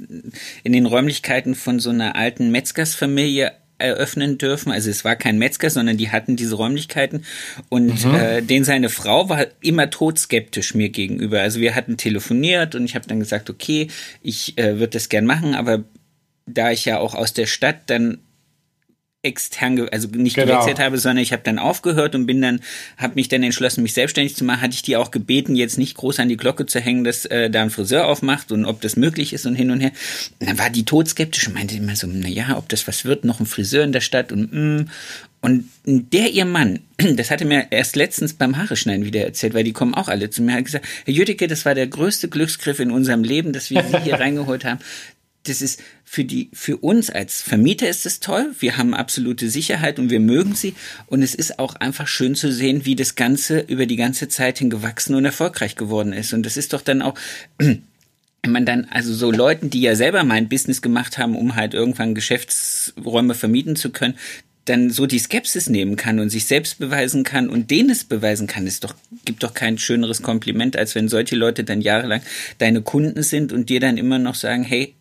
in 0.64 0.72
den 0.72 0.86
Räumlichkeiten 0.86 1.54
von 1.54 1.78
so 1.78 1.90
einer 1.90 2.16
alten 2.16 2.50
Metzgersfamilie 2.50 3.52
eröffnen 3.80 4.38
dürfen. 4.38 4.72
Also 4.72 4.90
es 4.90 5.04
war 5.04 5.16
kein 5.16 5.38
Metzger, 5.38 5.70
sondern 5.70 5.96
die 5.96 6.10
hatten 6.10 6.36
diese 6.36 6.54
Räumlichkeiten 6.54 7.24
und 7.68 8.04
mhm. 8.04 8.14
äh, 8.14 8.42
den 8.42 8.64
seine 8.64 8.88
Frau 8.88 9.28
war 9.28 9.46
immer 9.60 9.90
todskeptisch 9.90 10.74
mir 10.74 10.90
gegenüber. 10.90 11.40
Also 11.40 11.60
wir 11.60 11.74
hatten 11.74 11.96
telefoniert 11.96 12.74
und 12.74 12.84
ich 12.84 12.94
habe 12.94 13.06
dann 13.06 13.20
gesagt, 13.20 13.50
okay, 13.50 13.88
ich 14.22 14.58
äh, 14.58 14.78
würde 14.78 14.88
das 14.88 15.08
gern 15.08 15.26
machen, 15.26 15.54
aber 15.54 15.84
da 16.46 16.70
ich 16.70 16.84
ja 16.84 16.98
auch 16.98 17.14
aus 17.14 17.32
der 17.32 17.46
Stadt 17.46 17.82
dann 17.86 18.18
extern, 19.22 19.88
also 19.90 20.08
nicht 20.08 20.36
genau. 20.36 20.46
gewechselt 20.46 20.78
habe, 20.78 20.96
sondern 20.96 21.22
ich 21.22 21.32
habe 21.32 21.42
dann 21.44 21.58
aufgehört 21.58 22.14
und 22.14 22.26
bin 22.26 22.40
dann, 22.40 22.60
habe 22.96 23.16
mich 23.16 23.28
dann 23.28 23.42
entschlossen, 23.42 23.82
mich 23.82 23.92
selbstständig 23.92 24.34
zu 24.34 24.44
machen. 24.44 24.62
Hatte 24.62 24.74
ich 24.74 24.82
die 24.82 24.96
auch 24.96 25.10
gebeten, 25.10 25.56
jetzt 25.56 25.76
nicht 25.76 25.96
groß 25.96 26.20
an 26.20 26.28
die 26.28 26.38
Glocke 26.38 26.64
zu 26.64 26.80
hängen, 26.80 27.04
dass 27.04 27.26
äh, 27.26 27.50
da 27.50 27.62
ein 27.62 27.70
Friseur 27.70 28.06
aufmacht 28.06 28.50
und 28.50 28.64
ob 28.64 28.80
das 28.80 28.96
möglich 28.96 29.32
ist 29.32 29.44
und 29.44 29.54
hin 29.54 29.70
und 29.70 29.80
her. 29.80 29.92
Und 30.38 30.48
dann 30.48 30.58
war 30.58 30.70
die 30.70 30.84
todskeptisch 30.84 31.48
und 31.48 31.54
meinte 31.54 31.76
immer 31.76 31.96
so, 31.96 32.06
na 32.10 32.28
ja, 32.28 32.56
ob 32.56 32.68
das 32.70 32.88
was 32.88 33.04
wird, 33.04 33.24
noch 33.24 33.40
ein 33.40 33.46
Friseur 33.46 33.84
in 33.84 33.92
der 33.92 34.00
Stadt 34.00 34.32
und 34.32 34.52
mm. 34.52 34.90
Und 35.42 35.70
der 35.86 36.30
ihr 36.30 36.44
Mann, 36.44 36.80
das 37.16 37.30
hatte 37.30 37.46
mir 37.46 37.68
erst 37.70 37.96
letztens 37.96 38.34
beim 38.34 38.58
Haare 38.58 38.76
schneiden 38.76 39.06
wieder 39.06 39.24
erzählt, 39.24 39.54
weil 39.54 39.64
die 39.64 39.72
kommen 39.72 39.94
auch 39.94 40.08
alle 40.08 40.28
zu 40.28 40.42
mir, 40.42 40.52
hat 40.52 40.66
gesagt, 40.66 40.86
Herr 41.06 41.14
Jüdicke, 41.14 41.48
das 41.48 41.64
war 41.64 41.74
der 41.74 41.86
größte 41.86 42.28
Glücksgriff 42.28 42.78
in 42.78 42.90
unserem 42.90 43.24
Leben, 43.24 43.54
dass 43.54 43.70
wir 43.70 43.82
Sie 43.82 43.98
hier 44.00 44.14
reingeholt 44.20 44.66
haben 44.66 44.80
das 45.44 45.62
ist 45.62 45.82
für 46.04 46.24
die, 46.24 46.50
für 46.52 46.76
uns 46.76 47.08
als 47.08 47.40
Vermieter 47.40 47.88
ist 47.88 48.04
es 48.04 48.20
toll. 48.20 48.54
Wir 48.58 48.76
haben 48.76 48.94
absolute 48.94 49.48
Sicherheit 49.48 49.98
und 49.98 50.10
wir 50.10 50.20
mögen 50.20 50.54
sie. 50.54 50.74
Und 51.06 51.22
es 51.22 51.34
ist 51.34 51.58
auch 51.58 51.76
einfach 51.76 52.08
schön 52.08 52.34
zu 52.34 52.52
sehen, 52.52 52.84
wie 52.84 52.96
das 52.96 53.14
Ganze 53.14 53.60
über 53.60 53.86
die 53.86 53.96
ganze 53.96 54.28
Zeit 54.28 54.58
hin 54.58 54.70
gewachsen 54.70 55.14
und 55.14 55.24
erfolgreich 55.24 55.76
geworden 55.76 56.12
ist. 56.12 56.32
Und 56.34 56.44
das 56.44 56.56
ist 56.56 56.72
doch 56.72 56.82
dann 56.82 57.00
auch, 57.00 57.14
wenn 57.58 58.52
man 58.52 58.66
dann, 58.66 58.86
also 58.90 59.14
so 59.14 59.30
Leuten, 59.30 59.70
die 59.70 59.80
ja 59.80 59.96
selber 59.96 60.24
mal 60.24 60.34
ein 60.34 60.48
Business 60.48 60.82
gemacht 60.82 61.16
haben, 61.16 61.36
um 61.36 61.56
halt 61.56 61.74
irgendwann 61.74 62.14
Geschäftsräume 62.14 63.34
vermieten 63.34 63.76
zu 63.76 63.90
können, 63.90 64.16
dann 64.66 64.90
so 64.90 65.06
die 65.06 65.18
Skepsis 65.18 65.70
nehmen 65.70 65.96
kann 65.96 66.20
und 66.20 66.28
sich 66.28 66.44
selbst 66.44 66.78
beweisen 66.78 67.24
kann 67.24 67.48
und 67.48 67.70
denen 67.70 67.90
es 67.90 68.04
beweisen 68.04 68.46
kann, 68.46 68.66
ist 68.66 68.84
doch, 68.84 68.94
gibt 69.24 69.42
doch 69.42 69.54
kein 69.54 69.78
schöneres 69.78 70.22
Kompliment, 70.22 70.76
als 70.76 70.94
wenn 70.94 71.08
solche 71.08 71.34
Leute 71.34 71.64
dann 71.64 71.80
jahrelang 71.80 72.20
deine 72.58 72.82
Kunden 72.82 73.22
sind 73.22 73.52
und 73.52 73.70
dir 73.70 73.80
dann 73.80 73.96
immer 73.96 74.18
noch 74.18 74.34
sagen, 74.34 74.62
hey, 74.62 74.94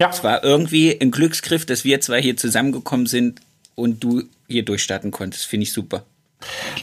ja. 0.00 0.10
Es 0.10 0.22
war 0.24 0.44
irgendwie 0.44 0.98
ein 1.00 1.10
Glücksgriff, 1.10 1.66
dass 1.66 1.84
wir 1.84 2.00
zwei 2.00 2.22
hier 2.22 2.36
zusammengekommen 2.36 3.06
sind 3.06 3.40
und 3.74 4.02
du 4.02 4.24
hier 4.48 4.64
durchstarten 4.64 5.10
konntest. 5.10 5.46
Finde 5.46 5.64
ich 5.64 5.72
super. 5.72 6.04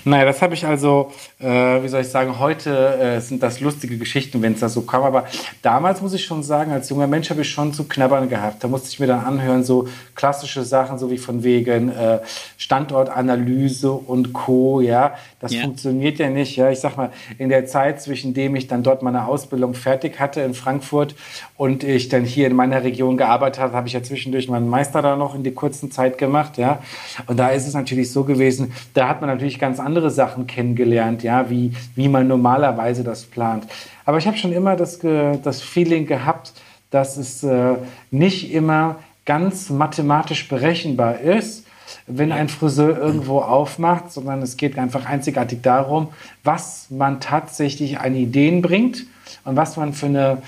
Naja, 0.03 0.25
das 0.25 0.41
habe 0.41 0.53
ich 0.53 0.65
also, 0.65 1.11
äh, 1.39 1.45
wie 1.81 1.87
soll 1.87 2.01
ich 2.01 2.09
sagen, 2.09 2.39
heute 2.39 2.99
äh, 2.99 3.21
sind 3.21 3.41
das 3.41 3.59
lustige 3.59 3.97
Geschichten, 3.97 4.41
wenn 4.41 4.53
es 4.53 4.59
da 4.59 4.69
so 4.69 4.81
kam. 4.81 5.03
Aber 5.03 5.25
damals 5.61 6.01
muss 6.01 6.13
ich 6.13 6.25
schon 6.25 6.43
sagen, 6.43 6.71
als 6.71 6.89
junger 6.89 7.07
Mensch 7.07 7.29
habe 7.29 7.41
ich 7.41 7.49
schon 7.49 7.73
zu 7.73 7.85
knabbern 7.85 8.29
gehabt. 8.29 8.63
Da 8.63 8.67
musste 8.67 8.89
ich 8.89 8.99
mir 8.99 9.07
dann 9.07 9.23
anhören, 9.23 9.63
so 9.63 9.87
klassische 10.13 10.63
Sachen, 10.63 10.99
so 10.99 11.09
wie 11.09 11.17
von 11.17 11.43
wegen 11.43 11.89
äh, 11.89 12.19
Standortanalyse 12.57 13.91
und 13.91 14.33
Co. 14.33 14.81
Ja, 14.81 15.15
das 15.39 15.53
ja. 15.53 15.61
funktioniert 15.61 16.19
ja 16.19 16.29
nicht. 16.29 16.55
Ja, 16.55 16.69
ich 16.69 16.79
sag 16.79 16.97
mal, 16.97 17.11
in 17.37 17.49
der 17.49 17.65
Zeit, 17.65 18.01
zwischen 18.01 18.33
dem 18.33 18.55
ich 18.55 18.67
dann 18.67 18.83
dort 18.83 19.01
meine 19.01 19.25
Ausbildung 19.25 19.73
fertig 19.73 20.19
hatte 20.19 20.41
in 20.41 20.53
Frankfurt 20.53 21.15
und 21.57 21.83
ich 21.83 22.09
dann 22.09 22.25
hier 22.25 22.47
in 22.47 22.55
meiner 22.55 22.83
Region 22.83 23.15
gearbeitet 23.15 23.61
habe, 23.61 23.73
habe 23.73 23.87
ich 23.87 23.93
ja 23.93 24.03
zwischendurch 24.03 24.49
meinen 24.49 24.69
Meister 24.69 25.01
da 25.01 25.15
noch 25.15 25.33
in 25.33 25.43
der 25.43 25.53
kurzen 25.53 25.91
Zeit 25.91 26.17
gemacht. 26.17 26.57
Ja, 26.57 26.79
und 27.27 27.37
da 27.37 27.49
ist 27.49 27.67
es 27.67 27.73
natürlich 27.73 28.11
so 28.11 28.23
gewesen, 28.23 28.73
da 28.93 29.07
hat 29.07 29.21
man 29.21 29.29
natürlich 29.29 29.44
natürlich 29.45 29.59
ganz 29.59 29.79
andere 29.79 30.09
Sachen 30.09 30.47
kennengelernt, 30.47 31.21
ja, 31.21 31.51
wie, 31.51 31.71
wie 31.93 32.09
man 32.09 32.27
normalerweise 32.27 33.03
das 33.03 33.25
plant. 33.25 33.67
Aber 34.03 34.17
ich 34.17 34.25
habe 34.25 34.37
schon 34.37 34.51
immer 34.51 34.75
das, 34.75 34.99
das 34.99 35.61
Feeling 35.61 36.07
gehabt, 36.07 36.53
dass 36.89 37.15
es 37.17 37.43
äh, 37.43 37.75
nicht 38.09 38.51
immer 38.51 38.95
ganz 39.25 39.69
mathematisch 39.69 40.47
berechenbar 40.47 41.19
ist, 41.19 41.67
wenn 42.07 42.31
ein 42.31 42.49
Friseur 42.49 42.97
irgendwo 42.97 43.39
aufmacht, 43.39 44.11
sondern 44.11 44.41
es 44.41 44.57
geht 44.57 44.79
einfach 44.79 45.05
einzigartig 45.05 45.61
darum, 45.61 46.07
was 46.43 46.87
man 46.89 47.19
tatsächlich 47.19 47.99
an 47.99 48.15
Ideen 48.15 48.63
bringt 48.63 49.05
und 49.43 49.55
was 49.55 49.77
man 49.77 49.93
für 49.93 50.07
eine 50.07 50.41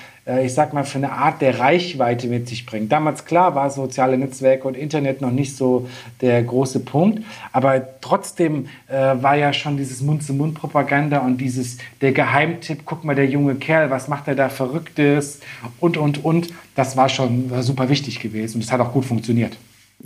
ich 0.46 0.54
sag 0.54 0.74
mal, 0.74 0.84
für 0.84 0.98
eine 0.98 1.12
Art 1.12 1.42
der 1.42 1.60
Reichweite 1.60 2.28
mit 2.28 2.48
sich 2.48 2.66
bringt. 2.66 2.92
Damals 2.92 3.26
klar 3.26 3.56
war 3.56 3.70
soziale 3.70 4.18
Netzwerke 4.18 4.68
und 4.68 4.76
Internet 4.76 5.22
noch 5.22 5.32
nicht 5.32 5.56
so 5.56 5.88
der 6.22 6.44
große 6.44 6.82
Punkt, 6.82 7.24
aber 7.52 8.00
trotzdem 8.02 8.68
äh, 8.88 8.94
war 8.94 9.36
ja 9.36 9.54
schon 9.54 9.78
dieses 9.78 10.02
Mund-zu-Mund-Propaganda 10.02 11.20
und 11.20 11.38
dieses 11.38 11.78
der 12.02 12.12
Geheimtipp, 12.12 12.82
guck 12.86 13.04
mal, 13.04 13.16
der 13.16 13.28
junge 13.28 13.56
Kerl, 13.56 13.90
was 13.90 14.08
macht 14.08 14.28
er 14.28 14.36
da 14.36 14.50
Verrücktes 14.50 15.40
und, 15.80 15.98
und, 15.98 16.24
und. 16.24 16.50
Das 16.76 16.96
war 16.96 17.10
schon 17.10 17.50
war 17.50 17.64
super 17.64 17.90
wichtig 17.90 18.20
gewesen 18.20 18.58
und 18.58 18.64
es 18.64 18.72
hat 18.72 18.80
auch 18.82 18.92
gut 18.92 19.06
funktioniert. 19.06 19.58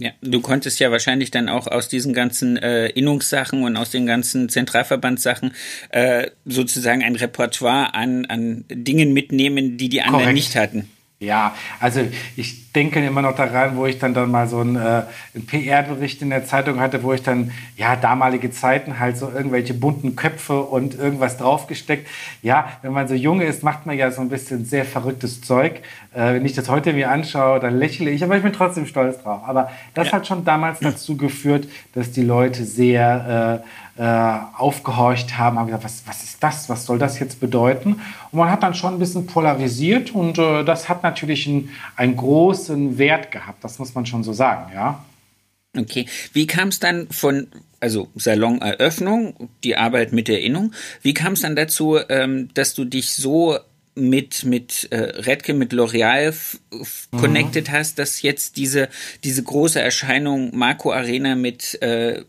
Ja, 0.01 0.13
du 0.21 0.41
konntest 0.41 0.79
ja 0.79 0.89
wahrscheinlich 0.89 1.29
dann 1.29 1.47
auch 1.47 1.67
aus 1.67 1.87
diesen 1.87 2.15
ganzen 2.15 2.57
äh, 2.57 2.87
Innungssachen 2.87 3.61
und 3.61 3.77
aus 3.77 3.91
den 3.91 4.07
ganzen 4.07 4.49
Zentralverbandssachen 4.49 5.53
äh, 5.89 6.31
sozusagen 6.43 7.03
ein 7.03 7.15
Repertoire 7.15 7.93
an, 7.93 8.25
an 8.25 8.65
Dingen 8.67 9.13
mitnehmen, 9.13 9.77
die 9.77 9.89
die 9.89 10.01
anderen 10.01 10.21
Korrekt. 10.21 10.35
nicht 10.35 10.55
hatten. 10.55 10.89
Ja, 11.19 11.55
also 11.79 12.07
ich 12.35 12.70
denke 12.75 13.05
immer 13.05 13.21
noch 13.21 13.35
daran, 13.35 13.75
wo 13.75 13.85
ich 13.85 13.99
dann, 13.99 14.13
dann 14.13 14.31
mal 14.31 14.47
so 14.47 14.59
einen, 14.59 14.75
äh, 14.75 15.03
einen 15.33 15.45
PR-Bericht 15.45 16.21
in 16.21 16.29
der 16.29 16.45
Zeitung 16.45 16.79
hatte, 16.79 17.03
wo 17.03 17.11
ich 17.13 17.21
dann, 17.21 17.51
ja, 17.75 17.95
damalige 17.95 18.51
Zeiten 18.51 18.99
halt 18.99 19.17
so 19.17 19.29
irgendwelche 19.29 19.73
bunten 19.73 20.15
Köpfe 20.15 20.61
und 20.61 20.95
irgendwas 20.97 21.37
draufgesteckt. 21.37 22.07
Ja, 22.41 22.69
wenn 22.81 22.93
man 22.93 23.07
so 23.07 23.13
jung 23.13 23.41
ist, 23.41 23.63
macht 23.63 23.85
man 23.85 23.97
ja 23.97 24.11
so 24.11 24.21
ein 24.21 24.29
bisschen 24.29 24.65
sehr 24.65 24.85
verrücktes 24.85 25.41
Zeug. 25.41 25.81
Äh, 26.13 26.35
wenn 26.35 26.45
ich 26.45 26.53
das 26.53 26.69
heute 26.69 26.93
mir 26.93 27.11
anschaue, 27.11 27.59
dann 27.59 27.77
lächle 27.77 28.09
ich, 28.09 28.23
aber 28.23 28.37
ich 28.37 28.43
bin 28.43 28.53
trotzdem 28.53 28.85
stolz 28.85 29.21
drauf. 29.21 29.41
Aber 29.45 29.69
das 29.93 30.07
ja. 30.07 30.13
hat 30.13 30.27
schon 30.27 30.45
damals 30.45 30.79
dazu 30.79 31.17
geführt, 31.17 31.67
dass 31.93 32.11
die 32.11 32.23
Leute 32.23 32.63
sehr... 32.63 33.61
Äh, 33.63 33.67
äh, 33.97 34.39
aufgehorcht 34.57 35.37
haben, 35.37 35.59
haben 35.59 35.67
gesagt, 35.67 35.83
was, 35.83 36.03
was 36.07 36.23
ist 36.23 36.41
das, 36.41 36.69
was 36.69 36.85
soll 36.85 36.97
das 36.97 37.19
jetzt 37.19 37.39
bedeuten? 37.39 38.01
Und 38.31 38.39
man 38.39 38.49
hat 38.49 38.63
dann 38.63 38.73
schon 38.73 38.93
ein 38.93 38.99
bisschen 38.99 39.27
polarisiert 39.27 40.11
und 40.11 40.39
äh, 40.39 40.63
das 40.63 40.89
hat 40.89 41.03
natürlich 41.03 41.47
einen, 41.47 41.69
einen 41.97 42.15
großen 42.61 42.97
Wert 42.97 43.31
gehabt, 43.31 43.63
das 43.63 43.79
muss 43.79 43.95
man 43.95 44.05
schon 44.05 44.23
so 44.23 44.33
sagen, 44.33 44.71
ja. 44.73 45.03
Okay, 45.77 46.05
wie 46.33 46.47
kam 46.47 46.67
es 46.67 46.79
dann 46.79 47.07
von, 47.09 47.47
also 47.79 48.09
Saloneröffnung, 48.15 49.49
die 49.63 49.77
Arbeit 49.77 50.11
mit 50.11 50.27
der 50.27 50.41
Innung, 50.41 50.73
wie 51.01 51.13
kam 51.13 51.33
es 51.33 51.41
dann 51.41 51.55
dazu, 51.55 51.97
ähm, 52.09 52.49
dass 52.53 52.73
du 52.73 52.83
dich 52.83 53.13
so 53.13 53.57
mit, 53.93 54.45
mit 54.45 54.87
äh, 54.91 54.97
Redke, 54.97 55.53
mit 55.53 55.73
L'Oreal 55.73 56.33
mhm. 56.71 57.17
connected 57.17 57.71
hast, 57.71 57.99
dass 57.99 58.21
jetzt 58.21 58.55
diese, 58.55 58.89
diese 59.23 59.43
große 59.43 59.81
Erscheinung 59.81 60.55
Marco 60.55 60.93
Arena 60.93 61.35
mit 61.35 61.81
äh, 61.81 62.23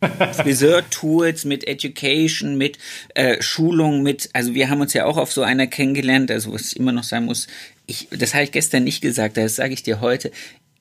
Friseur-Tools, 0.32 1.44
mit 1.44 1.66
Education, 1.66 2.58
mit 2.58 2.78
äh, 3.14 3.40
Schulung, 3.40 4.02
mit, 4.02 4.30
also 4.32 4.54
wir 4.54 4.68
haben 4.68 4.80
uns 4.80 4.94
ja 4.94 5.06
auch 5.06 5.16
auf 5.16 5.32
so 5.32 5.42
einer 5.42 5.68
kennengelernt, 5.68 6.30
also 6.30 6.52
was 6.52 6.72
ich 6.72 6.76
immer 6.76 6.92
noch 6.92 7.04
sagen 7.04 7.26
muss, 7.26 7.46
ich, 7.86 8.08
das 8.10 8.34
habe 8.34 8.44
ich 8.44 8.52
gestern 8.52 8.84
nicht 8.84 9.00
gesagt, 9.00 9.36
das 9.36 9.56
sage 9.56 9.74
ich 9.74 9.82
dir 9.82 10.00
heute. 10.00 10.30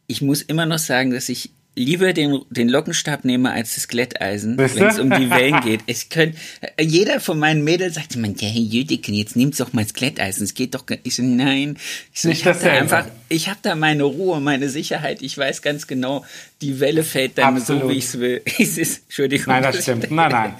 Ich 0.08 0.22
muss 0.22 0.42
immer 0.42 0.66
noch 0.66 0.80
sagen, 0.80 1.12
dass 1.12 1.30
ich 1.30 1.50
lieber 1.76 2.14
den, 2.14 2.42
den 2.50 2.70
Lockenstab 2.70 3.26
nehme 3.26 3.52
als 3.52 3.76
das 3.76 3.88
Glätteisen, 3.88 4.58
wenn 4.58 4.88
es 4.88 4.98
um 5.00 5.10
die 5.10 5.30
Wellen 5.30 5.62
geht. 5.62 5.82
Ich 5.88 6.10
könnt, 6.10 6.36
jeder 6.80 7.20
von 7.20 7.38
meinen 7.38 7.64
Mädels 7.64 7.96
sagt 7.96 8.16
immer, 8.16 8.28
ja, 8.28 8.48
Herr 8.48 8.62
Jüdiken, 8.62 9.14
jetzt 9.14 9.36
nimm's 9.36 9.58
doch 9.58 9.74
mal 9.74 9.84
das 9.84 9.94
Glätteisen. 9.94 10.44
Es 10.44 10.54
geht 10.54 10.74
doch, 10.74 10.86
ich 11.04 11.16
so, 11.16 11.24
nein. 11.24 11.78
Ich, 12.14 12.22
so, 12.22 12.30
ich 12.30 12.46
habe 12.46 12.58
da 12.60 12.72
einfach, 12.72 13.08
ich 13.30 13.50
habe 13.50 13.60
da 13.62 13.76
meine 13.76 14.04
Ruhe, 14.04 14.40
meine 14.40 14.70
Sicherheit. 14.70 15.22
Ich 15.22 15.38
weiß 15.38 15.62
ganz 15.62 15.88
genau, 15.88 16.26
die 16.62 16.80
Welle 16.80 17.04
fällt 17.04 17.38
dann 17.38 17.58
Absolut. 17.58 17.84
so, 17.84 17.90
wie 17.90 17.94
ich 17.94 18.06
es 18.06 18.20
will. 18.20 18.42
Entschuldigung. 19.06 19.48
Nein, 19.48 19.64
das 19.64 19.82
stimmt. 19.82 20.10
Nein, 20.12 20.32
nein. 20.32 20.56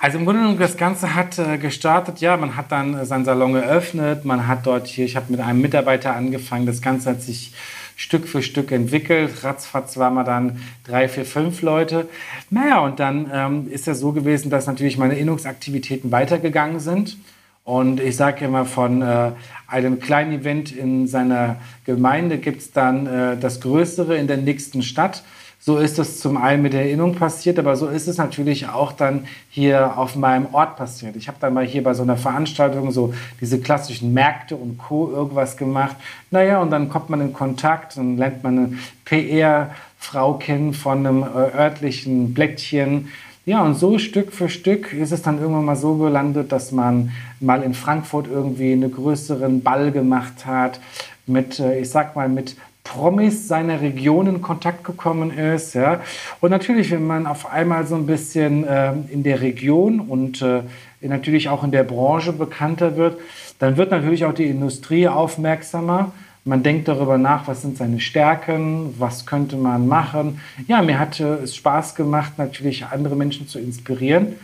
Also 0.00 0.18
im 0.18 0.24
Grunde 0.24 0.42
genommen, 0.42 0.58
das 0.58 0.76
Ganze 0.76 1.16
hat 1.16 1.38
äh, 1.38 1.58
gestartet, 1.58 2.20
ja, 2.20 2.36
man 2.36 2.56
hat 2.56 2.70
dann 2.70 3.04
seinen 3.04 3.24
Salon 3.24 3.56
eröffnet, 3.56 4.24
man 4.24 4.46
hat 4.46 4.64
dort 4.64 4.86
hier, 4.86 5.04
ich 5.04 5.16
habe 5.16 5.26
mit 5.30 5.40
einem 5.40 5.60
Mitarbeiter 5.60 6.14
angefangen, 6.14 6.66
das 6.66 6.80
Ganze 6.80 7.10
hat 7.10 7.22
sich 7.22 7.52
Stück 7.96 8.28
für 8.28 8.42
Stück 8.42 8.70
entwickelt. 8.70 9.42
Ratzfatz 9.42 9.96
waren 9.96 10.14
wir 10.14 10.22
dann 10.22 10.62
drei, 10.84 11.08
vier, 11.08 11.24
fünf 11.24 11.62
Leute. 11.62 12.08
Naja, 12.48 12.78
und 12.78 13.00
dann 13.00 13.28
ähm, 13.34 13.66
ist 13.68 13.88
es 13.88 13.98
so 13.98 14.12
gewesen, 14.12 14.50
dass 14.50 14.68
natürlich 14.68 14.98
meine 14.98 15.18
Innungsaktivitäten 15.18 16.12
weitergegangen 16.12 16.78
sind. 16.78 17.18
Und 17.64 17.98
ich 17.98 18.16
sage 18.16 18.44
immer, 18.44 18.66
von 18.66 19.02
äh, 19.02 19.32
einem 19.66 19.98
kleinen 19.98 20.40
Event 20.40 20.70
in 20.70 21.08
seiner 21.08 21.56
Gemeinde 21.84 22.38
gibt 22.38 22.60
es 22.62 22.70
dann 22.70 23.06
äh, 23.08 23.36
das 23.36 23.60
Größere 23.60 24.16
in 24.16 24.28
der 24.28 24.36
nächsten 24.36 24.82
Stadt. 24.82 25.24
So 25.60 25.78
ist 25.78 25.98
es 25.98 26.20
zum 26.20 26.36
einen 26.36 26.62
mit 26.62 26.72
der 26.72 26.82
Erinnerung 26.82 27.16
passiert, 27.16 27.58
aber 27.58 27.74
so 27.74 27.88
ist 27.88 28.06
es 28.06 28.16
natürlich 28.16 28.68
auch 28.68 28.92
dann 28.92 29.26
hier 29.50 29.98
auf 29.98 30.14
meinem 30.14 30.46
Ort 30.52 30.76
passiert. 30.76 31.16
Ich 31.16 31.26
habe 31.26 31.38
dann 31.40 31.52
mal 31.52 31.64
hier 31.64 31.82
bei 31.82 31.94
so 31.94 32.04
einer 32.04 32.16
Veranstaltung 32.16 32.92
so 32.92 33.12
diese 33.40 33.58
klassischen 33.58 34.14
Märkte 34.14 34.54
und 34.54 34.78
Co. 34.78 35.10
irgendwas 35.10 35.56
gemacht. 35.56 35.96
Naja, 36.30 36.62
und 36.62 36.70
dann 36.70 36.88
kommt 36.88 37.10
man 37.10 37.20
in 37.20 37.32
Kontakt 37.32 37.96
und 37.96 38.18
lernt 38.18 38.44
man 38.44 38.58
eine 38.58 38.78
PR-Frau 39.04 40.34
kennen 40.34 40.74
von 40.74 41.04
einem 41.04 41.22
äh, 41.24 41.26
örtlichen 41.26 42.34
Blättchen. 42.34 43.08
Ja, 43.44 43.62
und 43.64 43.74
so 43.74 43.98
Stück 43.98 44.32
für 44.32 44.48
Stück 44.48 44.92
ist 44.92 45.10
es 45.10 45.22
dann 45.22 45.40
irgendwann 45.40 45.64
mal 45.64 45.76
so 45.76 45.96
gelandet, 45.96 46.52
dass 46.52 46.70
man 46.70 47.10
mal 47.40 47.64
in 47.64 47.74
Frankfurt 47.74 48.28
irgendwie 48.28 48.72
einen 48.72 48.92
größeren 48.92 49.62
Ball 49.62 49.90
gemacht 49.90 50.46
hat 50.46 50.78
mit, 51.26 51.58
äh, 51.58 51.80
ich 51.80 51.90
sag 51.90 52.14
mal, 52.14 52.28
mit 52.28 52.56
Promis 52.88 53.48
seiner 53.48 53.80
Region 53.80 54.26
in 54.26 54.42
Kontakt 54.42 54.82
gekommen 54.82 55.30
ist. 55.30 55.74
Ja. 55.74 56.00
Und 56.40 56.50
natürlich, 56.50 56.90
wenn 56.90 57.06
man 57.06 57.26
auf 57.26 57.50
einmal 57.50 57.86
so 57.86 57.94
ein 57.94 58.06
bisschen 58.06 58.66
äh, 58.66 58.92
in 59.10 59.22
der 59.22 59.42
Region 59.42 60.00
und 60.00 60.40
äh, 60.40 60.62
natürlich 61.00 61.48
auch 61.48 61.64
in 61.64 61.70
der 61.70 61.84
Branche 61.84 62.32
bekannter 62.32 62.96
wird, 62.96 63.20
dann 63.58 63.76
wird 63.76 63.90
natürlich 63.90 64.24
auch 64.24 64.32
die 64.32 64.46
Industrie 64.46 65.06
aufmerksamer. 65.06 66.12
Man 66.44 66.62
denkt 66.62 66.88
darüber 66.88 67.18
nach, 67.18 67.46
was 67.46 67.60
sind 67.60 67.76
seine 67.76 68.00
Stärken, 68.00 68.94
was 68.98 69.26
könnte 69.26 69.56
man 69.56 69.86
machen. 69.86 70.40
Ja, 70.66 70.80
mir 70.80 70.98
hatte 70.98 71.40
es 71.44 71.54
Spaß 71.54 71.94
gemacht, 71.94 72.38
natürlich 72.38 72.86
andere 72.86 73.16
Menschen 73.16 73.48
zu 73.48 73.58
inspirieren. 73.58 74.36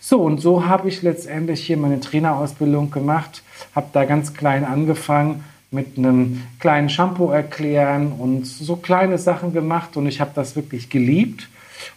So, 0.00 0.22
und 0.22 0.40
so 0.40 0.66
habe 0.66 0.88
ich 0.88 1.02
letztendlich 1.02 1.64
hier 1.64 1.76
meine 1.76 2.00
Trainerausbildung 2.00 2.90
gemacht, 2.90 3.44
habe 3.76 3.86
da 3.92 4.04
ganz 4.04 4.34
klein 4.34 4.64
angefangen 4.64 5.44
mit 5.72 5.96
einem 5.96 6.42
kleinen 6.60 6.88
Shampoo 6.88 7.30
erklären 7.30 8.12
und 8.12 8.46
so 8.46 8.76
kleine 8.76 9.18
Sachen 9.18 9.52
gemacht 9.52 9.96
und 9.96 10.06
ich 10.06 10.20
habe 10.20 10.30
das 10.34 10.54
wirklich 10.54 10.90
geliebt 10.90 11.48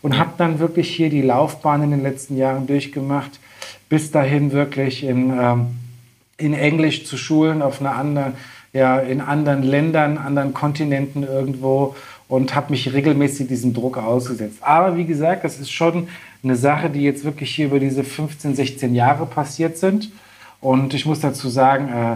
und 0.02 0.18
habe 0.18 0.32
dann 0.38 0.60
wirklich 0.60 0.90
hier 0.90 1.10
die 1.10 1.22
Laufbahn 1.22 1.84
in 1.84 1.92
den 1.92 2.02
letzten 2.02 2.38
Jahren 2.38 2.68
durchgemacht, 2.68 3.40
bis 3.90 4.12
dahin 4.12 4.52
wirklich 4.52 5.04
in, 5.04 5.30
ähm, 5.38 5.68
in 6.38 6.54
Englisch 6.54 7.06
zu 7.06 7.18
schulen 7.18 7.62
auf 7.62 7.82
einer 7.82 7.96
anderen, 7.96 8.34
ja, 8.74 9.00
in 9.00 9.22
anderen 9.22 9.62
Ländern, 9.62 10.18
anderen 10.18 10.54
Kontinenten 10.54 11.24
irgendwo 11.24 11.96
und 12.28 12.56
habe 12.56 12.72
mich 12.72 12.94
regelmäßig 12.94 13.48
diesem 13.48 13.74
Druck 13.74 13.98
ausgesetzt. 13.98 14.58
Aber 14.62 14.98
wie 14.98 15.06
gesagt, 15.06 15.44
das 15.44 15.60
ist 15.60 15.72
schon 15.72 16.08
eine 16.44 16.56
Sache, 16.56 16.90
die 16.90 17.02
jetzt 17.02 17.24
wirklich 17.24 17.54
hier 17.54 17.68
über 17.68 17.80
diese 17.80 18.04
15, 18.04 18.56
16 18.56 18.96
Jahre 18.96 19.26
passiert 19.26 19.78
sind. 19.78 20.12
Und 20.62 20.94
ich 20.94 21.06
muss 21.06 21.20
dazu 21.20 21.50
sagen, 21.50 21.90
äh, 21.90 22.16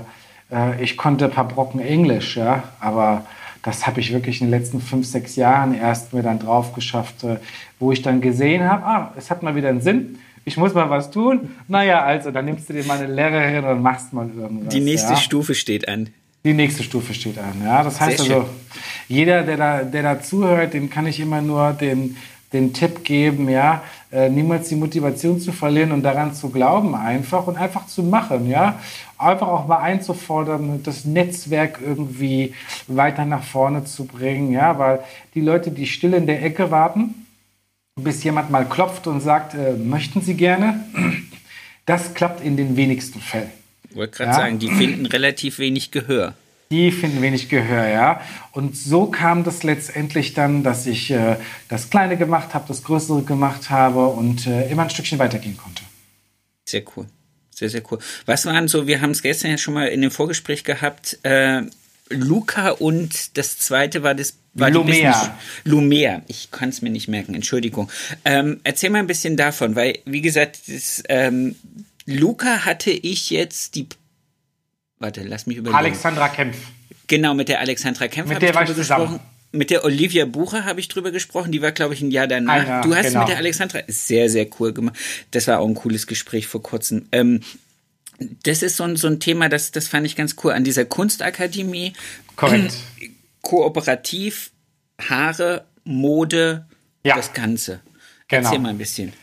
äh, 0.51 0.81
ich 0.81 0.97
konnte 0.97 1.25
ein 1.25 1.31
paar 1.31 1.47
Brocken 1.47 1.79
Englisch, 1.79 2.37
ja, 2.37 2.63
aber 2.79 3.25
das 3.63 3.85
habe 3.85 3.99
ich 3.99 4.13
wirklich 4.13 4.41
in 4.41 4.47
den 4.47 4.59
letzten 4.59 4.81
fünf, 4.81 5.05
sechs 5.05 5.35
Jahren 5.35 5.73
erst 5.73 6.13
mir 6.13 6.23
dann 6.23 6.39
drauf 6.39 6.73
geschafft, 6.73 7.23
äh, 7.23 7.37
wo 7.79 7.91
ich 7.91 8.01
dann 8.01 8.21
gesehen 8.21 8.63
habe, 8.63 8.85
ah, 8.85 9.13
es 9.17 9.29
hat 9.29 9.43
mal 9.43 9.55
wieder 9.55 9.69
einen 9.69 9.81
Sinn. 9.81 10.19
Ich 10.45 10.57
muss 10.57 10.73
mal 10.73 10.89
was 10.89 11.11
tun. 11.11 11.51
Naja, 11.67 12.03
also, 12.03 12.31
dann 12.31 12.45
nimmst 12.45 12.69
du 12.69 12.73
dir 12.73 12.83
mal 12.85 12.97
eine 12.97 13.13
Lehrerin 13.13 13.65
und 13.65 13.81
machst 13.81 14.13
mal 14.13 14.29
irgendwas. 14.35 14.73
Die 14.73 14.79
nächste 14.79 15.13
ja. 15.13 15.17
Stufe 15.17 15.53
steht 15.53 15.87
an. 15.87 16.09
Die 16.45 16.53
nächste 16.53 16.83
Stufe 16.83 17.13
steht 17.13 17.37
an, 17.37 17.61
ja. 17.63 17.83
Das 17.83 17.99
heißt 17.99 18.21
also, 18.21 18.47
jeder, 19.09 19.43
der 19.43 19.57
da, 19.57 19.83
der 19.83 20.03
da 20.03 20.21
zuhört, 20.21 20.73
dem 20.73 20.89
kann 20.89 21.05
ich 21.05 21.19
immer 21.19 21.41
nur 21.41 21.73
den, 21.73 22.15
den 22.53 22.73
Tipp 22.73 23.03
geben, 23.03 23.49
ja, 23.49 23.83
äh, 24.11 24.29
niemals 24.29 24.69
die 24.69 24.75
Motivation 24.75 25.39
zu 25.39 25.51
verlieren 25.51 25.91
und 25.91 26.01
daran 26.01 26.33
zu 26.33 26.49
glauben 26.49 26.95
einfach 26.95 27.45
und 27.47 27.57
einfach 27.57 27.85
zu 27.87 28.03
machen, 28.03 28.49
ja. 28.49 28.79
Einfach 29.17 29.47
auch 29.47 29.67
mal 29.67 29.79
einzufordern, 29.79 30.81
das 30.83 31.03
Netzwerk 31.05 31.79
irgendwie 31.85 32.53
weiter 32.87 33.25
nach 33.25 33.43
vorne 33.43 33.83
zu 33.83 34.05
bringen, 34.05 34.51
ja, 34.51 34.79
weil 34.79 34.99
die 35.35 35.41
Leute, 35.41 35.71
die 35.71 35.85
still 35.85 36.13
in 36.13 36.25
der 36.25 36.43
Ecke 36.43 36.71
warten, 36.71 37.27
bis 37.95 38.23
jemand 38.23 38.49
mal 38.49 38.65
klopft 38.65 39.07
und 39.07 39.21
sagt, 39.21 39.53
äh, 39.53 39.73
möchten 39.73 40.21
Sie 40.21 40.35
gerne, 40.35 40.83
das 41.85 42.13
klappt 42.13 42.43
in 42.43 42.57
den 42.57 42.77
wenigsten 42.77 43.19
Fällen. 43.19 43.51
Ich 43.89 43.95
wollte 43.95 44.17
gerade 44.17 44.31
ja? 44.31 44.35
sagen, 44.37 44.59
die 44.59 44.69
finden 44.69 45.05
relativ 45.05 45.59
wenig 45.59 45.91
Gehör. 45.91 46.33
Die 46.71 46.91
finden 46.91 47.21
wenig 47.23 47.49
Gehör, 47.49 47.87
ja. 47.87 48.21
Und 48.51 48.77
so 48.77 49.07
kam 49.07 49.43
das 49.43 49.63
letztendlich 49.63 50.35
dann, 50.35 50.63
dass 50.63 50.85
ich 50.85 51.09
äh, 51.09 51.37
das 51.67 51.89
Kleine 51.89 52.15
gemacht 52.15 52.53
habe, 52.53 52.65
das 52.67 52.83
Größere 52.83 53.23
gemacht 53.23 53.71
habe 53.71 54.05
und 54.05 54.45
äh, 54.45 54.69
immer 54.69 54.83
ein 54.83 54.89
Stückchen 54.91 55.17
weitergehen 55.17 55.57
konnte. 55.57 55.81
Sehr 56.65 56.83
cool. 56.95 57.07
Sehr, 57.49 57.69
sehr 57.69 57.81
cool. 57.91 57.97
Was 58.25 58.45
waren 58.45 58.67
so, 58.67 58.85
wir 58.85 59.01
haben 59.01 59.11
es 59.11 59.23
gestern 59.23 59.49
ja 59.51 59.57
schon 59.57 59.73
mal 59.73 59.87
in 59.87 60.01
dem 60.01 60.11
Vorgespräch 60.11 60.63
gehabt, 60.63 61.17
äh, 61.23 61.63
Luca 62.09 62.69
und 62.69 63.37
das 63.37 63.57
zweite 63.57 64.03
war 64.03 64.15
das 64.15 64.37
war 64.53 64.69
Lumea. 64.69 65.37
Lumea. 65.63 66.21
Ich 66.27 66.51
kann 66.51 66.69
es 66.69 66.81
mir 66.81 66.89
nicht 66.89 67.07
merken, 67.07 67.33
Entschuldigung. 67.35 67.89
Ähm, 68.25 68.59
erzähl 68.63 68.89
mal 68.89 68.99
ein 68.99 69.07
bisschen 69.07 69.37
davon, 69.37 69.75
weil, 69.75 69.99
wie 70.05 70.21
gesagt, 70.21 70.59
das, 70.67 71.03
ähm, 71.09 71.55
Luca 72.05 72.65
hatte 72.65 72.91
ich 72.91 73.29
jetzt 73.29 73.75
die 73.75 73.87
warte, 74.99 75.23
lass 75.23 75.47
mich 75.47 75.57
überlegen. 75.57 75.77
Alexandra 75.77 76.29
Kempf. 76.29 76.57
Genau, 77.07 77.33
mit 77.33 77.49
der 77.49 77.59
Alexandra 77.59 78.07
Kempf 78.07 78.29
mit 78.29 78.41
der 78.41 78.49
ich 78.49 78.55
drüber 78.55 78.73
gesprochen. 78.73 79.19
Mit 79.51 79.71
der 79.71 79.83
Olivia 79.83 80.25
Bucher 80.25 80.63
habe 80.65 80.79
ich 80.79 80.89
drüber 80.89 81.09
gesprochen. 81.09 81.51
Die 81.51 81.61
war, 81.61 81.71
glaube 81.71 81.95
ich, 81.95 82.01
ein 82.01 82.11
Jahr 82.11 82.27
danach. 82.27 82.67
Jahr, 82.67 82.81
du 82.83 82.95
hast 82.95 83.07
genau. 83.07 83.21
mit 83.21 83.29
der 83.29 83.37
Alexandra 83.37 83.79
sehr, 83.87 84.29
sehr 84.29 84.47
cool 84.59 84.73
gemacht. 84.73 84.95
Das 85.31 85.47
war 85.47 85.59
auch 85.59 85.67
ein 85.67 85.73
cooles 85.73 86.05
Gespräch 86.05 86.45
vor 86.45 86.61
kurzem. 86.61 87.07
Ähm, 87.11 87.41
das 88.43 88.61
ist 88.61 88.77
so 88.77 88.83
ein, 88.83 88.95
so 88.95 89.07
ein 89.07 89.19
Thema, 89.19 89.49
das, 89.49 89.71
das 89.71 89.87
fand 89.87 90.05
ich 90.05 90.15
ganz 90.15 90.35
cool 90.43 90.51
an 90.51 90.63
dieser 90.63 90.85
Kunstakademie. 90.85 91.93
Korrekt. 92.35 92.75
Kooperativ, 93.41 94.51
Haare, 94.99 95.65
Mode, 95.83 96.65
ja. 97.03 97.15
das 97.15 97.33
Ganze. 97.33 97.79
Genau. 98.27 98.43
Erzähl 98.43 98.59
mal 98.59 98.69
ein 98.69 98.77
bisschen. 98.77 99.13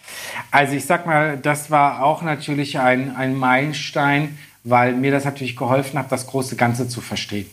Also 0.50 0.74
ich 0.74 0.84
sag 0.84 1.06
mal, 1.06 1.38
das 1.38 1.70
war 1.70 2.02
auch 2.02 2.22
natürlich 2.22 2.78
ein, 2.78 3.14
ein 3.14 3.36
Meilenstein, 3.36 4.36
weil 4.66 4.94
mir 4.94 5.12
das 5.12 5.24
natürlich 5.24 5.56
geholfen 5.56 5.98
hat, 5.98 6.10
das 6.10 6.26
große 6.26 6.56
Ganze 6.56 6.88
zu 6.88 7.00
verstehen. 7.00 7.46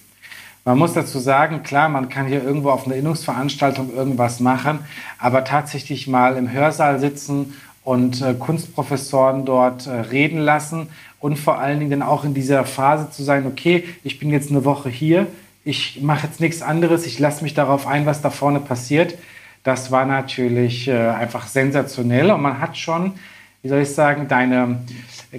Man 0.66 0.78
muss 0.78 0.94
dazu 0.94 1.20
sagen, 1.20 1.62
klar, 1.62 1.90
man 1.90 2.10
kann 2.10 2.26
hier 2.26 2.44
irgendwo 2.44 2.72
auf 2.72 2.86
einer 2.86 2.96
Innungsveranstaltung 2.96 3.94
irgendwas 3.94 4.40
machen, 4.40 4.80
aber 5.20 5.44
tatsächlich 5.44 6.08
mal 6.08 6.38
im 6.38 6.52
Hörsaal 6.52 7.00
sitzen 7.00 7.54
und 7.84 8.22
äh, 8.22 8.34
Kunstprofessoren 8.34 9.46
dort 9.46 9.88
äh, 9.88 9.92
reden 9.92 10.40
lassen 10.40 10.88
und 11.20 11.38
vor 11.38 11.60
allen 11.60 11.80
Dingen 11.80 11.92
dann 11.92 12.02
auch 12.02 12.24
in 12.24 12.34
dieser 12.34 12.66
Phase 12.66 13.12
zu 13.12 13.24
sein, 13.24 13.46
okay, 13.46 13.84
ich 14.04 14.20
bin 14.20 14.32
jetzt 14.32 14.50
eine 14.50 14.66
Woche 14.66 14.90
hier, 14.90 15.28
ich 15.66 16.02
mache 16.02 16.26
jetzt 16.28 16.40
nichts 16.40 16.62
anderes, 16.62 17.06
ich 17.06 17.20
lasse 17.20 17.44
mich 17.44 17.54
darauf 17.54 17.86
ein, 17.86 18.06
was 18.06 18.22
da 18.22 18.30
vorne 18.30 18.60
passiert. 18.60 19.18
Das 19.64 19.92
war 19.92 20.06
natürlich 20.06 20.88
äh, 20.88 21.10
einfach 21.10 21.48
sensationell 21.48 22.32
und 22.32 22.42
man 22.42 22.60
hat 22.60 22.78
schon, 22.78 23.14
wie 23.62 23.70
soll 23.70 23.82
ich 23.82 23.94
sagen, 23.94 24.28
deine 24.28 24.80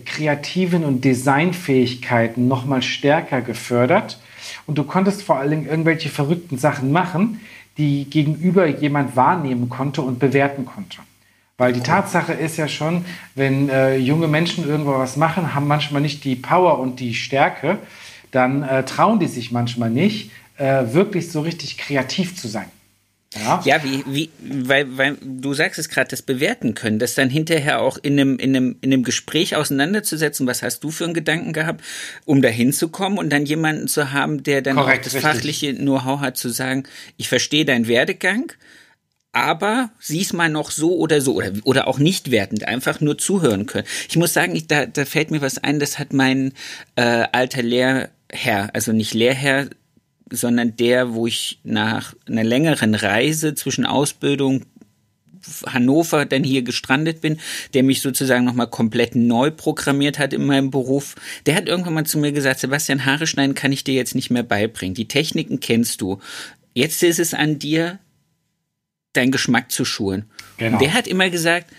kreativen 0.05 0.85
und 0.85 1.05
Designfähigkeiten 1.05 2.49
noch 2.49 2.65
mal 2.65 2.83
stärker 2.83 3.41
gefördert. 3.41 4.19
Und 4.67 4.79
du 4.79 4.85
konntest 4.85 5.23
vor 5.23 5.39
allen 5.39 5.51
Dingen 5.51 5.67
irgendwelche 5.67 6.09
verrückten 6.09 6.59
Sachen 6.59 6.93
machen, 6.93 7.41
die 7.79 8.05
gegenüber 8.05 8.67
jemand 8.67 9.17
wahrnehmen 9.17 9.69
konnte 9.69 10.03
und 10.03 10.19
bewerten 10.19 10.65
konnte. 10.65 10.99
Weil 11.57 11.73
die 11.73 11.81
Tatsache 11.81 12.33
ist 12.33 12.57
ja 12.57 12.67
schon, 12.67 13.05
wenn 13.37 13.69
äh, 13.69 13.97
junge 13.97 14.27
Menschen 14.27 14.67
irgendwo 14.69 14.93
was 14.93 15.17
machen, 15.17 15.55
haben 15.55 15.69
manchmal 15.69 16.03
nicht 16.03 16.25
die 16.25 16.35
Power 16.35 16.81
und 16.81 16.99
die 16.99 17.15
Stärke, 17.15 17.79
dann 18.33 18.65
äh, 18.65 18.85
trauen 18.85 19.21
die 19.21 19.29
sich 19.29 19.53
manchmal 19.53 19.91
nicht, 19.91 20.33
äh, 20.57 20.83
wirklich 20.93 21.31
so 21.31 21.41
richtig 21.41 21.79
kreativ 21.79 22.37
zu 22.37 22.49
sein. 22.49 22.67
Ja, 23.35 23.63
ja 23.65 23.85
wie, 23.85 24.05
wie, 24.07 24.31
weil, 24.41 24.97
weil 24.97 25.17
du 25.23 25.55
sagst 25.55 25.79
es 25.79 25.89
gerade, 25.89 26.09
das 26.09 26.23
bewerten 26.23 26.75
können, 26.75 26.99
das 26.99 27.15
dann 27.15 27.31
hinterher 27.31 27.81
auch 27.81 27.99
in 28.01 28.19
einem, 28.19 28.39
in, 28.39 28.57
einem, 28.57 28.77
in 28.81 28.93
einem 28.93 29.03
Gespräch 29.03 29.57
auseinanderzusetzen, 29.57 30.47
was 30.47 30.63
hast 30.63 30.85
du 30.85 30.91
für 30.91 31.05
einen 31.05 31.15
Gedanken 31.15 31.53
gehabt, 31.53 31.83
um 32.25 32.43
da 32.43 32.49
hinzukommen 32.49 33.19
und 33.19 33.31
dann 33.31 33.47
jemanden 33.47 33.89
zu 33.89 34.13
haben, 34.13 34.43
der 34.43 34.63
dann 34.63 34.77
Korrekt, 34.77 35.01
auch 35.01 35.05
das 35.05 35.15
richtig. 35.15 35.31
fachliche 35.31 35.75
Know-how 35.75 36.21
hat, 36.21 36.37
zu 36.37 36.49
sagen, 36.49 36.85
ich 37.17 37.29
verstehe 37.29 37.65
deinen 37.65 37.89
Werdegang, 37.89 38.53
aber 39.33 39.91
sieh's 39.99 40.33
mal 40.33 40.49
noch 40.49 40.71
so 40.71 40.97
oder 40.97 41.21
so 41.21 41.35
oder, 41.35 41.53
oder 41.65 41.89
auch 41.89 41.99
nicht 41.99 42.31
wertend, 42.31 42.69
einfach 42.69 43.01
nur 43.01 43.19
zuhören 43.19 43.67
können. 43.67 43.87
Ich 44.09 44.17
muss 44.17 44.33
sagen, 44.33 44.55
ich, 44.55 44.69
da, 44.69 44.87
da 44.87 45.05
fällt 45.05 45.33
mir 45.33 45.41
was 45.41 45.59
ein, 45.59 45.81
das 45.81 45.99
hat 45.99 46.13
mein 46.13 46.53
äh, 46.95 47.25
alter 47.33 47.63
Lehrherr, 47.63 48.71
also 48.73 48.93
nicht 48.93 49.13
Lehrherr, 49.13 49.69
sondern 50.31 50.77
der, 50.77 51.15
wo 51.15 51.27
ich 51.27 51.61
nach 51.65 52.15
einer 52.27 52.45
längeren 52.45 52.95
Reise 52.95 53.55
zwischen 53.55 53.87
Ausbildung 53.87 54.65
Hannover 55.67 56.25
dann 56.25 56.45
hier 56.45 56.63
gestrandet 56.63 57.21
bin, 57.21 57.39
der 57.75 57.83
mich 57.83 58.01
sozusagen 58.01 58.45
nochmal 58.45 58.69
komplett 58.69 59.15
neu 59.15 59.51
programmiert 59.51 60.19
hat 60.19 60.33
in 60.33 60.47
meinem 60.47 60.71
Beruf, 60.71 61.17
der 61.47 61.55
hat 61.55 61.69
irgendwann 61.69 61.95
mal 61.95 62.07
zu 62.07 62.19
mir 62.19 62.33
gesagt, 62.33 62.61
Sebastian, 62.61 63.05
Haare 63.05 63.27
schneiden 63.27 63.55
kann 63.55 63.73
ich 63.73 63.85
dir 63.85 63.95
jetzt 63.95 64.15
nicht 64.15 64.31
mehr 64.31 64.43
beibringen. 64.43 64.95
Die 64.95 65.09
Techniken 65.09 65.61
kennst 65.61 66.01
du. 66.01 66.19
Jetzt 66.73 67.03
ist 67.03 67.19
es 67.19 67.35
an 67.35 67.59
dir, 67.59 67.99
deinen 69.13 69.33
Geschmack 69.33 69.71
zu 69.71 69.85
schulen. 69.85 70.25
Genau. 70.57 70.79
Der 70.79 70.95
hat 70.95 71.07
immer 71.07 71.31
gesagt, 71.31 71.71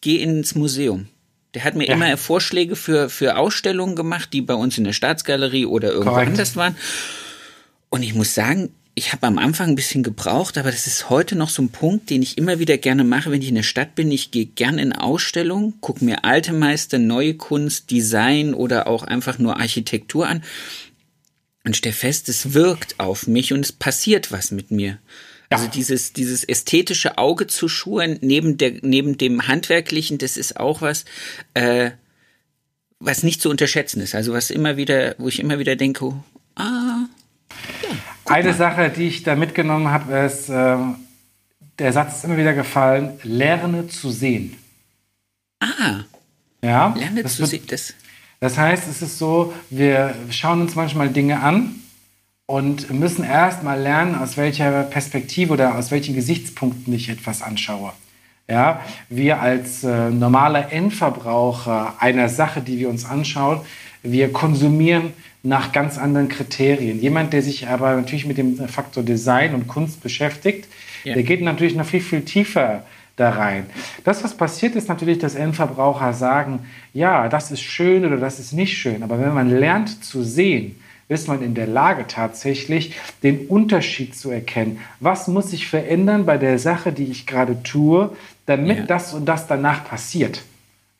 geh 0.00 0.22
ins 0.22 0.54
Museum. 0.54 1.08
Der 1.54 1.64
hat 1.64 1.74
mir 1.74 1.86
ja. 1.86 1.94
immer 1.94 2.16
Vorschläge 2.16 2.76
für, 2.76 3.08
für 3.08 3.36
Ausstellungen 3.36 3.96
gemacht, 3.96 4.32
die 4.32 4.42
bei 4.42 4.54
uns 4.54 4.76
in 4.78 4.84
der 4.84 4.92
Staatsgalerie 4.92 5.66
oder 5.66 5.88
irgendwo 5.88 6.10
Correct. 6.10 6.28
anders 6.28 6.54
waren. 6.54 6.76
Und 7.96 8.02
ich 8.02 8.14
muss 8.14 8.34
sagen, 8.34 8.74
ich 8.94 9.14
habe 9.14 9.26
am 9.26 9.38
Anfang 9.38 9.70
ein 9.70 9.74
bisschen 9.74 10.02
gebraucht, 10.02 10.58
aber 10.58 10.70
das 10.70 10.86
ist 10.86 11.08
heute 11.08 11.34
noch 11.34 11.48
so 11.48 11.62
ein 11.62 11.70
Punkt, 11.70 12.10
den 12.10 12.20
ich 12.20 12.36
immer 12.36 12.58
wieder 12.58 12.76
gerne 12.76 13.04
mache, 13.04 13.30
wenn 13.30 13.40
ich 13.40 13.48
in 13.48 13.54
der 13.54 13.62
Stadt 13.62 13.94
bin. 13.94 14.12
Ich 14.12 14.30
gehe 14.30 14.44
gerne 14.44 14.82
in 14.82 14.92
Ausstellungen, 14.92 15.80
gucke 15.80 16.04
mir 16.04 16.22
alte 16.22 16.52
Meister, 16.52 16.98
neue 16.98 17.32
Kunst, 17.36 17.90
Design 17.90 18.52
oder 18.52 18.86
auch 18.86 19.02
einfach 19.02 19.38
nur 19.38 19.58
Architektur 19.58 20.28
an 20.28 20.42
und 21.64 21.74
stelle 21.74 21.94
fest, 21.94 22.28
es 22.28 22.52
wirkt 22.52 23.00
auf 23.00 23.26
mich 23.26 23.54
und 23.54 23.60
es 23.60 23.72
passiert 23.72 24.30
was 24.30 24.50
mit 24.50 24.70
mir. 24.70 24.98
Ja. 25.50 25.56
Also 25.56 25.66
dieses, 25.68 26.12
dieses 26.12 26.44
ästhetische 26.44 27.16
Auge 27.16 27.46
zu 27.46 27.68
schulen 27.68 28.18
neben, 28.20 28.58
der, 28.58 28.74
neben 28.82 29.16
dem 29.16 29.48
handwerklichen, 29.48 30.18
das 30.18 30.36
ist 30.36 30.60
auch 30.60 30.82
was, 30.82 31.06
äh, 31.54 31.92
was 32.98 33.22
nicht 33.22 33.40
zu 33.40 33.48
unterschätzen 33.48 34.02
ist. 34.02 34.14
Also 34.14 34.34
was 34.34 34.50
immer 34.50 34.76
wieder, 34.76 35.14
wo 35.16 35.28
ich 35.28 35.40
immer 35.40 35.58
wieder 35.58 35.76
denke, 35.76 36.12
ah, 36.56 37.06
eine 38.24 38.48
mal. 38.48 38.54
Sache, 38.54 38.90
die 38.90 39.08
ich 39.08 39.22
da 39.22 39.36
mitgenommen 39.36 39.88
habe, 39.88 40.16
ist, 40.18 40.48
äh, 40.48 40.76
der 41.78 41.92
Satz 41.92 42.16
ist 42.16 42.24
immer 42.24 42.36
wieder 42.36 42.54
gefallen, 42.54 43.18
lerne 43.22 43.88
zu 43.88 44.10
sehen. 44.10 44.56
Ah. 45.60 46.00
Ja. 46.62 46.94
Lerne 46.96 47.24
zu 47.24 47.46
sehen. 47.46 47.64
Das, 47.68 47.94
das 48.40 48.58
heißt, 48.58 48.88
es 48.88 49.02
ist 49.02 49.18
so, 49.18 49.52
wir 49.70 50.14
schauen 50.30 50.60
uns 50.60 50.74
manchmal 50.74 51.10
Dinge 51.10 51.40
an 51.40 51.76
und 52.46 52.90
müssen 52.90 53.24
erst 53.24 53.62
mal 53.62 53.80
lernen, 53.80 54.14
aus 54.14 54.36
welcher 54.36 54.84
Perspektive 54.84 55.52
oder 55.52 55.76
aus 55.76 55.90
welchen 55.90 56.14
Gesichtspunkten 56.14 56.92
ich 56.92 57.08
etwas 57.08 57.42
anschaue. 57.42 57.92
Ja, 58.48 58.80
wir 59.08 59.40
als 59.40 59.82
äh, 59.82 60.10
normaler 60.10 60.72
Endverbraucher 60.72 61.94
einer 61.98 62.28
Sache, 62.28 62.60
die 62.60 62.78
wir 62.78 62.88
uns 62.88 63.04
anschauen, 63.04 63.60
wir 64.04 64.32
konsumieren 64.32 65.12
nach 65.46 65.72
ganz 65.72 65.96
anderen 65.96 66.28
Kriterien. 66.28 67.00
Jemand, 67.00 67.32
der 67.32 67.42
sich 67.42 67.68
aber 67.68 67.94
natürlich 67.94 68.26
mit 68.26 68.36
dem 68.36 68.56
Faktor 68.68 69.02
Design 69.02 69.54
und 69.54 69.68
Kunst 69.68 70.02
beschäftigt, 70.02 70.66
ja. 71.04 71.14
der 71.14 71.22
geht 71.22 71.40
natürlich 71.40 71.76
noch 71.76 71.86
viel, 71.86 72.00
viel 72.00 72.22
tiefer 72.22 72.82
da 73.14 73.30
rein. 73.30 73.66
Das, 74.04 74.24
was 74.24 74.36
passiert, 74.36 74.74
ist 74.74 74.88
natürlich, 74.88 75.18
dass 75.18 75.34
Endverbraucher 75.34 76.12
sagen, 76.12 76.60
ja, 76.92 77.28
das 77.28 77.50
ist 77.50 77.62
schön 77.62 78.04
oder 78.04 78.16
das 78.16 78.40
ist 78.40 78.52
nicht 78.52 78.76
schön. 78.76 79.02
Aber 79.02 79.20
wenn 79.20 79.32
man 79.32 79.48
lernt 79.48 80.04
zu 80.04 80.22
sehen, 80.22 80.76
ist 81.08 81.28
man 81.28 81.40
in 81.42 81.54
der 81.54 81.68
Lage 81.68 82.06
tatsächlich 82.08 82.94
den 83.22 83.46
Unterschied 83.46 84.16
zu 84.16 84.30
erkennen. 84.30 84.80
Was 84.98 85.28
muss 85.28 85.50
sich 85.50 85.68
verändern 85.68 86.26
bei 86.26 86.36
der 86.36 86.58
Sache, 86.58 86.92
die 86.92 87.04
ich 87.04 87.26
gerade 87.26 87.62
tue, 87.62 88.10
damit 88.46 88.78
ja. 88.78 88.84
das 88.84 89.14
und 89.14 89.26
das 89.26 89.46
danach 89.46 89.84
passiert? 89.84 90.42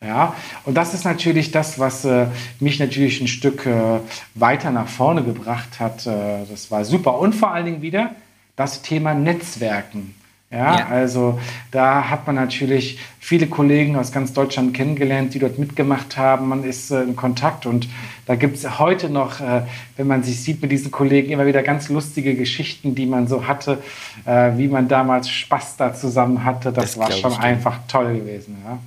Ja, 0.01 0.35
und 0.65 0.75
das 0.75 0.93
ist 0.93 1.05
natürlich 1.05 1.53
das, 1.53 1.79
was 1.79 2.05
äh, 2.05 2.27
mich 2.61 2.79
natürlich 2.79 3.21
ein 3.21 3.29
Stück 3.29 3.65
äh, 3.65 4.01
weiter 4.35 4.71
nach 4.71 4.89
vorne 4.89 5.23
gebracht 5.23 5.81
hat. 5.81 6.07
Äh, 6.07 6.45
das 6.51 6.71
war 6.71 6.85
super. 6.85 7.19
Und 7.19 7.35
vor 7.35 7.53
allen 7.53 7.65
Dingen 7.65 7.83
wieder 7.83 8.11
das 8.57 8.83
Thema 8.83 9.15
Netzwerken. 9.15 10.15
Ja, 10.51 10.79
ja, 10.79 10.87
also 10.87 11.41
da 11.73 12.09
hat 12.09 12.27
man 12.27 12.37
natürlich 12.37 13.01
viele 13.19 13.49
Kollegen 13.49 13.97
aus 13.97 14.13
ganz 14.13 14.33
Deutschland 14.33 14.75
kennengelernt, 14.75 15.35
die 15.35 15.41
dort 15.41 15.59
mitgemacht 15.59 16.17
haben. 16.17 16.49
Man 16.49 16.63
ist 16.63 16.93
äh, 16.93 17.03
in 17.03 17.17
Kontakt 17.17 17.67
und 17.67 17.89
da 18.27 18.37
gibt 18.37 18.57
es 18.57 18.79
heute 18.79 19.11
noch, 19.11 19.41
äh, 19.41 19.63
wenn 19.97 20.07
man 20.07 20.23
sich 20.23 20.41
sieht 20.41 20.63
mit 20.63 20.71
diesen 20.71 20.93
Kollegen, 20.93 21.31
immer 21.31 21.47
wieder 21.47 21.65
ganz 21.65 21.89
lustige 21.89 22.37
Geschichten, 22.37 22.95
die 22.95 23.07
man 23.07 23.27
so 23.27 23.49
hatte, 23.49 23.83
äh, 24.25 24.53
wie 24.57 24.69
man 24.69 24.87
damals 24.87 25.29
Spaß 25.29 25.79
da 25.79 25.95
zusammen 25.95 26.45
hatte. 26.45 26.73
Das, 26.73 26.93
das 26.93 26.99
war 26.99 27.11
schon 27.11 27.35
einfach 27.35 27.81
toll 27.89 28.15
gewesen. 28.19 28.57
Ja. 28.65 28.79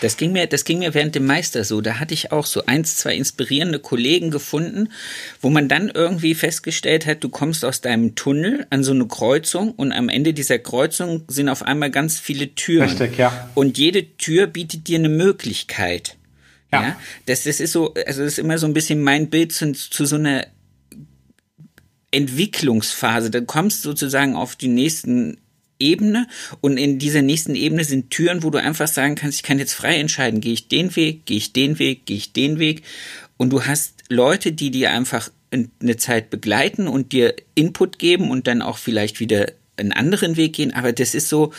Das 0.00 0.16
ging 0.16 0.32
mir, 0.32 0.46
das 0.46 0.64
ging 0.64 0.78
mir 0.78 0.94
während 0.94 1.14
dem 1.14 1.26
Meister 1.26 1.64
so. 1.64 1.80
Da 1.80 1.98
hatte 1.98 2.14
ich 2.14 2.30
auch 2.30 2.46
so 2.46 2.66
eins, 2.66 2.96
zwei 2.96 3.14
inspirierende 3.14 3.78
Kollegen 3.80 4.30
gefunden, 4.30 4.90
wo 5.40 5.50
man 5.50 5.68
dann 5.68 5.88
irgendwie 5.88 6.34
festgestellt 6.34 7.06
hat, 7.06 7.24
du 7.24 7.28
kommst 7.28 7.64
aus 7.64 7.80
deinem 7.80 8.14
Tunnel 8.14 8.66
an 8.70 8.84
so 8.84 8.92
eine 8.92 9.06
Kreuzung 9.06 9.72
und 9.72 9.92
am 9.92 10.08
Ende 10.08 10.34
dieser 10.34 10.58
Kreuzung 10.58 11.24
sind 11.28 11.48
auf 11.48 11.62
einmal 11.62 11.90
ganz 11.90 12.18
viele 12.18 12.54
Türen. 12.54 12.88
Richtig, 12.88 13.18
ja. 13.18 13.50
Und 13.54 13.78
jede 13.78 14.16
Tür 14.16 14.46
bietet 14.46 14.86
dir 14.86 14.98
eine 14.98 15.08
Möglichkeit. 15.08 16.16
Ja. 16.72 16.82
ja. 16.82 17.00
Das, 17.26 17.44
das 17.44 17.60
ist 17.60 17.72
so, 17.72 17.94
also 17.94 18.22
das 18.22 18.32
ist 18.34 18.38
immer 18.38 18.58
so 18.58 18.66
ein 18.66 18.74
bisschen 18.74 19.02
mein 19.02 19.30
Bild 19.30 19.52
zu, 19.52 19.72
zu 19.72 20.04
so 20.04 20.16
einer 20.16 20.46
Entwicklungsphase. 22.10 23.30
Da 23.30 23.40
kommst 23.40 23.82
sozusagen 23.82 24.36
auf 24.36 24.56
die 24.56 24.68
nächsten 24.68 25.38
Ebene. 25.78 26.26
Und 26.60 26.76
in 26.76 26.98
dieser 26.98 27.22
nächsten 27.22 27.54
Ebene 27.54 27.84
sind 27.84 28.10
Türen, 28.10 28.42
wo 28.42 28.50
du 28.50 28.58
einfach 28.58 28.88
sagen 28.88 29.14
kannst, 29.14 29.38
ich 29.38 29.42
kann 29.42 29.58
jetzt 29.58 29.74
frei 29.74 29.98
entscheiden, 29.98 30.40
gehe 30.40 30.52
ich 30.52 30.68
den 30.68 30.94
Weg, 30.96 31.26
gehe 31.26 31.38
ich 31.38 31.52
den 31.52 31.78
Weg, 31.78 32.06
gehe 32.06 32.16
ich 32.16 32.32
den 32.32 32.58
Weg. 32.58 32.82
Und 33.36 33.50
du 33.50 33.64
hast 33.64 33.94
Leute, 34.08 34.52
die 34.52 34.70
dir 34.70 34.90
einfach 34.90 35.30
eine 35.50 35.96
Zeit 35.96 36.30
begleiten 36.30 36.88
und 36.88 37.12
dir 37.12 37.34
Input 37.54 37.98
geben 37.98 38.30
und 38.30 38.46
dann 38.46 38.60
auch 38.60 38.78
vielleicht 38.78 39.20
wieder 39.20 39.52
einen 39.76 39.92
anderen 39.92 40.36
Weg 40.36 40.54
gehen, 40.54 40.74
aber 40.74 40.92
das 40.92 41.14
ist 41.14 41.28
so, 41.28 41.52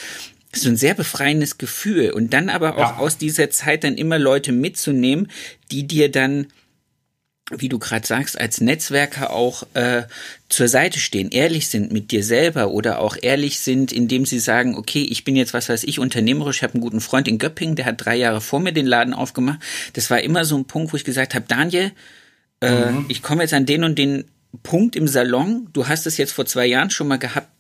so 0.53 0.69
ein 0.69 0.77
sehr 0.77 0.93
befreiendes 0.93 1.57
Gefühl. 1.57 2.11
Und 2.11 2.33
dann 2.33 2.49
aber 2.49 2.75
auch 2.75 2.79
ja. 2.79 2.97
aus 2.97 3.17
dieser 3.17 3.49
Zeit 3.49 3.83
dann 3.83 3.95
immer 3.95 4.19
Leute 4.19 4.51
mitzunehmen, 4.51 5.29
die 5.71 5.87
dir 5.87 6.11
dann 6.11 6.47
wie 7.55 7.69
du 7.69 7.79
gerade 7.79 8.05
sagst, 8.05 8.39
als 8.39 8.61
Netzwerker 8.61 9.31
auch 9.31 9.63
äh, 9.73 10.03
zur 10.49 10.67
Seite 10.67 10.99
stehen, 10.99 11.31
ehrlich 11.31 11.67
sind 11.67 11.91
mit 11.91 12.11
dir 12.11 12.23
selber 12.23 12.69
oder 12.69 12.99
auch 12.99 13.17
ehrlich 13.21 13.59
sind, 13.59 13.91
indem 13.91 14.25
sie 14.25 14.39
sagen, 14.39 14.75
okay, 14.75 15.03
ich 15.03 15.23
bin 15.23 15.35
jetzt, 15.35 15.53
was 15.53 15.69
weiß 15.69 15.83
ich, 15.83 15.99
unternehmerisch, 15.99 16.57
ich 16.57 16.63
habe 16.63 16.75
einen 16.75 16.81
guten 16.81 17.01
Freund 17.01 17.27
in 17.27 17.37
Göppingen, 17.37 17.75
der 17.75 17.85
hat 17.85 18.03
drei 18.03 18.15
Jahre 18.15 18.41
vor 18.41 18.59
mir 18.59 18.73
den 18.73 18.85
Laden 18.85 19.13
aufgemacht. 19.13 19.59
Das 19.93 20.09
war 20.09 20.21
immer 20.21 20.45
so 20.45 20.57
ein 20.57 20.65
Punkt, 20.65 20.93
wo 20.93 20.97
ich 20.97 21.03
gesagt 21.03 21.35
habe, 21.35 21.45
Daniel, 21.47 21.91
äh, 22.61 22.91
mhm. 22.91 23.05
ich 23.09 23.21
komme 23.21 23.43
jetzt 23.43 23.53
an 23.53 23.65
den 23.65 23.83
und 23.83 23.97
den 23.97 24.25
Punkt 24.63 24.95
im 24.95 25.07
Salon, 25.07 25.69
du 25.73 25.87
hast 25.87 26.07
es 26.07 26.17
jetzt 26.17 26.31
vor 26.31 26.45
zwei 26.45 26.65
Jahren 26.65 26.89
schon 26.89 27.07
mal 27.07 27.17
gehabt, 27.17 27.58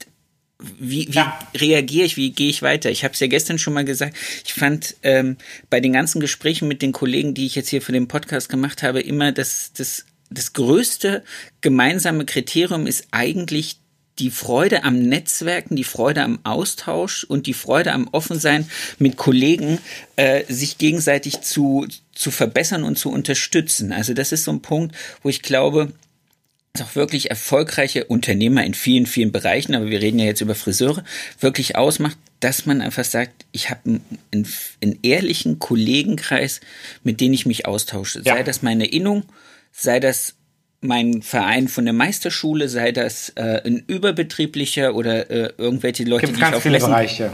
wie, 0.59 1.07
wie 1.07 1.11
ja. 1.11 1.39
reagiere 1.55 2.05
ich, 2.05 2.17
wie 2.17 2.31
gehe 2.31 2.49
ich 2.49 2.61
weiter? 2.61 2.89
Ich 2.89 3.03
habe 3.03 3.13
es 3.13 3.19
ja 3.19 3.27
gestern 3.27 3.57
schon 3.57 3.73
mal 3.73 3.85
gesagt. 3.85 4.17
Ich 4.45 4.53
fand 4.53 4.95
ähm, 5.03 5.37
bei 5.69 5.79
den 5.79 5.93
ganzen 5.93 6.19
Gesprächen 6.19 6.67
mit 6.67 6.81
den 6.81 6.91
Kollegen, 6.91 7.33
die 7.33 7.45
ich 7.45 7.55
jetzt 7.55 7.69
hier 7.69 7.81
für 7.81 7.93
den 7.93 8.07
Podcast 8.07 8.49
gemacht 8.49 8.83
habe, 8.83 8.99
immer 8.99 9.31
das, 9.31 9.71
das, 9.73 10.05
das 10.29 10.53
größte 10.53 11.23
gemeinsame 11.61 12.25
Kriterium 12.25 12.87
ist 12.87 13.07
eigentlich 13.11 13.77
die 14.19 14.31
Freude 14.31 14.83
am 14.83 15.01
Netzwerken, 15.01 15.77
die 15.77 15.85
Freude 15.85 16.23
am 16.23 16.39
Austausch 16.43 17.23
und 17.23 17.47
die 17.47 17.53
Freude 17.53 17.93
am 17.93 18.09
Offensein 18.11 18.69
mit 18.97 19.15
Kollegen, 19.15 19.79
äh, 20.17 20.43
sich 20.51 20.77
gegenseitig 20.77 21.39
zu, 21.39 21.87
zu 22.13 22.31
verbessern 22.31 22.83
und 22.83 22.97
zu 22.97 23.09
unterstützen. 23.09 23.93
Also 23.93 24.13
das 24.13 24.33
ist 24.33 24.43
so 24.43 24.51
ein 24.51 24.61
Punkt, 24.61 24.93
wo 25.23 25.29
ich 25.29 25.41
glaube, 25.41 25.93
auch 26.79 26.95
wirklich 26.95 27.29
erfolgreiche 27.29 28.05
Unternehmer 28.05 28.63
in 28.63 28.73
vielen, 28.73 29.05
vielen 29.05 29.31
Bereichen, 29.31 29.75
aber 29.75 29.87
wir 29.87 30.01
reden 30.01 30.19
ja 30.19 30.25
jetzt 30.25 30.41
über 30.41 30.55
Friseure, 30.55 31.03
wirklich 31.39 31.75
ausmacht, 31.75 32.17
dass 32.39 32.65
man 32.65 32.81
einfach 32.81 33.03
sagt, 33.03 33.45
ich 33.51 33.69
habe 33.69 33.81
einen, 33.85 34.47
einen, 34.81 34.99
ehrlichen 35.01 35.59
Kollegenkreis, 35.59 36.61
mit 37.03 37.19
dem 37.21 37.33
ich 37.33 37.45
mich 37.45 37.65
austausche. 37.65 38.21
Ja. 38.23 38.35
Sei 38.35 38.43
das 38.43 38.61
meine 38.61 38.85
Innung, 38.85 39.23
sei 39.71 39.99
das 39.99 40.35
mein 40.81 41.21
Verein 41.21 41.67
von 41.67 41.83
der 41.83 41.93
Meisterschule, 41.93 42.69
sei 42.69 42.91
das 42.91 43.29
äh, 43.35 43.61
ein 43.65 43.83
überbetrieblicher 43.87 44.95
oder 44.95 45.29
äh, 45.29 45.51
irgendwelche 45.57 46.03
Leute, 46.05 46.27
Gibt 46.27 46.37
die 46.37 46.41
ganz 46.41 46.57
ich 46.57 46.63
viele 46.63 46.79
Bereiche. 46.79 47.33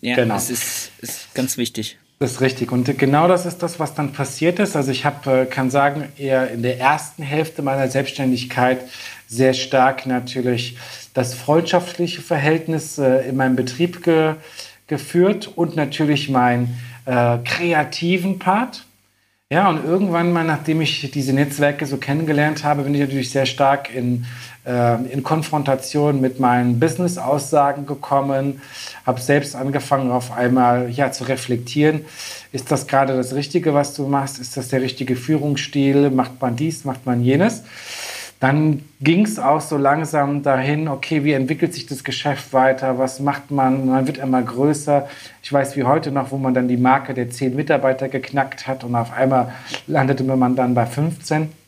Ja, 0.00 0.16
genau. 0.16 0.34
das 0.34 0.50
ist, 0.50 0.90
ist 1.00 1.34
ganz 1.34 1.56
wichtig. 1.56 1.98
Das 2.18 2.32
ist 2.32 2.40
richtig. 2.40 2.70
Und 2.70 2.96
genau 2.98 3.28
das 3.28 3.44
ist 3.44 3.62
das, 3.62 3.80
was 3.80 3.94
dann 3.94 4.12
passiert 4.12 4.58
ist. 4.58 4.76
Also 4.76 4.92
ich 4.92 5.04
habe, 5.04 5.42
äh, 5.42 5.46
kann 5.46 5.70
sagen, 5.70 6.08
eher 6.16 6.50
in 6.50 6.62
der 6.62 6.78
ersten 6.78 7.22
Hälfte 7.22 7.62
meiner 7.62 7.88
Selbstständigkeit 7.88 8.80
sehr 9.26 9.52
stark 9.52 10.06
natürlich 10.06 10.76
das 11.12 11.34
freundschaftliche 11.34 12.22
Verhältnis 12.22 12.98
äh, 12.98 13.28
in 13.28 13.36
meinem 13.36 13.56
Betrieb 13.56 14.02
ge 14.02 14.34
geführt 14.86 15.50
und 15.56 15.76
natürlich 15.76 16.28
meinen 16.28 16.78
äh, 17.06 17.38
kreativen 17.38 18.38
Part. 18.38 18.84
Ja, 19.50 19.70
und 19.70 19.82
irgendwann 19.82 20.30
mal, 20.30 20.44
nachdem 20.44 20.82
ich 20.82 21.10
diese 21.10 21.32
Netzwerke 21.32 21.86
so 21.86 21.96
kennengelernt 21.96 22.64
habe, 22.64 22.82
bin 22.82 22.94
ich 22.94 23.00
natürlich 23.00 23.30
sehr 23.30 23.46
stark 23.46 23.94
in, 23.94 24.26
in 24.66 25.22
Konfrontation 25.22 26.22
mit 26.22 26.40
meinen 26.40 26.80
Business-Aussagen 26.80 27.84
gekommen, 27.84 28.62
habe 29.04 29.20
selbst 29.20 29.54
angefangen, 29.56 30.10
auf 30.10 30.32
einmal 30.32 30.88
ja, 30.88 31.12
zu 31.12 31.24
reflektieren. 31.24 32.06
Ist 32.50 32.70
das 32.70 32.86
gerade 32.86 33.14
das 33.14 33.34
Richtige, 33.34 33.74
was 33.74 33.92
du 33.92 34.06
machst? 34.06 34.38
Ist 34.40 34.56
das 34.56 34.68
der 34.68 34.80
richtige 34.80 35.16
Führungsstil? 35.16 36.08
Macht 36.08 36.40
man 36.40 36.56
dies, 36.56 36.86
macht 36.86 37.04
man 37.04 37.22
jenes? 37.22 37.62
Dann 38.40 38.82
ging 39.00 39.24
es 39.24 39.38
auch 39.38 39.60
so 39.60 39.76
langsam 39.76 40.42
dahin, 40.42 40.88
okay, 40.88 41.24
wie 41.24 41.32
entwickelt 41.32 41.72
sich 41.72 41.86
das 41.86 42.04
Geschäft 42.04 42.52
weiter, 42.52 42.98
was 42.98 43.20
macht 43.20 43.50
man, 43.50 43.86
man 43.86 44.06
wird 44.06 44.18
immer 44.18 44.42
größer. 44.42 45.08
Ich 45.42 45.52
weiß 45.52 45.76
wie 45.76 45.84
heute 45.84 46.10
noch, 46.10 46.30
wo 46.30 46.36
man 46.36 46.52
dann 46.52 46.68
die 46.68 46.76
Marke 46.76 47.14
der 47.14 47.30
zehn 47.30 47.56
Mitarbeiter 47.56 48.08
geknackt 48.08 48.66
hat 48.66 48.84
und 48.84 48.94
auf 48.96 49.12
einmal 49.12 49.52
landete 49.86 50.24
man 50.24 50.56
dann 50.56 50.74
bei 50.74 50.84
15. 50.84 51.63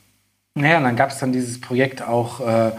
Naja, 0.58 0.78
und 0.78 0.84
dann 0.84 0.96
gab 0.96 1.10
es 1.10 1.18
dann 1.18 1.32
dieses 1.32 1.60
Projekt 1.60 2.00
auch 2.00 2.40
äh, 2.40 2.70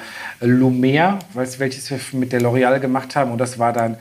Lumer, 0.41 1.19
weißt, 1.35 1.59
welches 1.59 1.91
wir 1.91 1.99
mit 2.19 2.33
der 2.33 2.41
L'Oreal 2.41 2.79
gemacht 2.79 3.15
haben. 3.15 3.31
Und 3.31 3.37
das 3.37 3.59
war 3.59 3.71
dann 3.71 3.97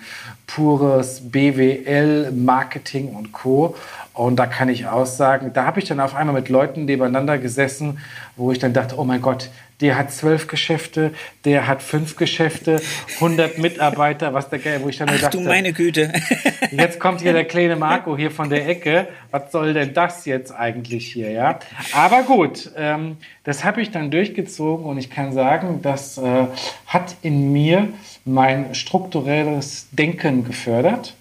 pures 0.46 1.20
BWL, 1.30 2.32
Marketing 2.32 3.14
und 3.14 3.32
Co. 3.32 3.76
Und 4.16 4.36
da 4.36 4.46
kann 4.46 4.70
ich 4.70 4.86
aussagen, 4.86 5.52
da 5.52 5.66
habe 5.66 5.78
ich 5.78 5.84
dann 5.84 6.00
auf 6.00 6.14
einmal 6.14 6.34
mit 6.34 6.48
Leuten 6.48 6.86
nebeneinander 6.86 7.36
gesessen, 7.36 7.98
wo 8.34 8.50
ich 8.50 8.58
dann 8.58 8.72
dachte, 8.72 8.98
oh 8.98 9.04
mein 9.04 9.20
Gott, 9.20 9.50
der 9.82 9.98
hat 9.98 10.10
zwölf 10.10 10.46
Geschäfte, 10.46 11.12
der 11.44 11.66
hat 11.66 11.82
fünf 11.82 12.16
Geschäfte, 12.16 12.80
100 13.16 13.58
Mitarbeiter, 13.58 14.32
was 14.32 14.48
der 14.48 14.58
Geil, 14.58 14.80
wo 14.82 14.88
ich 14.88 14.96
dann 14.96 15.10
Ach, 15.10 15.20
dachte, 15.20 15.36
du 15.36 15.44
meine 15.44 15.74
Güte. 15.74 16.14
jetzt 16.70 16.98
kommt 16.98 17.20
hier 17.20 17.34
der 17.34 17.44
kleine 17.44 17.76
Marco 17.76 18.16
hier 18.16 18.30
von 18.30 18.48
der 18.48 18.66
Ecke. 18.66 19.06
Was 19.30 19.52
soll 19.52 19.74
denn 19.74 19.92
das 19.92 20.24
jetzt 20.24 20.50
eigentlich 20.50 21.12
hier, 21.12 21.30
ja? 21.30 21.58
Aber 21.92 22.22
gut, 22.22 22.70
ähm, 22.74 23.18
das 23.44 23.64
habe 23.64 23.82
ich 23.82 23.90
dann 23.90 24.10
durchgezogen 24.10 24.86
und 24.86 24.96
ich 24.96 25.10
kann 25.10 25.34
sagen, 25.34 25.80
das 25.82 26.16
äh, 26.16 26.46
hat 26.86 27.16
in 27.20 27.52
mir 27.52 27.88
mein 28.24 28.74
strukturelles 28.74 29.88
Denken 29.92 30.44
gefördert. 30.44 31.14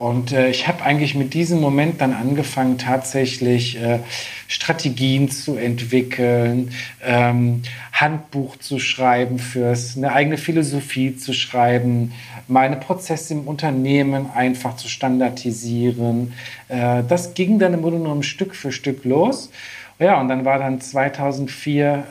Und 0.00 0.30
äh, 0.30 0.48
ich 0.48 0.68
habe 0.68 0.84
eigentlich 0.84 1.16
mit 1.16 1.34
diesem 1.34 1.60
Moment 1.60 2.00
dann 2.00 2.12
angefangen, 2.12 2.78
tatsächlich 2.78 3.82
äh, 3.82 3.98
Strategien 4.46 5.28
zu 5.28 5.56
entwickeln, 5.56 6.70
ähm, 7.04 7.62
Handbuch 7.92 8.56
zu 8.58 8.78
schreiben 8.78 9.40
fürs, 9.40 9.96
eine 9.96 10.12
eigene 10.12 10.38
Philosophie 10.38 11.16
zu 11.16 11.32
schreiben, 11.32 12.12
meine 12.46 12.76
Prozesse 12.76 13.34
im 13.34 13.48
Unternehmen 13.48 14.30
einfach 14.32 14.76
zu 14.76 14.88
standardisieren. 14.88 16.32
Äh, 16.68 17.02
das 17.08 17.34
ging 17.34 17.58
dann 17.58 17.74
im 17.74 17.82
Grunde 17.82 17.98
genommen 17.98 18.22
Stück 18.22 18.54
für 18.54 18.70
Stück 18.70 19.04
los. 19.04 19.50
Ja, 19.98 20.20
und 20.20 20.28
dann 20.28 20.44
war 20.44 20.60
dann 20.60 20.80
2004 20.80 22.06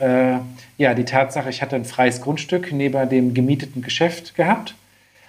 äh, 0.77 0.81
ja 0.83 0.93
die 0.93 1.05
Tatsache, 1.05 1.49
ich 1.49 1.61
hatte 1.61 1.77
ein 1.77 1.85
freies 1.85 2.19
Grundstück 2.19 2.73
neben 2.73 3.07
dem 3.07 3.33
gemieteten 3.33 3.81
Geschäft 3.81 4.35
gehabt 4.35 4.75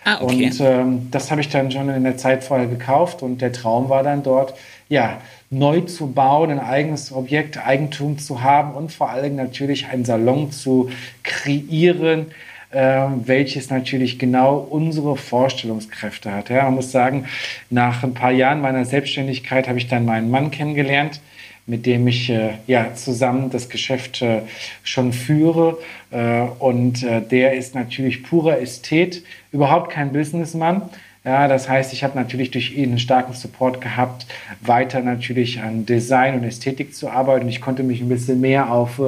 Ah, 0.09 0.23
okay. 0.23 0.47
Und 0.47 0.61
ähm, 0.61 1.09
das 1.11 1.31
habe 1.31 1.43
ich 1.43 1.51
dann 1.51 1.71
schon 1.71 1.91
in 1.91 2.05
der 2.05 2.17
Zeit 2.17 2.43
vorher 2.43 2.67
gekauft 2.67 3.23
und 3.23 3.43
der 3.43 3.53
Traum 3.53 3.91
war 3.91 4.03
dann 4.03 4.23
dort, 4.23 4.55
ja, 4.89 5.21
neu 5.51 5.83
zu 5.83 6.13
bauen, 6.13 6.51
ein 6.51 6.61
eigenes 6.61 7.13
Objekt, 7.13 7.59
Eigentum 7.59 8.19
zu 8.19 8.43
haben 8.43 8.73
und 8.73 8.91
vor 8.91 9.11
allem 9.11 9.37
natürlich 9.37 9.89
einen 9.89 10.07
Salon 10.07 10.51
zu 10.51 10.89
kreieren, 11.23 12.29
äh, 12.71 13.07
welches 13.25 13.69
natürlich 13.69 14.19
genau 14.19 14.57
unsere 14.57 15.17
Vorstellungskräfte 15.17 16.33
hat. 16.33 16.49
Ja, 16.49 16.65
man 16.65 16.77
muss 16.77 16.91
sagen, 16.91 17.27
nach 17.69 18.03
ein 18.03 18.15
paar 18.15 18.33
Jahren 18.33 18.63
meiner 18.63 18.87
Selbstständigkeit 18.87 19.69
habe 19.69 19.77
ich 19.77 19.89
dann 19.89 20.07
meinen 20.07 20.31
Mann 20.31 20.51
kennengelernt 20.51 21.21
mit 21.69 21.85
dem 21.85 22.09
ich 22.09 22.31
äh, 22.31 22.55
ja, 22.67 22.95
zusammen 22.95 23.51
das 23.51 23.69
Geschäft 23.69 24.23
äh, 24.23 24.41
schon 24.83 25.13
führe. 25.13 25.79
Äh, 26.11 26.41
und 26.59 27.03
der 27.03 27.53
ist 27.53 27.75
natürlich 27.75 28.23
purer 28.25 28.61
Ästhet, 28.61 29.23
überhaupt 29.53 29.91
kein 29.91 30.13
Businessmann. 30.13 30.83
Ja, 31.25 31.47
das 31.47 31.69
heißt, 31.69 31.93
ich 31.93 32.05
habe 32.05 32.17
natürlich 32.17 32.51
durch 32.53 32.75
ihn 32.75 32.91
einen 32.91 32.99
starken 32.99 33.35
Support 33.35 33.83
gehabt, 33.83 34.27
weiter 34.63 35.01
natürlich 35.01 35.61
an 35.61 35.85
Design 35.85 36.37
und 36.37 36.45
Ästhetik 36.45 36.95
zu 36.95 37.11
arbeiten. 37.11 37.49
Ich 37.49 37.61
konnte 37.61 37.83
mich 37.83 38.01
ein 38.01 38.09
bisschen 38.09 38.41
mehr 38.41 38.73
auf 38.73 39.01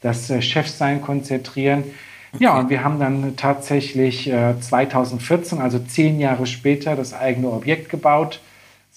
das 0.00 0.32
Chefsein 0.42 1.00
konzentrieren. 1.00 1.84
Okay. 2.32 2.44
Ja, 2.44 2.58
und 2.58 2.70
wir 2.70 2.82
haben 2.82 2.98
dann 2.98 3.36
tatsächlich 3.36 4.24
2014, 4.24 5.60
also 5.60 5.78
zehn 5.78 6.18
Jahre 6.18 6.46
später, 6.46 6.96
das 6.96 7.14
eigene 7.14 7.50
Objekt 7.52 7.88
gebaut 7.88 8.40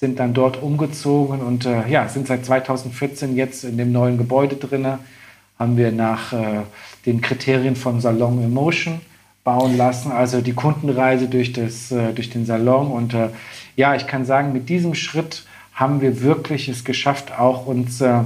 sind 0.04 0.20
dann 0.20 0.34
dort 0.34 0.62
umgezogen 0.62 1.40
und 1.40 1.66
äh, 1.66 1.88
ja, 1.88 2.10
sind 2.10 2.28
seit 2.28 2.46
2014 2.46 3.38
jetzt 3.38 3.64
in 3.64 3.78
dem 3.78 3.94
neuen 3.94 4.18
Gebäude 4.18 4.58
drin. 4.58 4.86
Haben 5.58 5.78
wir 5.78 5.94
nach 5.94 6.34
äh, 6.34 6.64
den 7.06 7.22
Kriterien 7.22 7.78
von 7.78 8.02
Salon 8.02 8.44
Emotion 8.44 9.00
bauen 9.46 9.78
lassen, 9.78 10.12
also 10.12 10.42
die 10.42 10.52
Kundenreise 10.52 11.30
durch, 11.30 11.54
das, 11.54 11.90
äh, 11.94 12.12
durch 12.12 12.30
den 12.30 12.46
Salon. 12.46 12.92
Und 12.92 13.14
äh, 13.14 13.30
ja, 13.78 13.96
ich 13.96 14.06
kann 14.06 14.26
sagen, 14.26 14.52
mit 14.52 14.68
diesem 14.68 14.94
Schritt 14.94 15.46
haben 15.74 16.02
wir 16.02 16.22
wirklich 16.22 16.68
es 16.68 16.84
geschafft, 16.84 17.40
auch 17.40 17.66
uns 17.66 18.02
äh, 18.02 18.24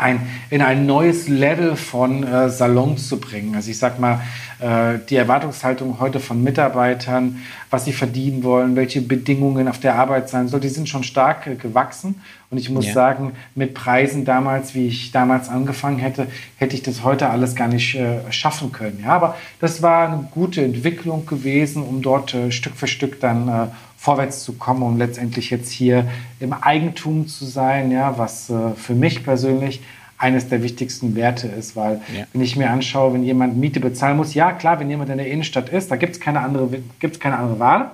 ein, 0.00 0.26
in 0.48 0.62
ein 0.62 0.86
neues 0.86 1.28
Level 1.28 1.76
von 1.76 2.24
äh, 2.24 2.48
Salons 2.48 3.08
zu 3.08 3.20
bringen. 3.20 3.54
Also 3.54 3.70
ich 3.70 3.78
sag 3.78 4.00
mal, 4.00 4.20
äh, 4.58 4.98
die 5.08 5.16
Erwartungshaltung 5.16 6.00
heute 6.00 6.20
von 6.20 6.42
Mitarbeitern, 6.42 7.42
was 7.68 7.84
sie 7.84 7.92
verdienen 7.92 8.42
wollen, 8.42 8.76
welche 8.76 9.02
Bedingungen 9.02 9.68
auf 9.68 9.78
der 9.78 9.94
Arbeit 9.96 10.28
sein 10.28 10.48
soll, 10.48 10.60
die 10.60 10.68
sind 10.68 10.88
schon 10.88 11.04
stark 11.04 11.46
äh, 11.46 11.54
gewachsen. 11.54 12.20
Und 12.50 12.58
ich 12.58 12.68
muss 12.68 12.86
ja. 12.86 12.94
sagen, 12.94 13.32
mit 13.54 13.74
Preisen 13.74 14.24
damals, 14.24 14.74
wie 14.74 14.88
ich 14.88 15.12
damals 15.12 15.48
angefangen 15.48 15.98
hätte, 15.98 16.26
hätte 16.56 16.74
ich 16.74 16.82
das 16.82 17.04
heute 17.04 17.30
alles 17.30 17.54
gar 17.54 17.68
nicht 17.68 17.94
äh, 17.94 18.20
schaffen 18.30 18.72
können. 18.72 19.00
Ja, 19.04 19.10
aber 19.10 19.36
das 19.60 19.82
war 19.82 20.08
eine 20.08 20.28
gute 20.32 20.64
Entwicklung 20.64 21.26
gewesen, 21.26 21.82
um 21.82 22.02
dort 22.02 22.34
äh, 22.34 22.50
Stück 22.50 22.74
für 22.74 22.88
Stück 22.88 23.20
dann 23.20 23.48
äh, 23.48 23.66
vorwärts 24.00 24.44
zu 24.44 24.54
kommen 24.54 24.82
und 24.82 24.96
letztendlich 24.96 25.50
jetzt 25.50 25.70
hier 25.70 26.08
im 26.40 26.54
Eigentum 26.54 27.28
zu 27.28 27.44
sein, 27.44 27.90
ja, 27.90 28.16
was 28.16 28.48
äh, 28.48 28.70
für 28.74 28.94
mich 28.94 29.22
persönlich 29.24 29.82
eines 30.16 30.48
der 30.48 30.62
wichtigsten 30.62 31.14
Werte 31.14 31.48
ist, 31.48 31.76
weil 31.76 32.00
ja. 32.16 32.24
wenn 32.32 32.40
ich 32.40 32.56
mir 32.56 32.70
anschaue, 32.70 33.12
wenn 33.12 33.22
jemand 33.22 33.58
Miete 33.58 33.78
bezahlen 33.78 34.16
muss, 34.16 34.32
ja 34.32 34.52
klar, 34.52 34.80
wenn 34.80 34.88
jemand 34.88 35.10
in 35.10 35.18
der 35.18 35.26
Innenstadt 35.26 35.68
ist, 35.68 35.90
da 35.90 35.96
gibt 35.96 36.14
es 36.14 36.20
keine 36.20 36.40
andere, 36.40 36.68
gibt's 36.98 37.20
keine 37.20 37.36
andere 37.36 37.58
Wahl. 37.58 37.90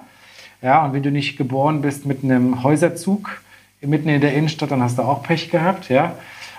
Ja, 0.62 0.84
und 0.84 0.92
wenn 0.92 1.02
du 1.02 1.10
nicht 1.10 1.36
geboren 1.38 1.82
bist 1.82 2.06
mit 2.06 2.22
einem 2.22 2.62
Häuserzug 2.62 3.42
mitten 3.80 4.08
in 4.08 4.20
der 4.20 4.32
Innenstadt, 4.32 4.70
dann 4.70 4.82
hast 4.82 4.98
du 4.98 5.02
auch 5.02 5.24
Pech 5.24 5.50
gehabt, 5.50 5.88
ja. 5.88 6.14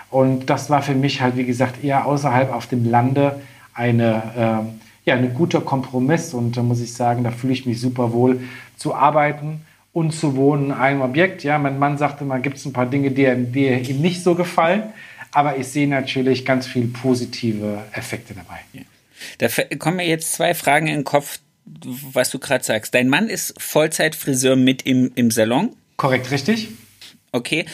Und 0.10 0.50
das 0.50 0.70
war 0.70 0.82
für 0.82 0.94
mich 0.94 1.22
halt, 1.22 1.38
wie 1.38 1.46
gesagt, 1.46 1.84
eher 1.84 2.06
außerhalb 2.06 2.54
auf 2.54 2.68
dem 2.68 2.90
Lande 2.90 3.42
eine, 3.74 4.24
äh, 4.38 4.87
ja, 5.08 5.16
ein 5.16 5.34
guter 5.34 5.62
Kompromiss. 5.62 6.34
Und 6.34 6.58
da 6.58 6.62
muss 6.62 6.82
ich 6.82 6.94
sagen, 6.94 7.24
da 7.24 7.32
fühle 7.32 7.54
ich 7.54 7.66
mich 7.66 7.82
super 7.82 8.14
wohl, 8.14 8.42
zu 8.76 8.94
arbeiten 8.94 9.62
und 9.94 10.12
zu 10.12 10.36
wohnen 10.36 10.66
in 10.66 10.72
einem 10.74 11.02
Objekt. 11.02 11.44
Ja, 11.44 11.58
mein 11.58 11.80
Mann 11.80 11.98
sagte 11.98 12.24
mal, 12.26 12.40
gibt 12.40 12.58
es 12.58 12.66
ein 12.66 12.74
paar 12.74 12.86
Dinge, 12.86 13.10
die, 13.10 13.26
die 13.52 13.68
ihm 13.68 14.02
nicht 14.02 14.22
so 14.22 14.36
gefallen. 14.36 14.84
Aber 15.32 15.58
ich 15.58 15.68
sehe 15.68 15.88
natürlich 15.88 16.46
ganz 16.46 16.68
viele 16.68 16.88
positive 16.88 17.84
Effekte 17.94 18.34
dabei. 18.34 18.60
Ja. 18.74 18.82
Da 19.40 19.48
kommen 19.78 19.98
mir 19.98 20.08
jetzt 20.08 20.34
zwei 20.34 20.54
Fragen 20.54 20.88
in 20.88 20.96
den 20.96 21.04
Kopf, 21.04 21.40
was 21.66 22.30
du 22.30 22.40
gerade 22.40 22.64
sagst. 22.64 22.94
Dein 22.94 23.10
Mann 23.10 23.30
ist 23.30 23.54
Vollzeitfriseur 23.58 24.56
mit 24.56 24.84
im, 24.84 25.12
im 25.16 25.32
Salon? 25.32 25.76
Korrekt, 25.96 26.32
richtig. 26.32 26.70
Okay. 27.32 27.66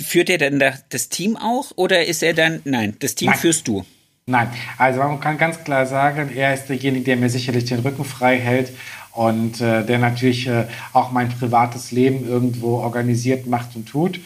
Führt 0.00 0.30
er 0.30 0.38
denn 0.38 0.62
das 0.88 1.08
Team 1.08 1.36
auch 1.36 1.72
oder 1.76 2.06
ist 2.06 2.22
er 2.22 2.34
dann, 2.34 2.60
nein, 2.64 2.96
das 3.00 3.14
Team 3.14 3.30
nein. 3.30 3.38
führst 3.38 3.68
du? 3.68 3.84
Nein, 4.26 4.48
also 4.78 5.00
man 5.00 5.18
kann 5.18 5.36
ganz 5.36 5.64
klar 5.64 5.84
sagen, 5.84 6.30
er 6.32 6.54
ist 6.54 6.68
derjenige, 6.68 7.04
der 7.04 7.16
mir 7.16 7.28
sicherlich 7.28 7.64
den 7.64 7.80
Rücken 7.80 8.04
frei 8.04 8.38
hält 8.38 8.72
und 9.10 9.60
äh, 9.60 9.84
der 9.84 9.98
natürlich 9.98 10.46
äh, 10.46 10.66
auch 10.92 11.10
mein 11.10 11.28
privates 11.28 11.90
Leben 11.90 12.24
irgendwo 12.24 12.76
organisiert 12.76 13.48
macht 13.48 13.74
und 13.74 13.88
tut. 13.88 14.20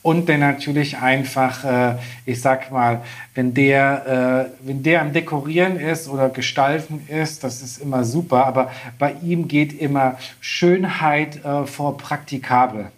Und 0.00 0.30
der 0.30 0.38
natürlich 0.38 0.96
einfach, 0.96 1.64
äh, 1.64 1.98
ich 2.24 2.40
sag 2.40 2.72
mal, 2.72 3.02
wenn 3.34 3.52
der, 3.52 4.48
äh, 4.62 4.66
wenn 4.66 4.82
der 4.82 5.02
am 5.02 5.12
Dekorieren 5.12 5.78
ist 5.78 6.08
oder 6.08 6.30
gestalten 6.30 7.06
ist, 7.08 7.44
das 7.44 7.60
ist 7.60 7.76
immer 7.76 8.04
super, 8.04 8.46
aber 8.46 8.70
bei 8.98 9.14
ihm 9.22 9.48
geht 9.48 9.78
immer 9.78 10.16
Schönheit 10.40 11.44
äh, 11.44 11.66
vor 11.66 11.98
praktikabel. 11.98 12.90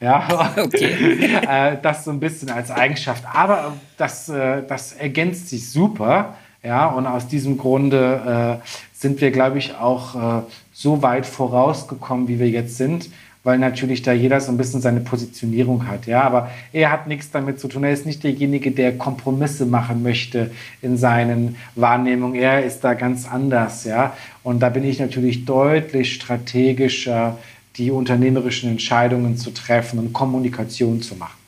Ja, 0.00 0.54
okay. 0.56 1.36
äh, 1.48 1.76
das 1.80 2.04
so 2.04 2.10
ein 2.10 2.20
bisschen 2.20 2.50
als 2.50 2.70
Eigenschaft. 2.70 3.24
Aber 3.32 3.74
das, 3.96 4.28
äh, 4.28 4.62
das 4.66 4.92
ergänzt 4.92 5.48
sich 5.48 5.70
super. 5.70 6.34
Ja, 6.62 6.86
und 6.86 7.06
aus 7.06 7.28
diesem 7.28 7.58
Grunde 7.58 8.60
äh, 8.62 8.66
sind 8.92 9.20
wir, 9.20 9.30
glaube 9.30 9.58
ich, 9.58 9.74
auch 9.76 10.40
äh, 10.40 10.42
so 10.72 11.00
weit 11.00 11.24
vorausgekommen, 11.24 12.26
wie 12.26 12.40
wir 12.40 12.48
jetzt 12.48 12.76
sind, 12.76 13.08
weil 13.44 13.58
natürlich 13.58 14.02
da 14.02 14.12
jeder 14.12 14.40
so 14.40 14.50
ein 14.50 14.56
bisschen 14.56 14.80
seine 14.80 14.98
Positionierung 14.98 15.86
hat. 15.86 16.06
Ja, 16.06 16.22
aber 16.22 16.50
er 16.72 16.90
hat 16.90 17.06
nichts 17.06 17.30
damit 17.30 17.60
zu 17.60 17.68
tun. 17.68 17.84
Er 17.84 17.92
ist 17.92 18.04
nicht 18.04 18.24
derjenige, 18.24 18.72
der 18.72 18.98
Kompromisse 18.98 19.64
machen 19.64 20.02
möchte 20.02 20.50
in 20.82 20.96
seinen 20.96 21.54
Wahrnehmungen. 21.76 22.34
Er 22.34 22.64
ist 22.64 22.80
da 22.80 22.94
ganz 22.94 23.28
anders. 23.30 23.84
Ja, 23.84 24.14
und 24.42 24.58
da 24.58 24.68
bin 24.68 24.82
ich 24.82 24.98
natürlich 24.98 25.44
deutlich 25.44 26.14
strategischer, 26.14 27.38
die 27.78 27.90
unternehmerischen 27.90 28.70
Entscheidungen 28.70 29.36
zu 29.36 29.50
treffen 29.50 29.98
und 29.98 30.12
Kommunikation 30.12 31.02
zu 31.02 31.16
machen. 31.16 31.38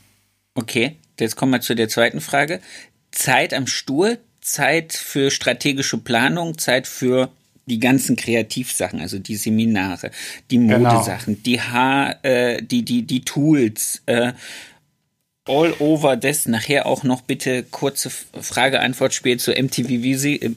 Okay, 0.54 0.96
jetzt 1.18 1.36
kommen 1.36 1.52
wir 1.52 1.60
zu 1.60 1.74
der 1.74 1.88
zweiten 1.88 2.20
Frage. 2.20 2.60
Zeit 3.10 3.54
am 3.54 3.66
Stuhl, 3.66 4.18
Zeit 4.40 4.92
für 4.92 5.30
strategische 5.30 5.98
Planung, 5.98 6.58
Zeit 6.58 6.86
für 6.86 7.30
die 7.66 7.78
ganzen 7.78 8.16
Kreativsachen, 8.16 9.00
also 9.00 9.18
die 9.18 9.36
Seminare, 9.36 10.10
die 10.50 10.56
genau. 10.56 10.78
Modesachen, 10.78 11.34
genau. 11.34 11.44
die 11.44 11.60
Haar, 11.60 12.24
äh, 12.24 12.62
die 12.62 12.82
die 12.82 13.02
die 13.02 13.20
Tools, 13.22 14.02
äh, 14.06 14.32
all 15.48 15.74
over 15.78 16.16
das. 16.16 16.46
Nachher 16.46 16.86
auch 16.86 17.02
noch 17.02 17.22
bitte 17.22 17.62
kurze 17.62 18.10
Frage-Antwort-Spiel 18.10 19.38
zu 19.38 19.52
MTV, 19.52 19.90
äh, 19.90 20.50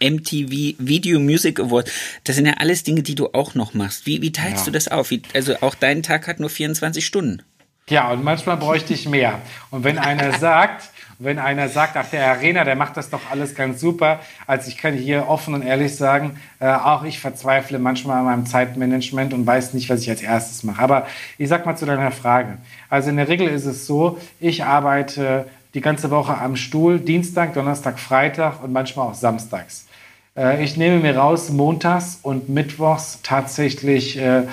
MTV 0.00 0.76
Video 0.78 1.20
Music 1.20 1.60
Award. 1.60 1.90
Das 2.24 2.36
sind 2.36 2.46
ja 2.46 2.54
alles 2.58 2.82
Dinge, 2.82 3.02
die 3.02 3.14
du 3.14 3.28
auch 3.32 3.54
noch 3.54 3.74
machst. 3.74 4.06
Wie, 4.06 4.22
wie 4.22 4.32
teilst 4.32 4.58
ja. 4.58 4.64
du 4.66 4.70
das 4.72 4.88
auf? 4.88 5.10
Wie, 5.10 5.22
also 5.34 5.56
auch 5.60 5.74
dein 5.74 6.02
Tag 6.02 6.26
hat 6.26 6.40
nur 6.40 6.50
24 6.50 7.04
Stunden. 7.04 7.42
Ja, 7.88 8.10
und 8.10 8.24
manchmal 8.24 8.56
bräuchte 8.56 8.94
ich 8.94 9.08
mehr. 9.08 9.42
Und 9.70 9.84
wenn 9.84 9.98
einer 9.98 10.32
sagt, 10.38 10.90
wenn 11.18 11.38
einer 11.38 11.68
sagt, 11.68 11.96
ach, 11.96 12.08
der 12.10 12.26
Arena, 12.26 12.64
der 12.64 12.76
macht 12.76 12.96
das 12.96 13.10
doch 13.10 13.20
alles 13.30 13.54
ganz 13.54 13.80
super, 13.80 14.20
also 14.46 14.68
ich 14.68 14.76
kann 14.76 14.94
hier 14.94 15.28
offen 15.28 15.54
und 15.54 15.62
ehrlich 15.62 15.96
sagen, 15.96 16.38
äh, 16.60 16.66
auch 16.66 17.04
ich 17.04 17.18
verzweifle 17.18 17.78
manchmal 17.78 18.18
an 18.18 18.24
meinem 18.24 18.46
Zeitmanagement 18.46 19.32
und 19.32 19.46
weiß 19.46 19.74
nicht, 19.74 19.88
was 19.90 20.02
ich 20.02 20.10
als 20.10 20.22
erstes 20.22 20.62
mache. 20.64 20.82
Aber 20.82 21.06
ich 21.38 21.48
sag 21.48 21.66
mal 21.66 21.76
zu 21.76 21.86
deiner 21.86 22.10
Frage. 22.10 22.58
Also 22.90 23.10
in 23.10 23.16
der 23.16 23.28
Regel 23.28 23.48
ist 23.48 23.64
es 23.64 23.86
so, 23.86 24.18
ich 24.40 24.64
arbeite 24.64 25.46
die 25.74 25.80
ganze 25.80 26.10
Woche 26.10 26.38
am 26.38 26.56
Stuhl, 26.56 27.00
Dienstag, 27.00 27.54
Donnerstag, 27.54 27.98
Freitag 27.98 28.62
und 28.62 28.72
manchmal 28.72 29.08
auch 29.08 29.14
samstags. 29.14 29.86
Äh, 30.36 30.64
ich 30.64 30.76
nehme 30.76 31.00
mir 31.00 31.16
raus, 31.16 31.50
montags 31.50 32.18
und 32.22 32.48
mittwochs 32.48 33.20
tatsächlich 33.22 34.16
äh, 34.16 34.44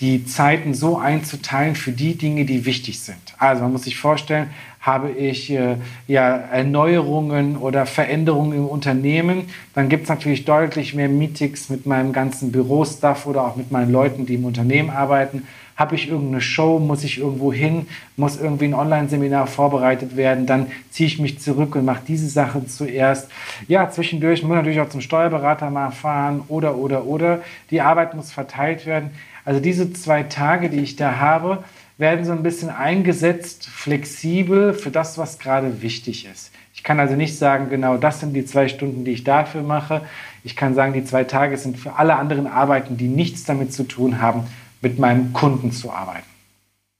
die 0.00 0.24
Zeiten 0.24 0.74
so 0.74 0.98
einzuteilen 0.98 1.76
für 1.76 1.92
die 1.92 2.16
Dinge, 2.16 2.44
die 2.44 2.64
wichtig 2.64 3.00
sind. 3.00 3.34
Also 3.38 3.62
man 3.62 3.72
muss 3.72 3.84
sich 3.84 3.98
vorstellen, 3.98 4.50
habe 4.80 5.10
ich 5.10 5.50
äh, 5.50 5.76
ja, 6.08 6.36
Erneuerungen 6.36 7.58
oder 7.58 7.84
Veränderungen 7.84 8.54
im 8.54 8.66
Unternehmen, 8.66 9.48
dann 9.74 9.90
gibt 9.90 10.04
es 10.04 10.08
natürlich 10.08 10.46
deutlich 10.46 10.94
mehr 10.94 11.08
Meetings 11.08 11.68
mit 11.68 11.84
meinem 11.84 12.12
ganzen 12.12 12.50
Bürostaff 12.50 13.26
oder 13.26 13.44
auch 13.44 13.56
mit 13.56 13.70
meinen 13.70 13.92
Leuten, 13.92 14.24
die 14.24 14.34
im 14.34 14.46
Unternehmen 14.46 14.88
arbeiten. 14.88 15.46
Habe 15.76 15.94
ich 15.94 16.08
irgendeine 16.08 16.40
Show, 16.40 16.78
muss 16.78 17.04
ich 17.04 17.18
irgendwo 17.18 17.52
hin, 17.52 17.86
muss 18.16 18.38
irgendwie 18.38 18.66
ein 18.66 18.74
Online-Seminar 18.74 19.46
vorbereitet 19.46 20.16
werden, 20.16 20.46
dann 20.46 20.66
ziehe 20.90 21.06
ich 21.06 21.18
mich 21.18 21.40
zurück 21.40 21.74
und 21.74 21.84
mache 21.84 22.02
diese 22.06 22.28
Sachen 22.28 22.68
zuerst. 22.68 23.30
Ja, 23.68 23.90
zwischendurch 23.90 24.42
muss 24.42 24.50
ich 24.50 24.56
natürlich 24.56 24.80
auch 24.80 24.90
zum 24.90 25.00
Steuerberater 25.00 25.70
mal 25.70 25.90
fahren 25.90 26.42
oder, 26.48 26.76
oder, 26.76 27.04
oder. 27.06 27.40
Die 27.70 27.80
Arbeit 27.80 28.14
muss 28.14 28.32
verteilt 28.32 28.86
werden. 28.86 29.10
Also 29.44 29.60
diese 29.60 29.92
zwei 29.92 30.22
Tage, 30.22 30.68
die 30.68 30.80
ich 30.80 30.96
da 30.96 31.16
habe, 31.16 31.64
werden 32.00 32.24
so 32.24 32.32
ein 32.32 32.42
bisschen 32.42 32.70
eingesetzt, 32.70 33.66
flexibel 33.66 34.74
für 34.74 34.90
das, 34.90 35.18
was 35.18 35.38
gerade 35.38 35.82
wichtig 35.82 36.26
ist. 36.26 36.50
Ich 36.74 36.82
kann 36.82 36.98
also 36.98 37.14
nicht 37.14 37.36
sagen, 37.36 37.68
genau 37.68 37.98
das 37.98 38.20
sind 38.20 38.32
die 38.32 38.46
zwei 38.46 38.68
Stunden, 38.68 39.04
die 39.04 39.10
ich 39.12 39.22
dafür 39.22 39.62
mache. 39.62 40.02
Ich 40.42 40.56
kann 40.56 40.74
sagen, 40.74 40.94
die 40.94 41.04
zwei 41.04 41.24
Tage 41.24 41.58
sind 41.58 41.78
für 41.78 41.96
alle 41.96 42.16
anderen 42.16 42.46
Arbeiten, 42.46 42.96
die 42.96 43.08
nichts 43.08 43.44
damit 43.44 43.74
zu 43.74 43.84
tun 43.84 44.20
haben, 44.20 44.46
mit 44.80 44.98
meinem 44.98 45.34
Kunden 45.34 45.72
zu 45.72 45.92
arbeiten. 45.92 46.24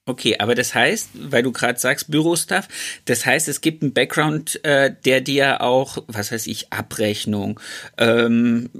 Okay, 0.06 0.36
aber 0.38 0.54
das 0.54 0.74
heißt, 0.74 1.10
weil 1.30 1.42
du 1.42 1.52
gerade 1.52 1.78
sagst 1.78 2.10
Bürostaff, 2.10 2.68
das 3.04 3.24
heißt, 3.24 3.48
es 3.48 3.60
gibt 3.60 3.82
einen 3.82 3.92
Background, 3.92 4.62
äh, 4.64 4.92
der 5.04 5.20
dir 5.20 5.60
auch, 5.60 5.98
was 6.08 6.32
weiß 6.32 6.46
ich, 6.48 6.72
Abrechnung, 6.72 7.60
ähm, 7.96 8.70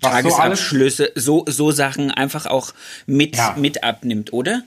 Tagesabschlüsse, 0.00 1.12
so, 1.14 1.44
so 1.46 1.70
Sachen 1.70 2.10
einfach 2.10 2.46
auch 2.46 2.72
mit, 3.06 3.36
ja. 3.36 3.54
mit 3.58 3.84
abnimmt, 3.84 4.32
oder? 4.32 4.62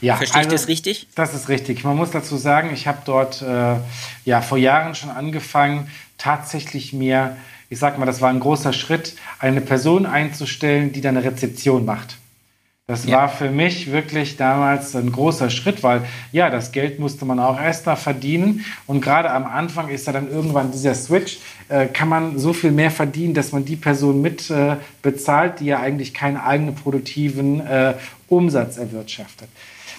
Ja, 0.00 0.16
Verstehe 0.16 0.38
also, 0.38 0.50
ich 0.50 0.54
das 0.54 0.68
richtig? 0.68 1.08
Das 1.14 1.34
ist 1.34 1.48
richtig. 1.48 1.82
Man 1.82 1.96
muss 1.96 2.10
dazu 2.10 2.36
sagen, 2.36 2.70
ich 2.72 2.86
habe 2.86 2.98
dort 3.04 3.42
äh, 3.42 3.76
ja 4.24 4.40
vor 4.40 4.58
Jahren 4.58 4.94
schon 4.94 5.10
angefangen, 5.10 5.90
tatsächlich 6.18 6.92
mir, 6.92 7.36
ich 7.68 7.78
sag 7.78 7.98
mal, 7.98 8.06
das 8.06 8.20
war 8.20 8.30
ein 8.30 8.40
großer 8.40 8.72
Schritt, 8.72 9.16
eine 9.40 9.60
Person 9.60 10.06
einzustellen, 10.06 10.92
die 10.92 11.00
dann 11.00 11.16
eine 11.16 11.26
Rezeption 11.26 11.84
macht. 11.84 12.16
Das 12.88 13.06
ja. 13.06 13.16
war 13.16 13.28
für 13.28 13.48
mich 13.48 13.92
wirklich 13.92 14.36
damals 14.36 14.94
ein 14.96 15.12
großer 15.12 15.50
Schritt, 15.50 15.82
weil 15.82 16.04
ja, 16.32 16.50
das 16.50 16.72
Geld 16.72 16.98
musste 16.98 17.24
man 17.24 17.38
auch 17.38 17.60
erst 17.60 17.86
mal 17.86 17.96
verdienen. 17.96 18.64
Und 18.86 19.00
gerade 19.00 19.30
am 19.30 19.46
Anfang 19.46 19.88
ist 19.88 20.08
da 20.08 20.12
dann 20.12 20.28
irgendwann 20.30 20.72
dieser 20.72 20.94
Switch, 20.94 21.38
äh, 21.72 21.86
kann 21.86 22.08
man 22.08 22.38
so 22.38 22.52
viel 22.52 22.70
mehr 22.70 22.90
verdienen, 22.90 23.32
dass 23.32 23.52
man 23.52 23.64
die 23.64 23.76
Person 23.76 24.20
mit 24.20 24.50
äh, 24.50 24.76
bezahlt, 25.00 25.60
die 25.60 25.66
ja 25.66 25.80
eigentlich 25.80 26.12
keinen 26.12 26.36
eigenen 26.36 26.74
produktiven 26.74 27.60
äh, 27.60 27.94
Umsatz 28.28 28.76
erwirtschaftet. 28.76 29.48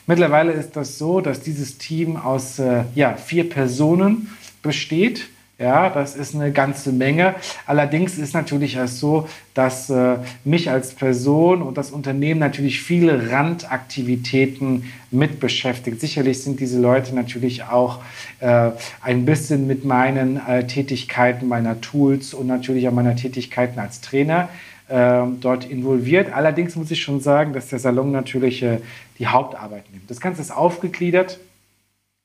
Mittlerweile 0.05 0.51
ist 0.51 0.75
das 0.75 0.99
so, 0.99 1.19
dass 1.19 1.41
dieses 1.41 1.79
Team 1.79 2.15
aus 2.15 2.59
äh, 2.59 2.83
ja, 2.93 3.15
vier 3.15 3.49
Personen 3.49 4.29
besteht 4.61 5.29
ja, 5.59 5.89
das 5.91 6.15
ist 6.15 6.33
eine 6.33 6.51
ganze 6.51 6.91
Menge. 6.91 7.35
Allerdings 7.67 8.17
ist 8.17 8.33
natürlich 8.33 8.75
erst 8.75 8.99
so, 8.99 9.29
dass 9.53 9.89
äh, 9.89 10.17
mich 10.43 10.71
als 10.71 10.95
Person 10.95 11.61
und 11.61 11.77
das 11.77 11.91
Unternehmen 11.91 12.39
natürlich 12.39 12.81
viele 12.81 13.31
Randaktivitäten 13.31 14.91
mit 15.11 15.39
beschäftigt. 15.39 16.01
Sicherlich 16.01 16.41
sind 16.41 16.59
diese 16.59 16.79
Leute 16.79 17.13
natürlich 17.13 17.63
auch 17.63 17.99
äh, 18.39 18.71
ein 19.01 19.25
bisschen 19.25 19.67
mit 19.67 19.85
meinen 19.85 20.41
äh, 20.45 20.65
Tätigkeiten, 20.65 21.47
meiner 21.47 21.79
Tools 21.81 22.33
und 22.33 22.47
natürlich 22.47 22.87
auch 22.87 22.93
meiner 22.93 23.15
Tätigkeiten 23.15 23.79
als 23.79 24.01
Trainer 24.01 24.49
ähm, 24.89 25.37
dort 25.39 25.65
involviert. 25.65 26.33
Allerdings 26.33 26.75
muss 26.75 26.89
ich 26.89 27.01
schon 27.01 27.21
sagen, 27.21 27.53
dass 27.53 27.69
der 27.69 27.77
Salon 27.77 28.11
natürlich 28.11 28.63
äh, 28.63 28.79
die 29.19 29.27
Hauptarbeit 29.27 29.83
nimmt. 29.91 30.09
Das 30.09 30.19
Ganze 30.19 30.41
ist 30.41 30.51
aufgegliedert 30.51 31.39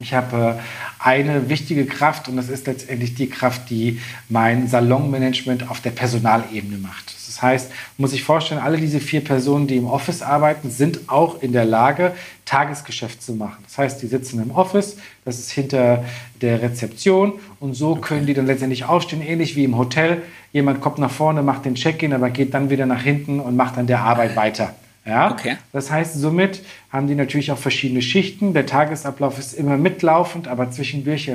ich 0.01 0.15
habe 0.15 0.57
äh, 0.57 0.63
eine 1.01 1.49
wichtige 1.49 1.85
Kraft 1.85 2.29
und 2.29 2.37
das 2.37 2.49
ist 2.49 2.69
letztendlich 2.69 3.15
die 3.15 3.29
Kraft, 3.29 3.69
die 3.69 4.01
mein 4.29 4.69
Salonmanagement 4.69 5.69
auf 5.69 5.81
der 5.81 5.91
Personalebene 5.91 6.79
macht. 6.79 7.15
Das 7.27 7.43
heißt, 7.43 7.73
muss 7.97 8.13
ich 8.13 8.23
vorstellen, 8.23 8.61
alle 8.61 8.79
diese 8.79 9.01
vier 9.01 9.23
Personen, 9.25 9.67
die 9.67 9.77
im 9.77 9.87
Office 9.87 10.23
arbeiten, 10.23 10.71
sind 10.71 11.09
auch 11.09 11.43
in 11.43 11.53
der 11.53 11.65
Lage, 11.65 12.15
Tagesgeschäft 12.45 13.23
zu 13.23 13.35
machen. 13.35 13.59
Das 13.65 13.77
heißt, 13.77 14.01
die 14.01 14.07
sitzen 14.07 14.41
im 14.41 14.53
Office, 14.53 14.97
das 15.25 15.41
ist 15.41 15.51
hinter 15.51 16.05
der 16.41 16.63
Rezeption 16.63 17.33
und 17.59 17.75
so 17.75 17.97
können 17.97 18.25
die 18.25 18.35
dann 18.35 18.47
letztendlich 18.47 18.85
aufstehen, 18.85 19.21
ähnlich 19.21 19.57
wie 19.57 19.65
im 19.65 19.77
Hotel. 19.77 20.23
Jemand 20.53 20.81
kommt 20.81 20.99
nach 20.99 21.11
vorne, 21.11 21.43
macht 21.43 21.65
den 21.65 21.75
Check-in, 21.75 22.13
aber 22.13 22.31
geht 22.31 22.55
dann 22.55 22.71
wieder 22.71 22.87
nach 22.87 23.03
hinten 23.03 23.41
und 23.41 23.57
macht 23.57 23.77
dann 23.77 23.89
der 23.89 24.01
Arbeit 24.01 24.37
weiter. 24.37 24.75
Ja? 25.09 25.33
Okay. 25.33 25.57
Das 25.73 25.91
heißt, 25.91 26.15
somit 26.15 26.63
haben 26.93 27.07
die 27.07 27.15
natürlich 27.15 27.51
auch 27.51 27.59
verschiedene 27.59 28.03
Schichten. 28.03 28.53
Der 28.53 28.67
Tagesablauf 28.67 29.39
ist 29.39 29.55
immer 29.55 29.79
mitlaufend, 29.79 30.49
aber 30.49 30.71
zwischendurch 30.71 31.29
äh, 31.29 31.35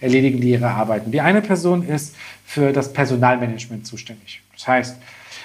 erledigen 0.00 0.40
die 0.40 0.50
ihre 0.50 0.68
Arbeiten. 0.68 1.10
Die 1.10 1.20
eine 1.20 1.42
Person 1.42 1.86
ist 1.86 2.16
für 2.46 2.72
das 2.72 2.92
Personalmanagement 2.92 3.86
zuständig. 3.86 4.40
Das 4.54 4.66
heißt, 4.66 4.96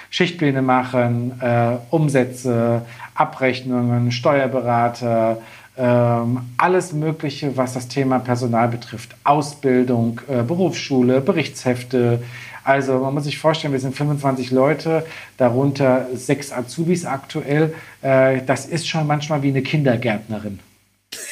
Schichtpläne 0.09 0.61
machen, 0.61 1.39
äh, 1.41 1.75
Umsätze, 1.89 2.83
Abrechnungen, 3.13 4.11
Steuerberater, 4.11 5.41
ähm, 5.77 6.39
alles 6.57 6.93
Mögliche, 6.93 7.55
was 7.57 7.73
das 7.73 7.87
Thema 7.87 8.19
Personal 8.19 8.69
betrifft. 8.69 9.15
Ausbildung, 9.23 10.21
äh, 10.27 10.41
Berufsschule, 10.41 11.21
Berichtshefte, 11.21 12.23
also 12.67 12.99
man 12.99 13.13
muss 13.13 13.23
sich 13.23 13.37
vorstellen, 13.37 13.71
wir 13.71 13.79
sind 13.79 13.95
25 13.95 14.51
Leute, 14.51 15.05
darunter 15.37 16.07
sechs 16.13 16.51
Azubis 16.51 17.05
aktuell. 17.05 17.73
Äh, 18.01 18.41
das 18.45 18.65
ist 18.65 18.89
schon 18.89 19.07
manchmal 19.07 19.41
wie 19.41 19.47
eine 19.47 19.61
Kindergärtnerin. 19.61 20.59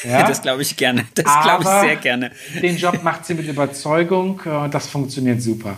Ja? 0.05 0.25
Das 0.27 0.41
glaube 0.41 0.61
ich 0.61 0.77
gerne. 0.77 1.03
Das 1.13 1.25
glaube 1.43 1.63
ich 1.63 1.69
sehr 1.69 1.95
gerne. 1.97 2.31
Den 2.61 2.77
Job 2.77 3.03
macht 3.03 3.25
sie 3.25 3.33
mit 3.33 3.47
Überzeugung 3.47 4.39
und 4.45 4.73
das 4.73 4.88
funktioniert 4.88 5.41
super. 5.41 5.75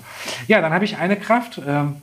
Ja, 0.47 0.61
dann 0.61 0.71
habe 0.71 0.85
ich 0.85 0.97
eine 0.97 1.15
Kraft. 1.15 1.59
Ähm, 1.65 1.95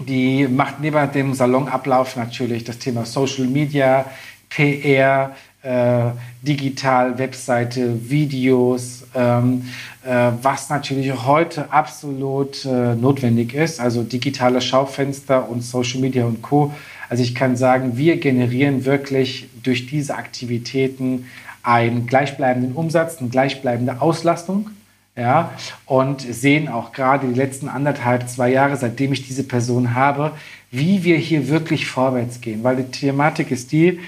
die 0.00 0.48
macht 0.48 0.80
neben 0.80 1.12
dem 1.12 1.34
Salonablauf 1.34 2.16
natürlich 2.16 2.64
das 2.64 2.78
Thema 2.78 3.04
Social 3.04 3.46
Media, 3.46 4.06
PR, 4.48 5.36
äh, 5.62 6.10
digital, 6.42 7.16
Webseite, 7.18 8.10
Videos, 8.10 9.04
ähm, 9.14 9.62
äh, 9.62 9.91
was 10.04 10.68
natürlich 10.68 11.24
heute 11.24 11.72
absolut 11.72 12.64
äh, 12.64 12.94
notwendig 12.94 13.54
ist, 13.54 13.80
also 13.80 14.02
digitale 14.02 14.60
Schaufenster 14.60 15.48
und 15.48 15.62
Social 15.62 16.00
Media 16.00 16.24
und 16.24 16.42
Co. 16.42 16.72
Also 17.08 17.22
ich 17.22 17.34
kann 17.34 17.56
sagen, 17.56 17.96
wir 17.96 18.18
generieren 18.18 18.84
wirklich 18.84 19.48
durch 19.62 19.86
diese 19.86 20.16
Aktivitäten 20.16 21.26
einen 21.62 22.06
gleichbleibenden 22.06 22.72
Umsatz, 22.72 23.18
eine 23.18 23.28
gleichbleibende 23.28 24.00
Auslastung. 24.00 24.70
Ja, 25.14 25.52
und 25.84 26.22
sehen 26.22 26.68
auch 26.68 26.92
gerade 26.92 27.28
die 27.28 27.34
letzten 27.34 27.68
anderthalb, 27.68 28.30
zwei 28.30 28.50
Jahre, 28.50 28.78
seitdem 28.78 29.12
ich 29.12 29.26
diese 29.26 29.44
Person 29.44 29.94
habe, 29.94 30.32
wie 30.70 31.04
wir 31.04 31.18
hier 31.18 31.48
wirklich 31.48 31.86
vorwärts 31.86 32.40
gehen. 32.40 32.64
Weil 32.64 32.76
die 32.76 32.90
Thematik 32.90 33.50
ist 33.50 33.72
die, 33.72 34.00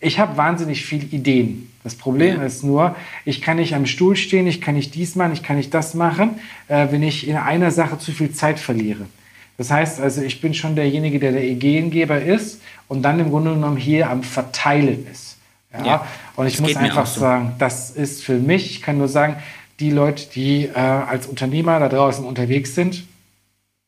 ich 0.00 0.18
habe 0.18 0.36
wahnsinnig 0.36 0.84
viele 0.84 1.04
Ideen. 1.04 1.70
Das 1.84 1.94
Problem 1.94 2.42
ist 2.42 2.64
nur, 2.64 2.96
ich 3.24 3.40
kann 3.40 3.58
nicht 3.58 3.74
am 3.74 3.86
Stuhl 3.86 4.16
stehen, 4.16 4.46
ich 4.46 4.60
kann 4.60 4.74
nicht 4.74 4.94
dies 4.94 5.14
machen, 5.14 5.32
ich 5.32 5.42
kann 5.42 5.56
nicht 5.56 5.72
das 5.72 5.94
machen, 5.94 6.38
äh, 6.68 6.88
wenn 6.90 7.02
ich 7.02 7.28
in 7.28 7.36
einer 7.36 7.70
Sache 7.70 7.98
zu 7.98 8.12
viel 8.12 8.32
Zeit 8.32 8.58
verliere. 8.58 9.06
Das 9.58 9.70
heißt 9.70 10.00
also, 10.00 10.22
ich 10.22 10.40
bin 10.40 10.54
schon 10.54 10.74
derjenige, 10.74 11.18
der 11.18 11.32
der 11.32 11.44
Ideengeber 11.44 12.20
ist 12.20 12.62
und 12.88 13.02
dann 13.02 13.20
im 13.20 13.30
Grunde 13.30 13.54
genommen 13.54 13.76
hier 13.76 14.08
am 14.08 14.22
Verteilen 14.22 15.06
ist. 15.10 15.36
Ja? 15.72 15.84
ja 15.84 16.06
und 16.36 16.46
ich 16.46 16.58
muss 16.60 16.76
einfach 16.76 17.06
so. 17.06 17.20
sagen, 17.20 17.52
das 17.58 17.90
ist 17.90 18.24
für 18.24 18.38
mich, 18.38 18.70
ich 18.70 18.82
kann 18.82 18.96
nur 18.96 19.08
sagen, 19.08 19.36
die 19.78 19.90
Leute, 19.90 20.28
die 20.34 20.64
äh, 20.64 20.78
als 20.78 21.26
Unternehmer 21.26 21.78
da 21.78 21.88
draußen 21.88 22.24
unterwegs 22.24 22.74
sind, 22.74 23.04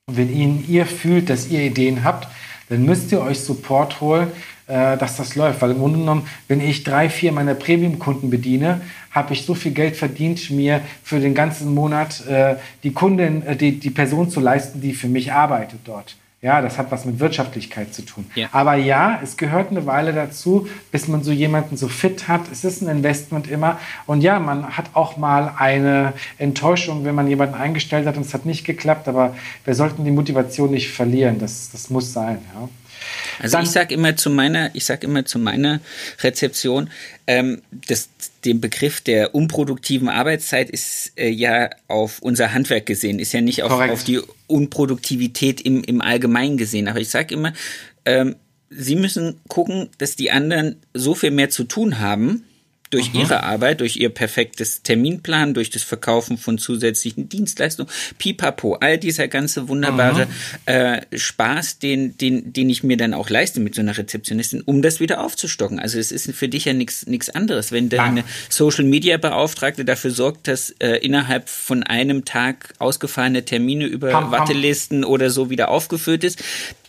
wenn 0.07 0.35
ihnen 0.35 0.65
ihr 0.69 0.85
fühlt, 0.85 1.31
dass 1.31 1.49
ihr 1.49 1.63
Ideen 1.63 2.05
habt, 2.05 2.29
dann 2.69 2.85
müsst 2.85 3.13
ihr 3.13 3.21
euch 3.21 3.41
Support 3.41 4.01
holen, 4.01 4.29
äh, 4.67 4.97
dass 4.97 5.17
das 5.17 5.35
läuft. 5.35 5.61
Weil 5.63 5.73
im 5.73 5.79
Grunde 5.79 5.99
genommen, 5.99 6.27
wenn 6.49 6.61
ich 6.61 6.85
drei, 6.85 7.09
vier 7.09 7.33
meiner 7.33 7.55
Premium-Kunden 7.55 8.31
bediene, 8.31 8.81
habe 9.11 9.35
ich 9.35 9.45
so 9.45 9.55
viel 9.55 9.73
Geld 9.73 9.97
verdient, 9.97 10.51
mir 10.51 10.81
für 11.03 11.21
den 11.21 11.35
ganzen 11.35 11.75
Monat 11.75 12.27
äh, 12.27 12.57
die 12.83 12.93
Kundin, 12.93 13.47
äh, 13.47 13.57
die, 13.57 13.79
die 13.79 13.91
Person 13.91 14.31
zu 14.31 14.41
leisten, 14.41 14.81
die 14.81 14.95
für 14.95 15.09
mich 15.09 15.33
arbeitet 15.33 15.81
dort. 15.85 16.17
Ja, 16.43 16.61
das 16.61 16.77
hat 16.77 16.91
was 16.91 17.05
mit 17.05 17.21
Wirtschaftlichkeit 17.21 17.95
zu 17.95 18.03
tun. 18.03 18.27
Ja. 18.35 18.49
Aber 18.51 18.75
ja, 18.75 19.21
es 19.23 19.37
gehört 19.37 19.71
eine 19.71 19.87
Weile 19.87 20.13
dazu, 20.13 20.67
bis 20.91 21.07
man 21.07 21.23
so 21.23 21.31
jemanden 21.31 21.77
so 21.77 21.87
fit 21.87 22.27
hat. 22.27 22.51
Es 22.51 22.65
ist 22.65 22.83
ein 22.83 22.89
Investment 22.89 23.49
immer. 23.49 23.79
Und 24.07 24.23
ja, 24.23 24.41
man 24.41 24.77
hat 24.77 24.87
auch 24.95 25.17
mal 25.17 25.55
eine 25.57 26.15
Enttäuschung, 26.39 27.05
wenn 27.05 27.15
man 27.15 27.29
jemanden 27.29 27.55
eingestellt 27.55 28.09
hat 28.09 28.17
und 28.17 28.27
es 28.27 28.35
hat 28.35 28.45
nicht 28.45 28.65
geklappt. 28.65 29.07
Aber 29.07 29.37
wir 29.65 29.77
sollten 29.77 30.05
die 30.05 30.11
Motivation 30.11 30.73
nicht 30.73 30.91
verlieren. 30.91 31.39
Das, 31.39 31.71
das 31.71 31.91
muss 31.91 32.13
sein. 32.13 32.39
Ja. 32.53 32.69
Also 33.39 33.57
Dann, 33.57 33.65
ich 33.65 33.71
sage 33.71 33.95
immer 33.95 34.17
zu 34.17 34.31
meiner, 34.31 34.71
ich 34.75 34.85
sag 34.85 35.05
immer 35.05 35.25
zu 35.25 35.39
meiner 35.39 35.81
Rezeption, 36.23 36.91
ähm, 37.27 37.63
das, 37.89 38.09
den 38.45 38.61
Begriff 38.61 39.01
der 39.01 39.35
unproduktiven 39.35 40.09
Arbeitszeit 40.09 40.71
ist 40.71 41.13
äh, 41.17 41.29
ja 41.29 41.71
auf 41.89 42.21
unser 42.21 42.53
Handwerk 42.53 42.87
gesehen, 42.87 43.19
ist 43.19 43.33
ja 43.33 43.41
nicht 43.41 43.63
auf, 43.63 43.73
auf 43.73 44.05
die 44.05 44.21
Unproduktivität 44.47 45.61
im, 45.61 45.83
im 45.85 46.01
Allgemeinen 46.01 46.57
gesehen. 46.57 46.89
Aber 46.89 47.01
ich 47.01 47.09
sage 47.11 47.35
immer, 47.35 47.53
ähm, 48.05 48.37
Sie 48.75 48.97
müssen 48.97 49.39
gucken, 49.49 49.91
dass 49.99 50.17
die 50.17 50.31
anderen 50.31 50.77
so 50.95 51.15
viel 51.15 51.31
mehr 51.31 51.51
zu 51.51 51.65
tun 51.65 51.99
haben, 52.01 52.45
durch 52.93 53.13
mhm. 53.13 53.21
ihre 53.21 53.43
Arbeit, 53.43 53.81
durch 53.81 53.97
ihr 53.97 54.11
perfektes 54.11 54.83
Terminplan, 54.83 55.55
durch 55.55 55.71
das 55.71 55.83
Verkaufen 55.83 56.37
von 56.37 56.59
zusätzlichen 56.59 57.29
Dienstleistungen, 57.29 57.91
pipapo, 58.19 58.75
all 58.75 58.99
dieser 58.99 59.29
ganze 59.29 59.69
wunderbare 59.69 60.29
äh, 60.67 61.01
Spaß, 61.17 61.79
den, 61.79 62.17
den, 62.19 62.53
den 62.53 62.69
ich 62.69 62.83
mir 62.83 62.97
dann 62.97 63.15
auch 63.15 63.31
leiste 63.31 63.61
mit 63.61 63.75
so 63.75 63.81
einer 63.81 63.97
Rezeptionistin, 63.97 64.61
um 64.61 64.83
das 64.83 65.01
wieder 65.01 65.23
aufzustocken. 65.25 65.79
Also 65.79 65.99
es 65.99 66.13
ist 66.13 66.33
für 66.33 66.49
dich 66.49 66.67
ja 66.67 66.75
nichts 66.75 67.07
nichts 67.07 67.31
anderes. 67.31 67.73
Wenn 67.73 67.89
deine 67.89 68.25
Social 68.49 68.85
Media 68.85 69.17
Beauftragte 69.17 69.85
dafür 69.85 70.11
sorgt, 70.11 70.49
dass 70.49 70.71
äh, 70.79 70.97
innerhalb 70.97 71.49
von 71.49 71.83
einem 71.83 72.25
Tag 72.25 72.75
ausgefallene 72.79 73.45
Termine 73.45 73.87
über 73.87 74.11
pam, 74.11 74.25
pam. 74.25 74.33
Wartelisten 74.33 75.05
oder 75.05 75.31
so 75.31 75.49
wieder 75.51 75.71
aufgeführt 75.71 76.25
ist, 76.25 76.43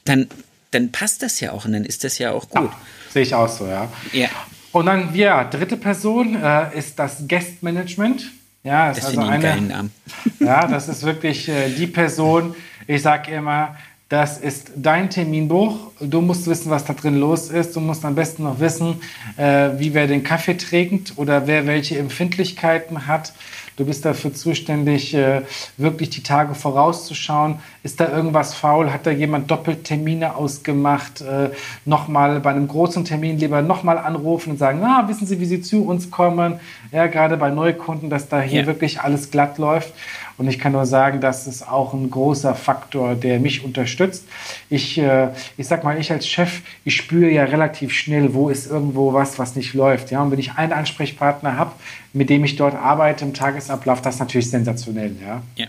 dann 0.04 0.28
dann 0.72 0.92
passt 0.92 1.22
das 1.22 1.40
ja 1.40 1.52
auch 1.52 1.66
und 1.66 1.74
dann 1.74 1.86
ist 1.86 2.04
das 2.04 2.18
ja 2.18 2.32
auch 2.32 2.50
gut. 2.50 2.72
Ja, 2.72 2.78
sehe 3.12 3.22
ich 3.22 3.36
auch 3.36 3.48
so, 3.48 3.68
ja. 3.68 3.92
Ja. 4.12 4.30
Und 4.74 4.88
dann, 4.88 5.14
ja, 5.16 5.44
dritte 5.44 5.78
Person 5.78 6.36
äh, 6.36 6.78
ist 6.78 6.98
das 7.00 7.28
Guest 7.28 7.62
Management. 7.62 8.32
Ja, 8.64 8.90
ist 8.90 8.98
das 8.98 9.06
also 9.18 9.22
eine, 9.22 9.62
Namen. 9.62 9.92
Ja, 10.40 10.68
das 10.68 10.90
ist 10.90 11.04
wirklich 11.04 11.48
äh, 11.48 11.70
die 11.70 11.88
Person, 11.88 12.56
ich 12.88 13.02
sage 13.02 13.32
immer, 13.32 13.76
das 14.10 14.38
ist 14.38 14.72
dein 14.76 15.10
Terminbuch. 15.10 15.92
Du 16.00 16.22
musst 16.22 16.48
wissen, 16.48 16.70
was 16.70 16.86
da 16.86 16.94
drin 16.94 17.20
los 17.20 17.50
ist. 17.50 17.76
Du 17.76 17.80
musst 17.80 18.04
am 18.04 18.16
besten 18.16 18.44
noch 18.44 18.60
wissen, 18.60 19.02
äh, 19.38 19.70
wie 19.78 19.94
wer 19.94 20.08
den 20.08 20.24
Kaffee 20.24 20.56
trinkt 20.56 21.14
oder 21.18 21.48
wer 21.48 21.66
welche 21.68 21.98
Empfindlichkeiten 22.00 23.08
hat. 23.08 23.34
Du 23.76 23.86
bist 23.86 24.06
dafür 24.06 24.34
zuständig, 24.34 25.14
äh, 25.14 25.42
wirklich 25.78 26.10
die 26.12 26.22
Tage 26.22 26.54
vorauszuschauen. 26.54 27.56
Ist 27.82 28.00
da 28.00 28.10
irgendwas 28.10 28.54
faul? 28.54 28.94
Hat 28.94 29.06
da 29.06 29.12
jemand 29.12 29.50
Doppeltermine 29.50 30.36
ausgemacht? 30.36 31.22
Äh, 31.22 31.50
nochmal 31.86 32.40
bei 32.40 32.52
einem 32.52 32.68
großen 32.68 33.04
Termin 33.04 33.40
lieber 33.40 33.62
nochmal 33.62 33.98
anrufen 33.98 34.52
und 34.52 34.58
sagen, 34.58 34.80
na, 34.82 35.08
wissen 35.08 35.26
Sie, 35.26 35.40
wie 35.40 35.46
Sie 35.46 35.62
zu 35.62 35.86
uns 35.86 36.12
kommen? 36.12 36.60
Ja, 36.92 37.08
gerade 37.08 37.38
bei 37.38 37.50
Neukunden, 37.50 38.10
dass 38.10 38.30
da 38.30 38.42
hier 38.42 38.62
ja. 38.62 38.68
wirklich 38.68 39.02
alles 39.02 39.32
glatt 39.32 39.58
läuft. 39.58 39.94
Und 40.38 40.48
ich 40.48 40.60
kann 40.60 40.72
nur 40.72 40.86
sagen, 40.86 41.22
das 41.22 41.48
ist 41.48 41.68
auch 41.68 41.94
ein 41.94 42.10
großer 42.10 42.56
Faktor, 42.56 43.16
der 43.16 43.40
mich 43.40 43.64
unterstützt. 43.64 44.26
Ich, 44.70 44.98
äh, 44.98 45.30
ich 45.58 45.68
sag 45.68 45.84
mal, 45.84 46.00
ich 46.00 46.12
als 46.12 46.28
Chef, 46.28 46.62
ich 46.86 46.96
spüre 46.96 47.30
ja 47.30 47.44
relativ 47.46 47.94
schnell, 47.94 48.34
wo 48.34 48.50
ist 48.50 48.70
irgendwo 48.70 49.14
was, 49.14 49.38
was 49.40 49.56
nicht 49.56 49.74
läuft. 49.74 50.12
Ja, 50.12 50.22
und 50.22 50.32
wenn 50.32 50.40
ich 50.40 50.54
einen 50.54 50.74
Ansprechpartner 50.74 51.58
habe, 51.58 51.74
mit 52.14 52.30
dem 52.30 52.44
ich 52.44 52.56
dort 52.56 52.76
arbeite 52.76 53.26
im 53.26 53.34
Tagesablauf, 53.34 54.02
das 54.02 54.16
ist 54.16 54.20
natürlich 54.20 54.50
sensationell. 54.50 55.16
Ja. 55.22 55.44
ja. 55.56 55.68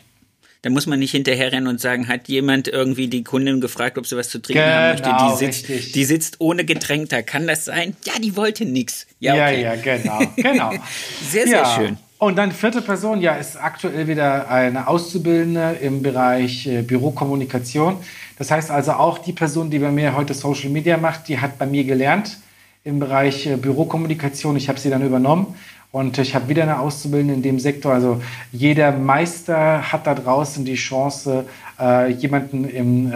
Da 0.64 0.70
muss 0.70 0.86
man 0.86 0.98
nicht 0.98 1.10
hinterherrennen 1.10 1.66
und 1.66 1.78
sagen, 1.78 2.08
hat 2.08 2.26
jemand 2.26 2.68
irgendwie 2.68 3.08
die 3.08 3.22
Kundin 3.22 3.60
gefragt, 3.60 3.98
ob 3.98 4.06
sie 4.06 4.16
was 4.16 4.30
zu 4.30 4.40
trinken 4.40 4.62
genau, 4.62 4.74
haben 4.74 5.28
möchte. 5.28 5.46
Die 5.46 5.52
sitzt, 5.52 5.94
die 5.94 6.04
sitzt 6.06 6.36
ohne 6.38 6.64
Getränk 6.64 7.10
da. 7.10 7.20
Kann 7.20 7.46
das 7.46 7.66
sein? 7.66 7.94
Ja, 8.06 8.14
die 8.18 8.34
wollte 8.34 8.64
nichts. 8.64 9.06
Ja, 9.20 9.34
okay. 9.34 9.60
ja, 9.60 9.74
ja, 9.74 9.98
genau. 9.98 10.20
genau. 10.36 10.70
sehr, 11.30 11.46
sehr 11.46 11.58
ja. 11.58 11.76
schön. 11.76 11.98
Und 12.24 12.36
dann 12.36 12.52
vierte 12.52 12.80
Person, 12.80 13.20
ja, 13.20 13.34
ist 13.34 13.62
aktuell 13.62 14.08
wieder 14.08 14.48
eine 14.48 14.88
Auszubildende 14.88 15.76
im 15.82 16.02
Bereich 16.02 16.66
äh, 16.66 16.80
Bürokommunikation. 16.80 17.98
Das 18.38 18.50
heißt 18.50 18.70
also 18.70 18.92
auch 18.92 19.18
die 19.18 19.34
Person, 19.34 19.68
die 19.68 19.78
bei 19.78 19.90
mir 19.90 20.16
heute 20.16 20.32
Social 20.32 20.70
Media 20.70 20.96
macht, 20.96 21.28
die 21.28 21.38
hat 21.38 21.58
bei 21.58 21.66
mir 21.66 21.84
gelernt 21.84 22.38
im 22.82 22.98
Bereich 22.98 23.46
äh, 23.46 23.56
Bürokommunikation. 23.56 24.56
Ich 24.56 24.70
habe 24.70 24.80
sie 24.80 24.88
dann 24.88 25.04
übernommen 25.04 25.54
und 25.92 26.16
ich 26.16 26.34
habe 26.34 26.48
wieder 26.48 26.62
eine 26.62 26.78
Auszubildende 26.78 27.34
in 27.34 27.42
dem 27.42 27.60
Sektor. 27.60 27.92
Also 27.92 28.22
jeder 28.52 28.92
Meister 28.92 29.92
hat 29.92 30.06
da 30.06 30.14
draußen 30.14 30.64
die 30.64 30.76
Chance, 30.76 31.44
äh, 31.78 32.10
jemanden 32.10 32.64
im 32.64 33.12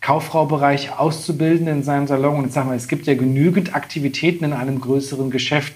Kauffraubereich 0.00 0.98
auszubilden 0.98 1.66
in 1.66 1.82
seinem 1.82 2.06
Salon. 2.06 2.36
Und 2.36 2.46
ich 2.46 2.52
sage 2.52 2.68
mal, 2.68 2.76
es 2.76 2.88
gibt 2.88 3.06
ja 3.06 3.14
genügend 3.14 3.74
Aktivitäten 3.74 4.44
in 4.44 4.52
einem 4.52 4.80
größeren 4.80 5.30
Geschäft, 5.30 5.74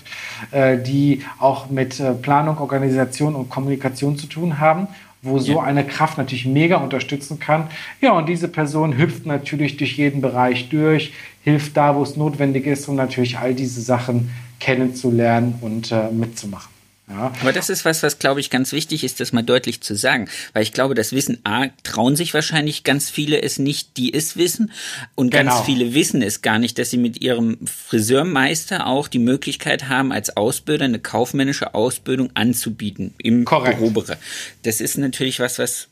äh, 0.51 0.79
die 0.79 1.23
auch 1.39 1.71
mit 1.71 2.01
äh, 2.01 2.13
Planung, 2.15 2.59
Organisation 2.59 3.35
und 3.35 3.51
Kommunikation 3.51 4.17
zu 4.17 4.27
tun 4.27 4.59
haben 4.61 4.89
wo 5.25 5.39
so 5.39 5.59
eine 5.59 5.85
Kraft 5.85 6.19
natürlich 6.19 6.45
mega 6.45 6.77
unterstützen 6.77 7.41
kann. 7.41 7.69
Ja, 8.01 8.13
und 8.13 8.29
diese 8.29 8.47
Person 8.47 8.99
hüpft 8.99 9.27
natürlich 9.27 9.77
durch 9.79 9.97
jeden 9.97 10.21
Bereich 10.21 10.69
durch, 10.69 11.15
hilft 11.43 11.77
da, 11.77 11.97
wo 11.97 12.03
es 12.03 12.17
notwendig 12.17 12.67
ist, 12.67 12.87
um 12.89 12.97
natürlich 12.97 13.39
all 13.39 13.55
diese 13.55 13.81
Sachen 13.81 14.31
kennenzulernen 14.61 15.55
und 15.63 15.91
äh, 15.93 16.11
mitzumachen. 16.11 16.74
Ja. 17.09 17.33
Aber 17.41 17.53
das 17.53 17.69
ist 17.69 17.85
was, 17.85 18.03
was 18.03 18.19
glaube 18.19 18.41
ich 18.41 18.49
ganz 18.49 18.73
wichtig 18.73 19.05
ist, 19.05 19.21
das 19.21 19.33
mal 19.33 19.43
deutlich 19.43 19.83
zu 19.83 19.95
sagen, 19.95 20.29
weil 20.55 20.63
ich 20.63 20.73
glaube, 20.73 20.95
das 20.95 21.13
Wissen 21.13 21.39
A 21.45 21.67
trauen 21.83 22.17
sich 22.17 22.33
wahrscheinlich 22.33 22.83
ganz 22.83 23.11
viele 23.11 23.43
es 23.43 23.59
nicht, 23.59 23.99
die 23.99 24.15
es 24.15 24.37
wissen 24.37 24.73
und 25.15 25.31
genau. 25.31 25.53
ganz 25.53 25.67
viele 25.67 25.93
wissen 25.93 26.23
es 26.23 26.41
gar 26.41 26.59
nicht, 26.59 26.79
dass 26.79 26.91
sie 26.91 26.97
mit 26.97 27.21
ihrem 27.21 27.59
Friseurmeister 27.67 28.87
auch 28.87 29.09
die 29.09 29.19
Möglichkeit 29.19 29.89
haben, 29.89 30.13
als 30.13 30.37
Ausbilder 30.37 30.87
eine 30.87 30.99
kaufmännische 30.99 31.75
Ausbildung 31.75 32.31
anzubieten 32.35 33.15
im 33.19 33.45
Korrekt. 33.45 33.79
Bürobereich. 33.79 34.19
Das 34.63 34.81
ist 34.81 34.97
natürlich 34.97 35.41
was, 35.41 35.59
was 35.59 35.89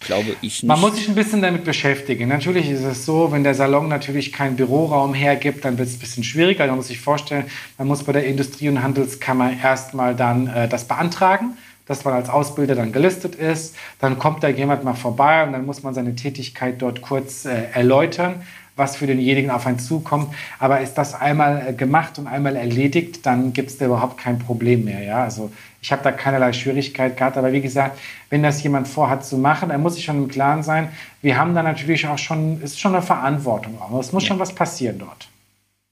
glaube 0.00 0.36
ich 0.42 0.62
nicht. 0.62 0.64
Man 0.64 0.80
muss 0.80 0.96
sich 0.96 1.08
ein 1.08 1.14
bisschen 1.14 1.42
damit 1.42 1.64
beschäftigen. 1.64 2.28
Natürlich 2.28 2.70
ist 2.70 2.82
es 2.82 3.04
so, 3.04 3.32
wenn 3.32 3.44
der 3.44 3.54
Salon 3.54 3.88
natürlich 3.88 4.32
keinen 4.32 4.56
Büroraum 4.56 5.14
hergibt, 5.14 5.64
dann 5.64 5.78
wird 5.78 5.88
es 5.88 5.94
ein 5.96 6.00
bisschen 6.00 6.24
schwieriger. 6.24 6.66
Man 6.66 6.76
muss 6.76 6.88
sich 6.88 7.00
vorstellen, 7.00 7.44
man 7.78 7.88
muss 7.88 8.02
bei 8.04 8.12
der 8.12 8.26
Industrie- 8.26 8.68
und 8.68 8.82
Handelskammer 8.82 9.52
erstmal 9.62 10.14
dann 10.14 10.46
äh, 10.46 10.68
das 10.68 10.86
beantragen 10.86 11.56
dass 11.86 12.04
man 12.04 12.14
als 12.14 12.28
Ausbilder 12.28 12.74
dann 12.74 12.92
gelistet 12.92 13.34
ist. 13.34 13.76
Dann 13.98 14.18
kommt 14.18 14.42
da 14.42 14.48
jemand 14.48 14.84
mal 14.84 14.94
vorbei 14.94 15.44
und 15.44 15.52
dann 15.52 15.66
muss 15.66 15.82
man 15.82 15.94
seine 15.94 16.14
Tätigkeit 16.14 16.80
dort 16.80 17.02
kurz 17.02 17.44
äh, 17.44 17.64
erläutern, 17.72 18.42
was 18.76 18.96
für 18.96 19.06
denjenigen 19.06 19.50
auf 19.50 19.66
einen 19.66 19.78
zukommt. 19.78 20.34
Aber 20.58 20.80
ist 20.80 20.94
das 20.94 21.14
einmal 21.14 21.68
äh, 21.68 21.72
gemacht 21.72 22.18
und 22.18 22.26
einmal 22.26 22.56
erledigt, 22.56 23.26
dann 23.26 23.52
gibt 23.52 23.70
es 23.70 23.78
da 23.78 23.86
überhaupt 23.86 24.18
kein 24.18 24.38
Problem 24.38 24.84
mehr. 24.84 25.02
Ja? 25.02 25.22
Also 25.22 25.52
ich 25.80 25.90
habe 25.92 26.02
da 26.02 26.12
keinerlei 26.12 26.52
Schwierigkeit 26.52 27.16
gehabt. 27.16 27.36
Aber 27.36 27.52
wie 27.52 27.60
gesagt, 27.60 27.98
wenn 28.30 28.42
das 28.42 28.62
jemand 28.62 28.88
vorhat 28.88 29.26
zu 29.26 29.36
machen, 29.36 29.68
dann 29.68 29.82
muss 29.82 29.96
ich 29.96 30.04
schon 30.04 30.16
im 30.16 30.28
Klaren 30.28 30.62
sein, 30.62 30.88
wir 31.20 31.36
haben 31.36 31.54
da 31.54 31.62
natürlich 31.62 32.06
auch 32.06 32.18
schon, 32.18 32.62
ist 32.62 32.80
schon 32.80 32.94
eine 32.94 33.02
Verantwortung. 33.02 33.78
Es 34.00 34.12
muss 34.12 34.22
ja. 34.22 34.28
schon 34.28 34.38
was 34.38 34.54
passieren 34.54 34.98
dort. 34.98 35.28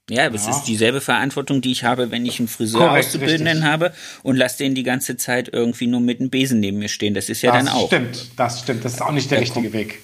Ja, 0.09 0.25
aber 0.25 0.35
ja. 0.35 0.41
es 0.41 0.47
ist 0.47 0.63
dieselbe 0.63 0.99
Verantwortung, 0.99 1.61
die 1.61 1.71
ich 1.71 1.83
habe, 1.83 2.11
wenn 2.11 2.25
ich 2.25 2.39
einen 2.39 2.49
Friseur 2.49 2.87
Korrekt, 2.87 3.05
Auszubildenden 3.05 3.57
richtig. 3.57 3.71
habe 3.71 3.93
und 4.23 4.35
lasse 4.35 4.57
den 4.57 4.75
die 4.75 4.83
ganze 4.83 5.15
Zeit 5.15 5.49
irgendwie 5.53 5.87
nur 5.87 6.01
mit 6.01 6.19
einem 6.19 6.29
Besen 6.29 6.59
neben 6.59 6.79
mir 6.79 6.89
stehen. 6.89 7.13
Das 7.13 7.29
ist 7.29 7.41
ja 7.41 7.51
das 7.51 7.65
dann 7.65 7.73
auch. 7.73 7.89
Das 7.89 7.99
stimmt, 7.99 8.31
das 8.35 8.59
stimmt. 8.59 8.85
Das 8.85 8.93
ist 8.93 9.01
auch 9.01 9.11
nicht 9.11 9.31
der 9.31 9.37
da 9.37 9.41
richtige 9.41 9.69
kommt, 9.69 9.79
Weg. 9.79 10.01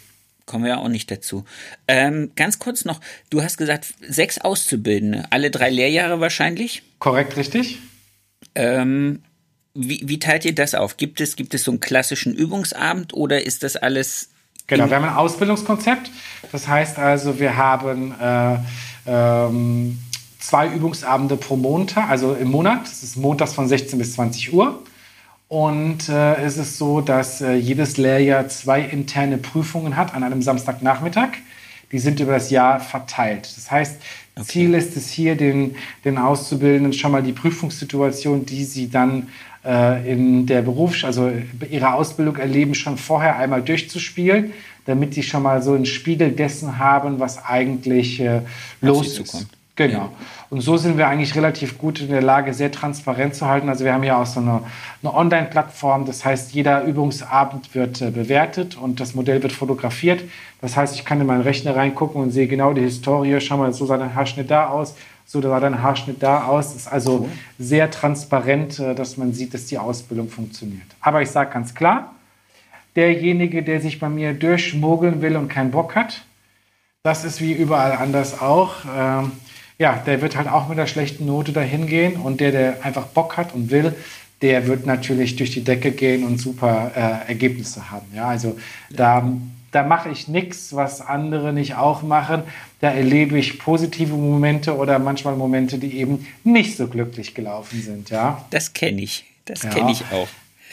Kommen 0.48 0.64
wir 0.64 0.72
ja 0.72 0.78
auch 0.78 0.88
nicht 0.88 1.12
dazu. 1.12 1.44
Ähm, 1.88 2.32
ganz 2.36 2.58
kurz 2.58 2.86
noch, 2.86 3.02
du 3.30 3.44
hast 3.44 3.58
gesagt, 3.58 3.94
sechs 4.02 4.40
Auszubildende, 4.40 5.26
alle 5.30 5.52
drei 5.52 5.70
Lehrjahre 5.70 6.20
wahrscheinlich? 6.22 6.82
Korrekt, 6.98 7.36
richtig. 7.38 7.80
Ähm, 8.56 9.22
wie, 9.76 10.02
wie 10.06 10.20
teilt 10.20 10.46
ihr 10.46 10.56
das 10.56 10.74
auf? 10.74 10.98
Gibt 10.98 11.22
es, 11.22 11.36
gibt 11.36 11.54
es 11.54 11.66
so 11.66 11.72
einen 11.72 11.82
klassischen 11.82 12.34
Übungsabend 12.34 13.14
oder 13.14 13.46
ist 13.46 13.62
das 13.62 13.76
alles 13.76 14.30
Genau, 14.68 14.90
wir 14.90 14.98
haben 14.98 15.06
ein 15.06 15.16
Ausbildungskonzept. 15.16 16.12
Das 16.52 16.68
heißt 16.68 16.98
also, 16.98 17.40
wir 17.40 17.56
haben 17.56 18.14
äh, 18.20 18.58
ähm, 19.06 19.98
zwei 20.40 20.68
Übungsabende 20.68 21.38
pro 21.38 21.56
Montag, 21.56 22.10
also 22.10 22.34
im 22.34 22.50
Monat. 22.52 22.82
Das 22.84 23.02
ist 23.02 23.16
montags 23.16 23.54
von 23.54 23.68
16 23.68 23.98
bis 23.98 24.14
20 24.14 24.54
Uhr. 24.54 24.84
Und 25.50 26.10
äh, 26.10 26.36
es 26.42 26.58
ist 26.58 26.78
so, 26.78 27.00
dass 27.00 27.42
äh, 27.42 27.54
jedes 27.54 27.98
Lehrjahr 27.98 28.50
zwei 28.50 28.82
interne 28.82 29.38
Prüfungen 29.38 29.96
hat 29.96 30.14
an 30.14 30.24
einem 30.24 30.42
Samstagnachmittag. 30.42 31.30
Die 31.92 32.00
sind 32.00 32.20
über 32.20 32.34
das 32.34 32.50
Jahr 32.50 32.82
verteilt. 32.82 33.50
Das 33.56 33.72
heißt, 33.72 33.96
okay. 34.36 34.46
Ziel 34.46 34.74
ist 34.74 34.98
es 34.98 35.10
hier, 35.10 35.38
den, 35.38 35.76
den 36.04 36.18
Auszubildenden 36.18 36.92
schon 36.92 37.14
mal 37.14 37.24
die 37.24 37.32
Prüfungssituation, 37.32 38.46
die 38.46 38.66
sie 38.66 38.90
dann 38.90 39.30
äh, 39.64 40.12
in 40.12 40.46
der 40.48 40.64
Berufs-, 40.64 41.06
also 41.06 41.32
ihre 41.70 41.94
Ausbildung 41.94 42.36
erleben, 42.36 42.76
schon 42.76 42.98
vorher 42.98 43.38
einmal 43.38 43.62
durchzuspielen, 43.62 44.52
damit 44.86 45.14
sie 45.14 45.24
schon 45.24 45.44
mal 45.44 45.62
so 45.62 45.74
einen 45.74 45.86
Spiegel 45.86 46.32
dessen 46.32 46.78
haben, 46.78 47.20
was 47.20 47.44
eigentlich 47.46 48.20
äh, 48.20 48.42
los 48.82 49.18
ist. 49.18 49.48
Genau. 49.78 50.10
Und 50.50 50.62
so 50.62 50.76
sind 50.76 50.98
wir 50.98 51.08
eigentlich 51.08 51.36
relativ 51.36 51.78
gut 51.78 52.02
in 52.02 52.10
der 52.10 52.24
Lage, 52.24 52.54
sehr 52.54 52.72
transparent 52.72 53.36
zu 53.36 53.48
halten. 53.48 53.70
Also 53.70 53.86
wir 53.86 53.94
haben 53.94 54.04
ja 54.04 54.20
auch 54.20 54.26
so 54.26 54.40
eine, 54.40 54.64
eine 55.04 55.14
Online-Plattform. 55.14 56.06
Das 56.06 56.26
heißt, 56.26 56.54
jeder 56.54 56.84
Übungsabend 56.84 57.76
wird 57.76 58.02
äh, 58.02 58.10
bewertet 58.10 58.76
und 58.76 59.00
das 59.00 59.14
Modell 59.14 59.44
wird 59.44 59.52
fotografiert. 59.52 60.24
Das 60.62 60.76
heißt, 60.76 60.96
ich 60.96 61.06
kann 61.06 61.22
in 61.22 61.28
meinen 61.28 61.44
Rechner 61.44 61.76
reingucken 61.76 62.20
und 62.22 62.32
sehe 62.32 62.48
genau 62.48 62.74
die 62.74 62.82
Historie. 62.82 63.40
Schau 63.40 63.58
mal, 63.58 63.72
so 63.72 63.86
sah 63.86 63.98
dein 63.98 64.16
Haarschnitt 64.16 64.50
da 64.50 64.70
aus, 64.70 64.96
so 65.28 65.42
sah 65.42 65.60
dein 65.60 65.84
Haarschnitt 65.84 66.24
da 66.24 66.46
aus. 66.46 66.74
Das 66.74 66.84
ist 66.84 66.88
also 66.92 67.20
cool. 67.20 67.30
sehr 67.60 67.92
transparent, 67.92 68.80
äh, 68.80 68.96
dass 68.96 69.16
man 69.18 69.34
sieht, 69.34 69.54
dass 69.54 69.68
die 69.68 69.78
Ausbildung 69.78 70.28
funktioniert. 70.28 70.88
Aber 71.02 71.22
ich 71.22 71.30
sage 71.30 71.52
ganz 71.54 71.76
klar, 71.76 72.16
derjenige, 72.96 73.62
der 73.62 73.80
sich 73.80 74.00
bei 74.00 74.10
mir 74.10 74.34
durchschmuggeln 74.34 75.22
will 75.22 75.36
und 75.36 75.50
keinen 75.50 75.70
Bock 75.70 75.96
hat, 75.96 76.24
das 77.04 77.24
ist 77.24 77.42
wie 77.42 77.54
überall 77.54 77.92
anders 77.92 78.42
auch. 78.42 78.74
Ähm, 78.98 79.34
ja, 79.80 80.02
der 80.06 80.22
wird 80.22 80.36
halt 80.36 80.48
auch 80.48 80.68
mit 80.68 80.78
einer 80.78 80.88
schlechten 80.88 81.26
Note 81.26 81.52
dahin 81.52 81.88
gehen 81.88 82.16
und 82.16 82.40
der, 82.40 82.52
der 82.52 82.86
einfach 82.86 83.06
Bock 83.08 83.38
hat 83.38 83.54
und 83.54 83.70
will, 83.70 83.96
der 84.42 84.68
wird 84.68 84.86
natürlich 84.86 85.36
durch 85.36 85.52
die 85.52 85.64
Decke 85.64 85.92
gehen 85.92 86.24
und 86.24 86.40
super 86.40 86.92
äh, 86.96 87.30
Ergebnisse 87.30 87.90
haben. 87.90 88.06
Ja, 88.16 88.28
also 88.28 88.58
da, 88.90 89.32
da 89.72 89.84
mache 89.84 90.10
ich 90.10 90.28
nichts, 90.28 90.76
was 90.76 91.02
andere 91.02 91.54
nicht 91.54 91.76
auch 91.76 92.04
machen. 92.04 92.44
Da 92.80 92.92
erlebe 92.92 93.38
ich 93.38 93.60
positive 93.60 94.14
Momente 94.14 94.78
oder 94.78 95.00
manchmal 95.00 95.36
Momente, 95.36 95.80
die 95.80 95.98
eben 95.98 96.28
nicht 96.44 96.78
so 96.78 96.88
glücklich 96.88 97.34
gelaufen 97.34 97.82
sind. 97.82 98.10
Ja, 98.10 98.46
das 98.52 98.74
kenne 98.74 99.02
ich. 99.02 99.26
Das 99.46 99.64
ja. 99.64 99.70
kenne 99.70 99.92
ich 99.92 100.04
auch. 100.12 100.28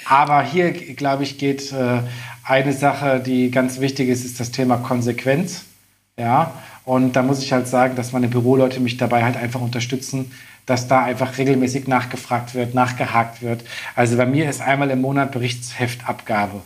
Aber 0.06 0.42
hier, 0.42 0.72
glaube 0.72 1.22
ich, 1.22 1.38
geht 1.38 1.72
äh, 1.72 2.00
eine 2.42 2.72
Sache, 2.74 3.20
die 3.24 3.50
ganz 3.50 3.80
wichtig 3.80 4.10
ist, 4.10 4.24
ist 4.24 4.38
das 4.38 4.50
Thema 4.50 4.76
Konsequenz. 4.76 5.64
Ja, 6.18 6.52
und 6.84 7.16
da 7.16 7.22
muss 7.22 7.42
ich 7.42 7.52
halt 7.52 7.66
sagen, 7.68 7.96
dass 7.96 8.12
meine 8.12 8.28
Büroleute 8.28 8.80
mich 8.80 8.96
dabei 8.96 9.24
halt 9.24 9.36
einfach 9.36 9.60
unterstützen, 9.60 10.32
dass 10.66 10.88
da 10.88 11.02
einfach 11.02 11.38
regelmäßig 11.38 11.88
nachgefragt 11.88 12.54
wird, 12.54 12.74
nachgehakt 12.74 13.42
wird. 13.42 13.64
Also 13.94 14.16
bei 14.16 14.26
mir 14.26 14.48
ist 14.48 14.60
einmal 14.60 14.90
im 14.90 15.00
Monat 15.00 15.32
Berichtsheftabgabe. 15.32 16.62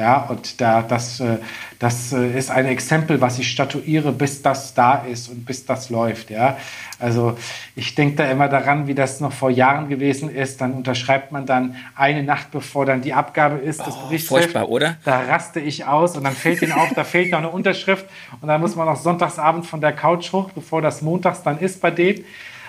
Ja, 0.00 0.24
und 0.30 0.62
da, 0.62 0.80
das, 0.80 1.20
äh, 1.20 1.36
das 1.78 2.14
äh, 2.14 2.30
ist 2.30 2.50
ein 2.50 2.64
Exempel, 2.64 3.20
was 3.20 3.38
ich 3.38 3.50
statuiere, 3.50 4.12
bis 4.12 4.40
das 4.40 4.72
da 4.72 4.94
ist 4.94 5.28
und 5.28 5.44
bis 5.44 5.66
das 5.66 5.90
läuft. 5.90 6.30
Ja, 6.30 6.56
also 6.98 7.36
ich 7.76 7.94
denke 7.94 8.16
da 8.16 8.24
immer 8.30 8.48
daran, 8.48 8.86
wie 8.86 8.94
das 8.94 9.20
noch 9.20 9.34
vor 9.34 9.50
Jahren 9.50 9.90
gewesen 9.90 10.34
ist. 10.34 10.62
Dann 10.62 10.72
unterschreibt 10.72 11.32
man 11.32 11.44
dann 11.44 11.76
eine 11.94 12.22
Nacht, 12.22 12.50
bevor 12.50 12.86
dann 12.86 13.02
die 13.02 13.12
Abgabe 13.12 13.58
ist, 13.58 13.80
das 13.80 13.94
oh, 13.94 14.06
Berichtsheft. 14.06 14.44
Furchtbar, 14.44 14.70
oder? 14.70 14.96
Da 15.04 15.20
raste 15.20 15.60
ich 15.60 15.84
aus 15.84 16.16
und 16.16 16.24
dann 16.24 16.34
fällt 16.34 16.62
ihnen 16.62 16.72
auf, 16.72 16.94
da 16.94 17.04
fehlt 17.04 17.30
noch 17.30 17.40
eine 17.40 17.50
Unterschrift 17.50 18.06
und 18.40 18.48
dann 18.48 18.58
muss 18.58 18.76
man 18.76 18.86
noch 18.86 18.96
sonntagsabend 18.96 19.66
von 19.66 19.82
der 19.82 19.92
Couch 19.92 20.32
hoch, 20.32 20.50
bevor 20.54 20.80
das 20.80 21.02
montags 21.02 21.42
dann 21.42 21.58
ist 21.58 21.82
bei 21.82 21.90
denen. 21.90 22.24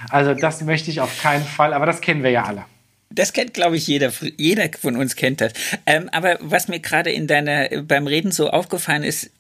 Also 0.10 0.34
das 0.34 0.62
möchte 0.64 0.92
ich 0.92 1.00
auf 1.00 1.22
keinen 1.22 1.46
Fall, 1.46 1.74
aber 1.74 1.86
das 1.86 2.02
kennen 2.02 2.24
wir 2.24 2.32
ja 2.32 2.44
alle. 2.44 2.66
Das 3.14 3.34
kennt, 3.34 3.54
glaube 3.54 3.78
ich, 3.78 3.88
jeder. 3.88 4.12
Jeder 4.38 4.70
von 4.80 4.96
uns 4.96 5.16
kennt 5.16 5.42
das. 5.42 5.54
Ähm, 5.86 6.10
aber 6.12 6.38
was 6.42 6.68
mir 6.68 6.80
gerade 6.80 7.12
in 7.12 7.28
deiner 7.28 7.84
beim 7.84 8.08
Reden 8.08 8.32
so 8.32 8.50
aufgefallen 8.50 9.04
ist, 9.04 9.32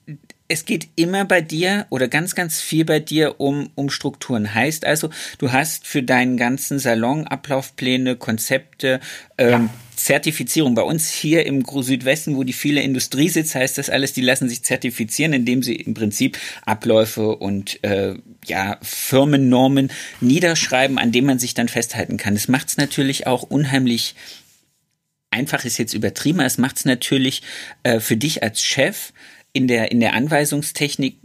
es 0.52 0.66
geht 0.66 0.90
immer 0.98 1.24
bei 1.24 1.40
dir 1.40 1.86
oder 1.90 2.10
ganz, 2.10 2.36
ganz 2.36 2.60
viel 2.60 2.84
bei 2.84 3.00
dir 3.00 3.40
um, 3.40 3.70
um 3.76 3.90
Strukturen. 3.90 4.54
Heißt 4.54 4.86
also, 4.86 5.10
du 5.38 5.54
hast 5.54 5.88
für 5.88 6.04
deinen 6.04 6.36
ganzen 6.36 6.78
Salon 6.78 7.26
Ablaufpläne, 7.26 8.18
Konzepte, 8.18 9.00
ähm, 9.38 9.50
ja. 9.50 9.70
Zertifizierung. 10.04 10.76
Bei 10.76 10.82
uns 10.82 11.10
hier 11.10 11.46
im 11.46 11.64
Südwesten, 11.66 12.36
wo 12.36 12.44
die 12.44 12.54
viele 12.54 12.82
Industrie 12.82 13.30
sitzt, 13.30 13.56
heißt 13.56 13.78
das 13.78 13.90
alles, 13.90 14.14
die 14.14 14.22
lassen 14.22 14.50
sich 14.50 14.64
zertifizieren, 14.64 15.34
indem 15.34 15.64
sie 15.64 15.76
im 15.76 15.94
Prinzip 15.94 16.38
Abläufe 16.66 17.36
und 17.36 17.84
äh, 17.84 18.16
ja, 18.46 18.78
Firmennormen 18.82 19.92
niederschreiben, 20.20 20.98
an 20.98 21.12
denen 21.12 21.28
man 21.28 21.40
sich 21.40 21.54
dann 21.54 21.68
festhalten 21.68 22.18
kann. 22.18 22.34
Das 22.34 22.48
macht 22.48 22.70
es 22.70 22.78
natürlich 22.78 23.28
auch 23.28 23.44
unheimlich 23.44 24.16
einfach 25.32 25.64
ist 25.64 25.78
jetzt 25.78 25.94
übertrieben, 25.94 26.42
es 26.42 26.58
macht 26.58 26.78
es 26.78 26.86
natürlich 26.86 27.42
äh, 27.84 28.00
für 28.00 28.18
dich 28.18 28.44
als 28.44 28.62
Chef 28.62 29.14
in 29.54 29.68
der, 29.68 29.92
in 29.92 30.00
der 30.00 30.14
Anweisungstechnik 30.14 31.18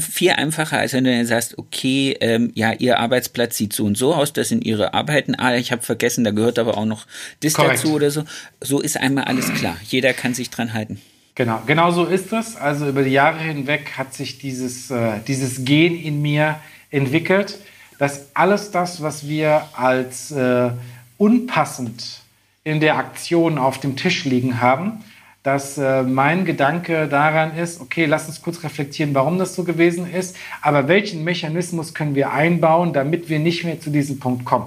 viel 0.00 0.30
einfacher, 0.30 0.78
als 0.78 0.94
wenn 0.94 1.04
du 1.04 1.10
dann 1.14 1.26
sagst, 1.26 1.58
okay, 1.58 2.16
ähm, 2.20 2.50
ja, 2.54 2.72
ihr 2.72 2.98
Arbeitsplatz 2.98 3.56
sieht 3.58 3.74
so 3.74 3.84
und 3.84 3.96
so 3.96 4.14
aus, 4.14 4.32
das 4.32 4.48
sind 4.48 4.64
ihre 4.64 4.94
Arbeiten, 4.94 5.34
ah, 5.34 5.54
ich 5.54 5.70
habe 5.70 5.82
vergessen, 5.82 6.24
da 6.24 6.30
gehört 6.30 6.58
aber 6.58 6.78
auch 6.78 6.86
noch 6.86 7.06
das 7.40 7.54
Korrekt. 7.54 7.80
dazu 7.80 7.92
oder 7.92 8.10
so. 8.10 8.24
So 8.60 8.80
ist 8.80 8.96
einmal 8.96 9.24
alles 9.24 9.52
klar. 9.52 9.76
Jeder 9.84 10.14
kann 10.14 10.32
sich 10.32 10.48
dran 10.48 10.72
halten. 10.72 11.00
Genau, 11.34 11.62
genau 11.66 11.90
so 11.90 12.04
ist 12.06 12.32
das. 12.32 12.56
Also 12.56 12.88
über 12.88 13.02
die 13.02 13.10
Jahre 13.10 13.38
hinweg 13.38 13.92
hat 13.96 14.14
sich 14.14 14.38
dieses, 14.38 14.90
äh, 14.90 15.20
dieses 15.26 15.64
Gen 15.64 15.94
in 15.94 16.22
mir 16.22 16.58
entwickelt, 16.90 17.58
dass 17.98 18.34
alles 18.34 18.70
das, 18.70 19.02
was 19.02 19.28
wir 19.28 19.68
als 19.74 20.30
äh, 20.30 20.70
unpassend 21.18 22.20
in 22.64 22.80
der 22.80 22.96
Aktion 22.96 23.58
auf 23.58 23.78
dem 23.78 23.96
Tisch 23.96 24.24
liegen 24.24 24.60
haben, 24.60 25.04
dass 25.48 25.78
äh, 25.78 26.02
mein 26.02 26.44
Gedanke 26.44 27.08
daran 27.08 27.56
ist, 27.56 27.80
okay, 27.80 28.04
lass 28.04 28.28
uns 28.28 28.42
kurz 28.42 28.62
reflektieren, 28.62 29.14
warum 29.14 29.38
das 29.38 29.54
so 29.54 29.64
gewesen 29.64 30.06
ist, 30.12 30.36
aber 30.60 30.88
welchen 30.88 31.24
Mechanismus 31.24 31.94
können 31.94 32.14
wir 32.14 32.34
einbauen, 32.34 32.92
damit 32.92 33.30
wir 33.30 33.38
nicht 33.38 33.64
mehr 33.64 33.80
zu 33.80 33.88
diesem 33.88 34.18
Punkt 34.18 34.44
kommen. 34.44 34.66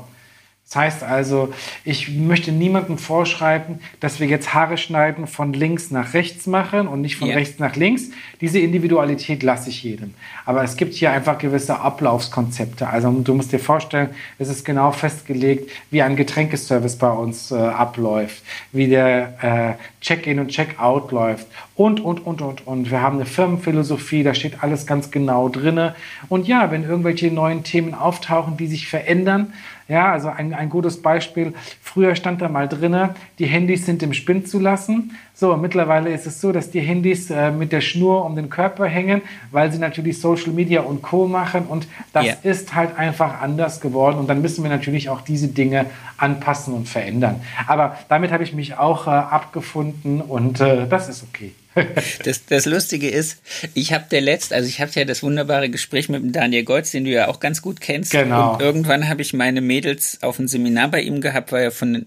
Das 0.71 0.77
heißt 0.77 1.03
also, 1.03 1.53
ich 1.83 2.07
möchte 2.07 2.53
niemandem 2.53 2.97
vorschreiben, 2.97 3.79
dass 3.99 4.21
wir 4.21 4.27
jetzt 4.27 4.53
Haare 4.53 4.77
schneiden 4.77 5.27
von 5.27 5.51
links 5.51 5.91
nach 5.91 6.13
rechts 6.13 6.47
machen 6.47 6.87
und 6.87 7.01
nicht 7.01 7.17
von 7.17 7.27
yeah. 7.27 7.35
rechts 7.35 7.59
nach 7.59 7.75
links. 7.75 8.03
Diese 8.39 8.57
Individualität 8.57 9.43
lasse 9.43 9.69
ich 9.69 9.83
jedem. 9.83 10.13
Aber 10.45 10.63
es 10.63 10.77
gibt 10.77 10.93
hier 10.93 11.11
einfach 11.11 11.39
gewisse 11.39 11.81
Ablaufskonzepte. 11.81 12.87
Also 12.87 13.11
du 13.11 13.33
musst 13.33 13.51
dir 13.51 13.59
vorstellen, 13.59 14.11
es 14.39 14.47
ist 14.47 14.63
genau 14.63 14.93
festgelegt, 14.93 15.69
wie 15.89 16.03
ein 16.03 16.15
Getränkeservice 16.15 16.95
bei 16.95 17.11
uns 17.11 17.51
äh, 17.51 17.55
abläuft, 17.55 18.41
wie 18.71 18.87
der 18.87 19.77
äh, 19.81 20.01
Check-in 20.01 20.39
und 20.39 20.51
Check-out 20.51 21.11
läuft 21.11 21.47
und, 21.75 21.99
und, 21.99 22.25
und, 22.25 22.41
und, 22.41 22.65
und. 22.65 22.91
Wir 22.91 23.01
haben 23.01 23.17
eine 23.17 23.25
Firmenphilosophie, 23.25 24.23
da 24.23 24.33
steht 24.33 24.63
alles 24.63 24.85
ganz 24.85 25.11
genau 25.11 25.49
drin. 25.49 25.91
Und 26.29 26.47
ja, 26.47 26.71
wenn 26.71 26.85
irgendwelche 26.85 27.29
neuen 27.29 27.65
Themen 27.65 27.93
auftauchen, 27.93 28.55
die 28.55 28.67
sich 28.67 28.87
verändern, 28.87 29.51
ja, 29.91 30.11
also 30.11 30.29
ein, 30.29 30.53
ein 30.53 30.69
gutes 30.69 31.01
Beispiel. 31.01 31.53
Früher 31.81 32.15
stand 32.15 32.41
da 32.41 32.47
mal 32.47 32.69
drinne, 32.69 33.13
die 33.39 33.45
Handys 33.45 33.85
sind 33.85 34.01
im 34.01 34.13
Spind 34.13 34.47
zu 34.47 34.57
lassen. 34.57 35.17
So, 35.33 35.57
mittlerweile 35.57 36.11
ist 36.11 36.25
es 36.25 36.39
so, 36.39 36.53
dass 36.53 36.71
die 36.71 36.79
Handys 36.79 37.29
äh, 37.29 37.51
mit 37.51 37.73
der 37.73 37.81
Schnur 37.81 38.23
um 38.23 38.37
den 38.37 38.49
Körper 38.49 38.85
hängen, 38.85 39.21
weil 39.51 39.69
sie 39.71 39.79
natürlich 39.79 40.21
Social 40.21 40.53
Media 40.53 40.81
und 40.81 41.01
Co. 41.01 41.27
machen. 41.27 41.65
Und 41.65 41.87
das 42.13 42.25
yeah. 42.25 42.37
ist 42.43 42.73
halt 42.73 42.97
einfach 42.97 43.41
anders 43.41 43.81
geworden. 43.81 44.17
Und 44.17 44.29
dann 44.29 44.41
müssen 44.41 44.63
wir 44.63 44.69
natürlich 44.69 45.09
auch 45.09 45.21
diese 45.21 45.49
Dinge 45.49 45.87
anpassen 46.15 46.73
und 46.73 46.87
verändern. 46.87 47.41
Aber 47.67 47.97
damit 48.07 48.31
habe 48.31 48.43
ich 48.43 48.53
mich 48.53 48.77
auch 48.77 49.07
äh, 49.07 49.09
abgefunden 49.09 50.21
und 50.21 50.61
äh, 50.61 50.87
das 50.87 51.09
ist 51.09 51.23
okay. 51.23 51.51
Das, 52.23 52.45
das 52.45 52.65
Lustige 52.65 53.09
ist, 53.09 53.41
ich 53.73 53.93
habe 53.93 54.05
der 54.11 54.21
letzte, 54.21 54.55
also 54.55 54.67
ich 54.67 54.81
habe 54.81 54.91
ja 54.93 55.05
das 55.05 55.23
wunderbare 55.23 55.69
Gespräch 55.69 56.09
mit 56.09 56.21
dem 56.21 56.31
Daniel 56.31 56.63
Goltz, 56.63 56.91
den 56.91 57.05
du 57.05 57.11
ja 57.11 57.27
auch 57.27 57.39
ganz 57.39 57.61
gut 57.61 57.81
kennst. 57.81 58.11
Genau. 58.11 58.53
Und 58.53 58.61
irgendwann 58.61 59.07
habe 59.09 59.21
ich 59.21 59.33
meine 59.33 59.61
Mädels 59.61 60.19
auf 60.21 60.39
ein 60.39 60.47
Seminar 60.47 60.89
bei 60.89 61.01
ihm 61.01 61.21
gehabt, 61.21 61.51
weil 61.51 61.63
er 61.65 61.71
von, 61.71 62.05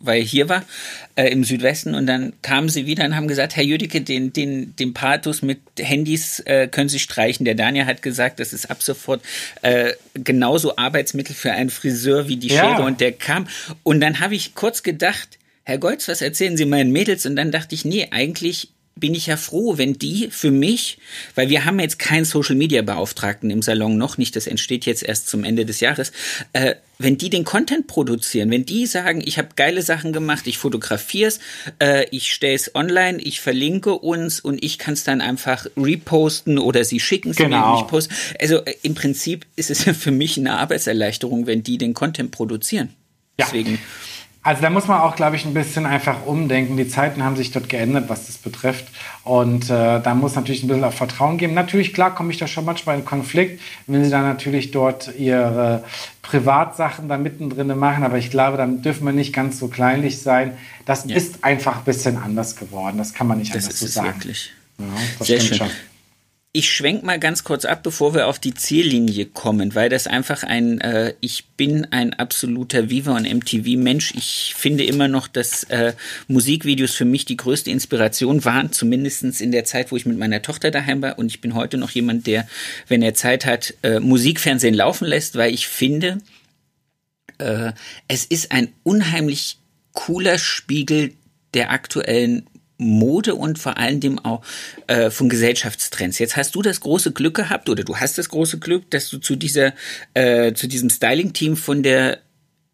weil 0.00 0.20
er 0.20 0.24
hier 0.24 0.48
war 0.48 0.64
äh, 1.16 1.28
im 1.28 1.44
Südwesten 1.44 1.94
und 1.94 2.06
dann 2.06 2.32
kamen 2.42 2.68
sie 2.68 2.86
wieder 2.86 3.04
und 3.04 3.16
haben 3.16 3.28
gesagt, 3.28 3.56
Herr 3.56 3.64
Jüdicke, 3.64 4.00
den, 4.00 4.32
den, 4.32 4.76
den 4.76 4.94
Pathos 4.94 5.42
mit 5.42 5.60
Handys 5.78 6.40
äh, 6.40 6.68
können 6.68 6.88
Sie 6.88 6.98
streichen. 6.98 7.44
Der 7.44 7.54
Daniel 7.54 7.86
hat 7.86 8.02
gesagt, 8.02 8.40
das 8.40 8.52
ist 8.52 8.70
ab 8.70 8.82
sofort 8.82 9.22
äh, 9.62 9.92
genauso 10.14 10.76
Arbeitsmittel 10.76 11.34
für 11.34 11.52
einen 11.52 11.70
Friseur 11.70 12.28
wie 12.28 12.36
die 12.36 12.48
ja. 12.48 12.60
Schere 12.60 12.82
und 12.82 13.00
der 13.00 13.12
kam. 13.12 13.48
Und 13.82 14.00
dann 14.00 14.20
habe 14.20 14.34
ich 14.34 14.54
kurz 14.54 14.82
gedacht, 14.82 15.38
Herr 15.64 15.78
Goltz, 15.78 16.08
was 16.08 16.20
erzählen 16.20 16.58
Sie 16.58 16.66
meinen 16.66 16.92
Mädels? 16.92 17.24
Und 17.24 17.36
dann 17.36 17.50
dachte 17.50 17.74
ich, 17.74 17.86
nee, 17.86 18.08
eigentlich 18.10 18.68
bin 18.96 19.14
ich 19.14 19.26
ja 19.26 19.36
froh, 19.36 19.76
wenn 19.76 19.94
die 19.94 20.28
für 20.30 20.50
mich, 20.50 20.98
weil 21.34 21.48
wir 21.48 21.64
haben 21.64 21.80
jetzt 21.80 21.98
keinen 21.98 22.24
Social 22.24 22.54
Media 22.54 22.82
Beauftragten 22.82 23.50
im 23.50 23.60
Salon 23.60 23.98
noch 23.98 24.18
nicht, 24.18 24.36
das 24.36 24.46
entsteht 24.46 24.86
jetzt 24.86 25.02
erst 25.02 25.28
zum 25.28 25.42
Ende 25.42 25.66
des 25.66 25.80
Jahres, 25.80 26.12
äh, 26.52 26.76
wenn 26.98 27.18
die 27.18 27.28
den 27.28 27.44
Content 27.44 27.88
produzieren, 27.88 28.50
wenn 28.52 28.64
die 28.64 28.86
sagen, 28.86 29.20
ich 29.24 29.36
habe 29.38 29.48
geile 29.56 29.82
Sachen 29.82 30.12
gemacht, 30.12 30.46
ich 30.46 30.58
fotografiere 30.58 31.28
es, 31.28 31.40
äh, 31.80 32.06
ich 32.10 32.32
stelle 32.32 32.54
es 32.54 32.74
online, 32.76 33.18
ich 33.18 33.40
verlinke 33.40 33.94
uns 33.94 34.38
und 34.38 34.62
ich 34.62 34.78
kann 34.78 34.94
es 34.94 35.02
dann 35.02 35.20
einfach 35.20 35.66
reposten 35.76 36.58
oder 36.58 36.84
sie 36.84 37.00
schicken 37.00 37.30
es 37.30 37.36
genau. 37.36 37.74
mir, 37.74 37.80
ich 37.80 37.88
poste. 37.88 38.14
Also 38.40 38.58
äh, 38.64 38.74
im 38.82 38.94
Prinzip 38.94 39.44
ist 39.56 39.70
es 39.70 39.82
für 39.82 40.12
mich 40.12 40.38
eine 40.38 40.56
Arbeitserleichterung, 40.58 41.48
wenn 41.48 41.64
die 41.64 41.78
den 41.78 41.94
Content 41.94 42.30
produzieren. 42.30 42.90
Ja. 43.38 43.46
Deswegen. 43.46 43.80
Also 44.44 44.60
da 44.60 44.68
muss 44.68 44.86
man 44.88 45.00
auch, 45.00 45.16
glaube 45.16 45.36
ich, 45.36 45.46
ein 45.46 45.54
bisschen 45.54 45.86
einfach 45.86 46.26
umdenken. 46.26 46.76
Die 46.76 46.86
Zeiten 46.86 47.24
haben 47.24 47.34
sich 47.34 47.50
dort 47.50 47.70
geändert, 47.70 48.10
was 48.10 48.26
das 48.26 48.36
betrifft. 48.36 48.84
Und 49.24 49.70
äh, 49.70 50.02
da 50.02 50.14
muss 50.14 50.34
natürlich 50.34 50.62
ein 50.62 50.68
bisschen 50.68 50.84
auf 50.84 50.94
Vertrauen 50.94 51.38
geben. 51.38 51.54
Natürlich, 51.54 51.94
klar, 51.94 52.14
komme 52.14 52.30
ich 52.30 52.36
da 52.36 52.46
schon 52.46 52.66
manchmal 52.66 52.98
in 52.98 53.06
Konflikt, 53.06 53.62
wenn 53.86 54.04
sie 54.04 54.10
dann 54.10 54.24
natürlich 54.24 54.70
dort 54.70 55.14
ihre 55.18 55.82
Privatsachen 56.20 57.08
da 57.08 57.16
mittendrin 57.16 57.68
machen. 57.78 58.04
Aber 58.04 58.18
ich 58.18 58.30
glaube, 58.30 58.58
dann 58.58 58.82
dürfen 58.82 59.06
wir 59.06 59.14
nicht 59.14 59.32
ganz 59.32 59.58
so 59.58 59.68
kleinlich 59.68 60.20
sein. 60.20 60.52
Das 60.84 61.06
ja. 61.06 61.16
ist 61.16 61.42
einfach 61.42 61.78
ein 61.78 61.84
bisschen 61.84 62.18
anders 62.18 62.54
geworden. 62.54 62.98
Das 62.98 63.14
kann 63.14 63.26
man 63.26 63.38
nicht 63.38 63.54
das 63.54 63.64
anders 63.64 63.80
so 63.80 63.86
sagen. 63.86 64.08
Wirklich. 64.08 64.52
Ja, 64.78 64.84
das 65.18 65.26
Sehr 65.26 65.40
schön. 65.40 65.56
Schon 65.56 65.70
ich 66.56 66.70
schwenk 66.72 67.02
mal 67.02 67.18
ganz 67.18 67.42
kurz 67.42 67.64
ab, 67.64 67.82
bevor 67.82 68.14
wir 68.14 68.28
auf 68.28 68.38
die 68.38 68.54
Ziellinie 68.54 69.26
kommen, 69.26 69.74
weil 69.74 69.88
das 69.88 70.06
einfach 70.06 70.44
ein, 70.44 70.80
äh, 70.80 71.14
ich 71.18 71.46
bin 71.56 71.88
ein 71.90 72.14
absoluter 72.14 72.90
Viva 72.90 73.16
und 73.16 73.26
MTV-Mensch. 73.26 74.14
Ich 74.14 74.54
finde 74.56 74.84
immer 74.84 75.08
noch, 75.08 75.26
dass 75.26 75.64
äh, 75.64 75.94
Musikvideos 76.28 76.94
für 76.94 77.06
mich 77.06 77.24
die 77.24 77.36
größte 77.36 77.72
Inspiration 77.72 78.44
waren, 78.44 78.70
zumindestens 78.70 79.40
in 79.40 79.50
der 79.50 79.64
Zeit, 79.64 79.90
wo 79.90 79.96
ich 79.96 80.06
mit 80.06 80.16
meiner 80.16 80.42
Tochter 80.42 80.70
daheim 80.70 81.02
war. 81.02 81.18
Und 81.18 81.26
ich 81.26 81.40
bin 81.40 81.56
heute 81.56 81.76
noch 81.76 81.90
jemand, 81.90 82.28
der, 82.28 82.46
wenn 82.86 83.02
er 83.02 83.14
Zeit 83.14 83.46
hat, 83.46 83.74
äh, 83.82 83.98
Musikfernsehen 83.98 84.74
laufen 84.74 85.08
lässt, 85.08 85.34
weil 85.34 85.52
ich 85.52 85.66
finde, 85.66 86.18
äh, 87.38 87.72
es 88.06 88.24
ist 88.26 88.52
ein 88.52 88.68
unheimlich 88.84 89.58
cooler 89.92 90.38
Spiegel 90.38 91.14
der 91.52 91.72
aktuellen 91.72 92.46
Mode 92.84 93.34
und 93.34 93.58
vor 93.58 93.76
allen 93.76 94.00
Dingen 94.00 94.18
auch 94.20 94.42
äh, 94.86 95.10
von 95.10 95.28
Gesellschaftstrends. 95.28 96.18
Jetzt 96.18 96.36
hast 96.36 96.54
du 96.54 96.62
das 96.62 96.80
große 96.80 97.12
Glück 97.12 97.34
gehabt 97.34 97.68
oder 97.68 97.84
du 97.84 97.96
hast 97.96 98.18
das 98.18 98.28
große 98.28 98.58
Glück, 98.58 98.90
dass 98.90 99.08
du 99.10 99.18
zu 99.18 99.36
dieser 99.36 99.72
äh, 100.14 100.52
zu 100.54 100.68
diesem 100.68 100.90
Styling-Team 100.90 101.56
von 101.56 101.82
der 101.82 102.18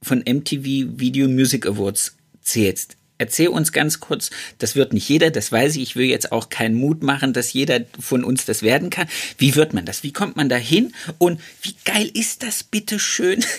von 0.03 0.19
MTV 0.19 0.99
Video 0.99 1.29
Music 1.29 1.67
Awards 1.67 2.17
zählst. 2.43 2.97
Erzähl 3.21 3.49
uns 3.49 3.73
ganz 3.73 4.01
kurz, 4.01 4.31
das 4.57 4.77
wird 4.77 4.95
nicht 4.95 5.07
jeder, 5.07 5.31
das 5.31 5.53
weiß 5.53 5.77
ich, 5.77 5.83
ich 5.83 5.97
will 5.97 6.07
jetzt 6.07 6.33
auch 6.33 6.49
keinen 6.49 6.75
Mut 6.75 7.03
machen, 7.03 7.35
dass 7.35 7.53
jeder 7.53 7.81
von 8.01 8.25
uns 8.25 8.47
das 8.47 8.63
werden 8.63 8.89
kann. 8.89 9.09
Wie 9.37 9.57
wird 9.57 9.75
man 9.75 9.85
das? 9.85 10.03
Wie 10.03 10.11
kommt 10.11 10.37
man 10.37 10.49
da 10.49 10.57
hin? 10.57 10.95
Und 11.19 11.39
wie 11.61 11.75
geil 11.85 12.11
ist 12.15 12.43
das 12.43 12.63
bitte 12.65 12.99
schön? 12.99 13.45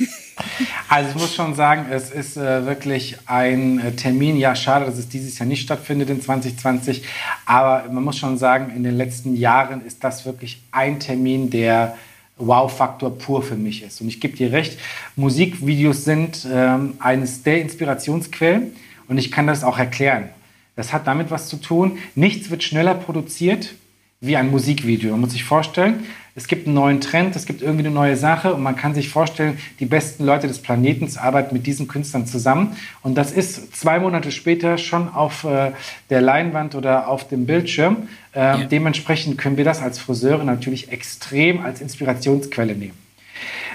Also 0.89 1.09
ich 1.11 1.15
muss 1.15 1.35
schon 1.35 1.53
sagen, 1.53 1.85
es 1.91 2.09
ist 2.09 2.35
äh, 2.35 2.65
wirklich 2.65 3.15
ein 3.27 3.79
äh, 3.79 3.91
Termin. 3.91 4.37
Ja, 4.37 4.55
schade, 4.55 4.85
dass 4.85 4.97
es 4.97 5.07
dieses 5.07 5.37
Jahr 5.37 5.45
nicht 5.45 5.61
stattfindet 5.61 6.09
in 6.09 6.19
2020. 6.19 7.03
Aber 7.45 7.87
man 7.91 8.03
muss 8.03 8.17
schon 8.17 8.39
sagen, 8.39 8.73
in 8.75 8.83
den 8.83 8.97
letzten 8.97 9.35
Jahren 9.35 9.85
ist 9.85 10.03
das 10.03 10.25
wirklich 10.25 10.63
ein 10.71 10.99
Termin, 10.99 11.51
der 11.51 11.95
Wow-Faktor 12.37 13.17
pur 13.19 13.43
für 13.43 13.55
mich 13.55 13.83
ist. 13.83 14.01
Und 14.01 14.07
ich 14.07 14.19
gebe 14.19 14.35
dir 14.35 14.51
recht, 14.51 14.79
Musikvideos 15.15 16.05
sind 16.05 16.47
ähm, 16.51 16.95
eines 16.99 17.43
der 17.43 17.61
Inspirationsquellen 17.61 18.75
und 19.11 19.17
ich 19.17 19.29
kann 19.29 19.45
das 19.45 19.65
auch 19.65 19.77
erklären. 19.77 20.29
Das 20.77 20.93
hat 20.93 21.05
damit 21.05 21.31
was 21.31 21.49
zu 21.49 21.57
tun. 21.57 21.97
Nichts 22.15 22.49
wird 22.49 22.63
schneller 22.63 22.95
produziert 22.95 23.75
wie 24.21 24.37
ein 24.37 24.49
Musikvideo. 24.49 25.11
Man 25.11 25.19
muss 25.19 25.33
sich 25.33 25.43
vorstellen, 25.43 26.05
es 26.33 26.47
gibt 26.47 26.65
einen 26.65 26.75
neuen 26.75 27.01
Trend, 27.01 27.35
es 27.35 27.45
gibt 27.45 27.61
irgendwie 27.61 27.85
eine 27.85 27.93
neue 27.93 28.15
Sache 28.15 28.53
und 28.53 28.63
man 28.63 28.77
kann 28.77 28.93
sich 28.95 29.09
vorstellen, 29.09 29.59
die 29.81 29.85
besten 29.85 30.23
Leute 30.23 30.47
des 30.47 30.59
Planetens 30.59 31.17
arbeiten 31.17 31.53
mit 31.53 31.67
diesen 31.67 31.89
Künstlern 31.89 32.25
zusammen. 32.25 32.77
Und 33.01 33.15
das 33.15 33.33
ist 33.33 33.75
zwei 33.75 33.99
Monate 33.99 34.31
später 34.31 34.77
schon 34.77 35.09
auf 35.09 35.43
äh, 35.43 35.73
der 36.09 36.21
Leinwand 36.21 36.75
oder 36.75 37.09
auf 37.09 37.27
dem 37.27 37.45
Bildschirm. 37.45 38.07
Äh, 38.33 38.39
ja. 38.39 38.57
Dementsprechend 38.63 39.37
können 39.37 39.57
wir 39.57 39.65
das 39.65 39.81
als 39.81 39.99
Friseure 39.99 40.45
natürlich 40.45 40.89
extrem 40.89 41.65
als 41.65 41.81
Inspirationsquelle 41.81 42.75
nehmen. 42.75 43.00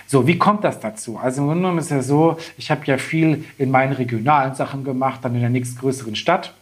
So, 0.06 0.26
wie 0.26 0.38
kommt 0.38 0.64
das 0.64 0.80
dazu? 0.80 1.18
Also 1.18 1.40
im 1.40 1.48
Grunde 1.48 1.62
genommen 1.62 1.78
ist 1.78 1.90
ja 1.90 2.02
so, 2.02 2.38
ich 2.56 2.70
habe 2.70 2.82
ja 2.86 2.98
viel 2.98 3.44
in 3.58 3.70
meinen 3.70 3.92
regionalen 3.92 4.54
Sachen 4.54 4.84
gemacht, 4.84 5.20
dann 5.22 5.34
in 5.34 5.40
der 5.40 5.50
nächstgrößeren 5.50 6.16
Stadt. 6.16 6.54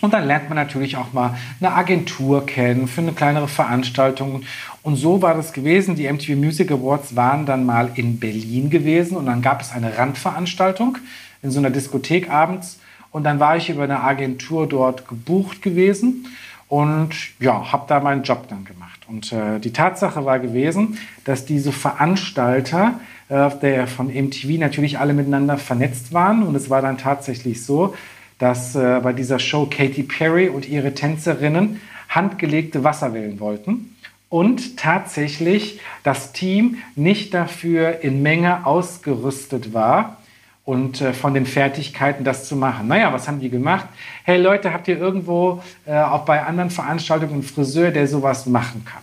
Und 0.00 0.12
dann 0.12 0.26
lernt 0.26 0.48
man 0.48 0.56
natürlich 0.56 0.96
auch 0.96 1.12
mal 1.12 1.36
eine 1.60 1.72
Agentur 1.72 2.44
kennen 2.44 2.88
für 2.88 3.00
eine 3.00 3.12
kleinere 3.12 3.48
Veranstaltung. 3.48 4.42
Und 4.82 4.96
so 4.96 5.22
war 5.22 5.34
das 5.34 5.52
gewesen. 5.52 5.94
Die 5.94 6.12
MTV 6.12 6.36
Music 6.36 6.70
Awards 6.70 7.16
waren 7.16 7.46
dann 7.46 7.64
mal 7.64 7.90
in 7.94 8.18
Berlin 8.18 8.70
gewesen 8.70 9.16
und 9.16 9.26
dann 9.26 9.40
gab 9.40 9.62
es 9.62 9.72
eine 9.72 9.96
Randveranstaltung 9.96 10.98
in 11.42 11.50
so 11.50 11.58
einer 11.58 11.70
Diskothek 11.70 12.28
abends. 12.28 12.80
Und 13.12 13.24
dann 13.24 13.38
war 13.40 13.56
ich 13.56 13.70
über 13.70 13.84
eine 13.84 14.02
Agentur 14.02 14.66
dort 14.66 15.08
gebucht 15.08 15.62
gewesen 15.62 16.26
und 16.74 17.10
ja, 17.38 17.70
habe 17.70 17.84
da 17.86 18.00
meinen 18.00 18.24
Job 18.24 18.48
dann 18.48 18.64
gemacht. 18.64 18.98
Und 19.06 19.32
äh, 19.32 19.60
die 19.60 19.72
Tatsache 19.72 20.24
war 20.24 20.40
gewesen, 20.40 20.98
dass 21.24 21.46
diese 21.46 21.70
Veranstalter 21.70 22.98
äh, 23.28 23.48
der 23.62 23.86
von 23.86 24.08
MTV 24.08 24.58
natürlich 24.58 24.98
alle 24.98 25.12
miteinander 25.12 25.56
vernetzt 25.56 26.12
waren. 26.12 26.42
Und 26.42 26.56
es 26.56 26.70
war 26.70 26.82
dann 26.82 26.98
tatsächlich 26.98 27.64
so, 27.64 27.94
dass 28.40 28.74
äh, 28.74 28.98
bei 29.04 29.12
dieser 29.12 29.38
Show 29.38 29.66
Katy 29.70 30.02
Perry 30.02 30.48
und 30.48 30.68
ihre 30.68 30.94
Tänzerinnen 30.94 31.80
handgelegte 32.08 32.82
Wasserwellen 32.82 33.38
wollten. 33.38 33.94
Und 34.28 34.76
tatsächlich 34.76 35.78
das 36.02 36.32
Team 36.32 36.78
nicht 36.96 37.34
dafür 37.34 38.00
in 38.00 38.20
Menge 38.20 38.66
ausgerüstet 38.66 39.74
war, 39.74 40.16
und 40.64 41.00
äh, 41.00 41.12
von 41.12 41.34
den 41.34 41.46
Fertigkeiten, 41.46 42.24
das 42.24 42.48
zu 42.48 42.56
machen. 42.56 42.88
Naja, 42.88 43.12
was 43.12 43.28
haben 43.28 43.40
die 43.40 43.50
gemacht? 43.50 43.86
Hey 44.24 44.40
Leute, 44.40 44.72
habt 44.72 44.88
ihr 44.88 44.98
irgendwo 44.98 45.62
äh, 45.86 45.96
auch 45.96 46.24
bei 46.24 46.42
anderen 46.42 46.70
Veranstaltungen 46.70 47.34
einen 47.34 47.42
Friseur, 47.42 47.90
der 47.90 48.08
sowas 48.08 48.46
machen 48.46 48.84
kann? 48.84 49.02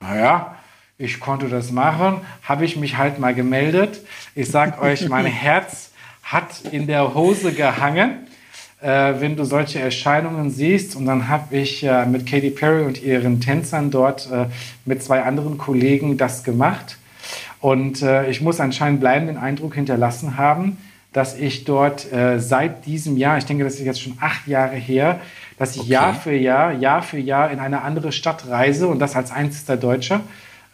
Naja, 0.00 0.56
ich 0.98 1.20
konnte 1.20 1.48
das 1.48 1.70
machen, 1.70 2.20
habe 2.42 2.64
ich 2.64 2.76
mich 2.76 2.98
halt 2.98 3.18
mal 3.18 3.34
gemeldet. 3.34 4.00
Ich 4.34 4.50
sag 4.50 4.82
euch, 4.82 5.08
mein 5.08 5.26
Herz 5.26 5.92
hat 6.22 6.62
in 6.70 6.86
der 6.86 7.14
Hose 7.14 7.52
gehangen, 7.52 8.26
äh, 8.80 9.14
wenn 9.18 9.36
du 9.36 9.44
solche 9.44 9.78
Erscheinungen 9.78 10.50
siehst. 10.50 10.96
Und 10.96 11.06
dann 11.06 11.28
habe 11.28 11.56
ich 11.56 11.84
äh, 11.84 12.04
mit 12.06 12.26
Katy 12.26 12.50
Perry 12.50 12.84
und 12.84 13.02
ihren 13.02 13.40
Tänzern 13.40 13.90
dort 13.90 14.30
äh, 14.30 14.46
mit 14.84 15.02
zwei 15.02 15.22
anderen 15.22 15.56
Kollegen 15.56 16.16
das 16.16 16.42
gemacht. 16.42 16.98
Und 17.60 18.02
äh, 18.02 18.28
ich 18.30 18.40
muss 18.40 18.60
anscheinend 18.60 19.00
bleibenden 19.00 19.36
Eindruck 19.36 19.74
hinterlassen 19.74 20.36
haben, 20.36 20.78
dass 21.12 21.36
ich 21.36 21.64
dort 21.64 22.12
äh, 22.12 22.38
seit 22.38 22.86
diesem 22.86 23.16
Jahr, 23.16 23.38
ich 23.38 23.44
denke, 23.44 23.64
das 23.64 23.74
ist 23.74 23.84
jetzt 23.84 24.00
schon 24.00 24.16
acht 24.20 24.46
Jahre 24.46 24.76
her, 24.76 25.20
dass 25.58 25.74
ich 25.74 25.82
okay. 25.82 25.90
Jahr 25.90 26.14
für 26.14 26.34
Jahr, 26.34 26.72
Jahr 26.72 27.02
für 27.02 27.18
Jahr 27.18 27.50
in 27.50 27.58
eine 27.58 27.82
andere 27.82 28.12
Stadt 28.12 28.48
reise 28.48 28.86
und 28.88 28.98
das 28.98 29.16
als 29.16 29.30
einziger 29.30 29.76
Deutscher. 29.76 30.20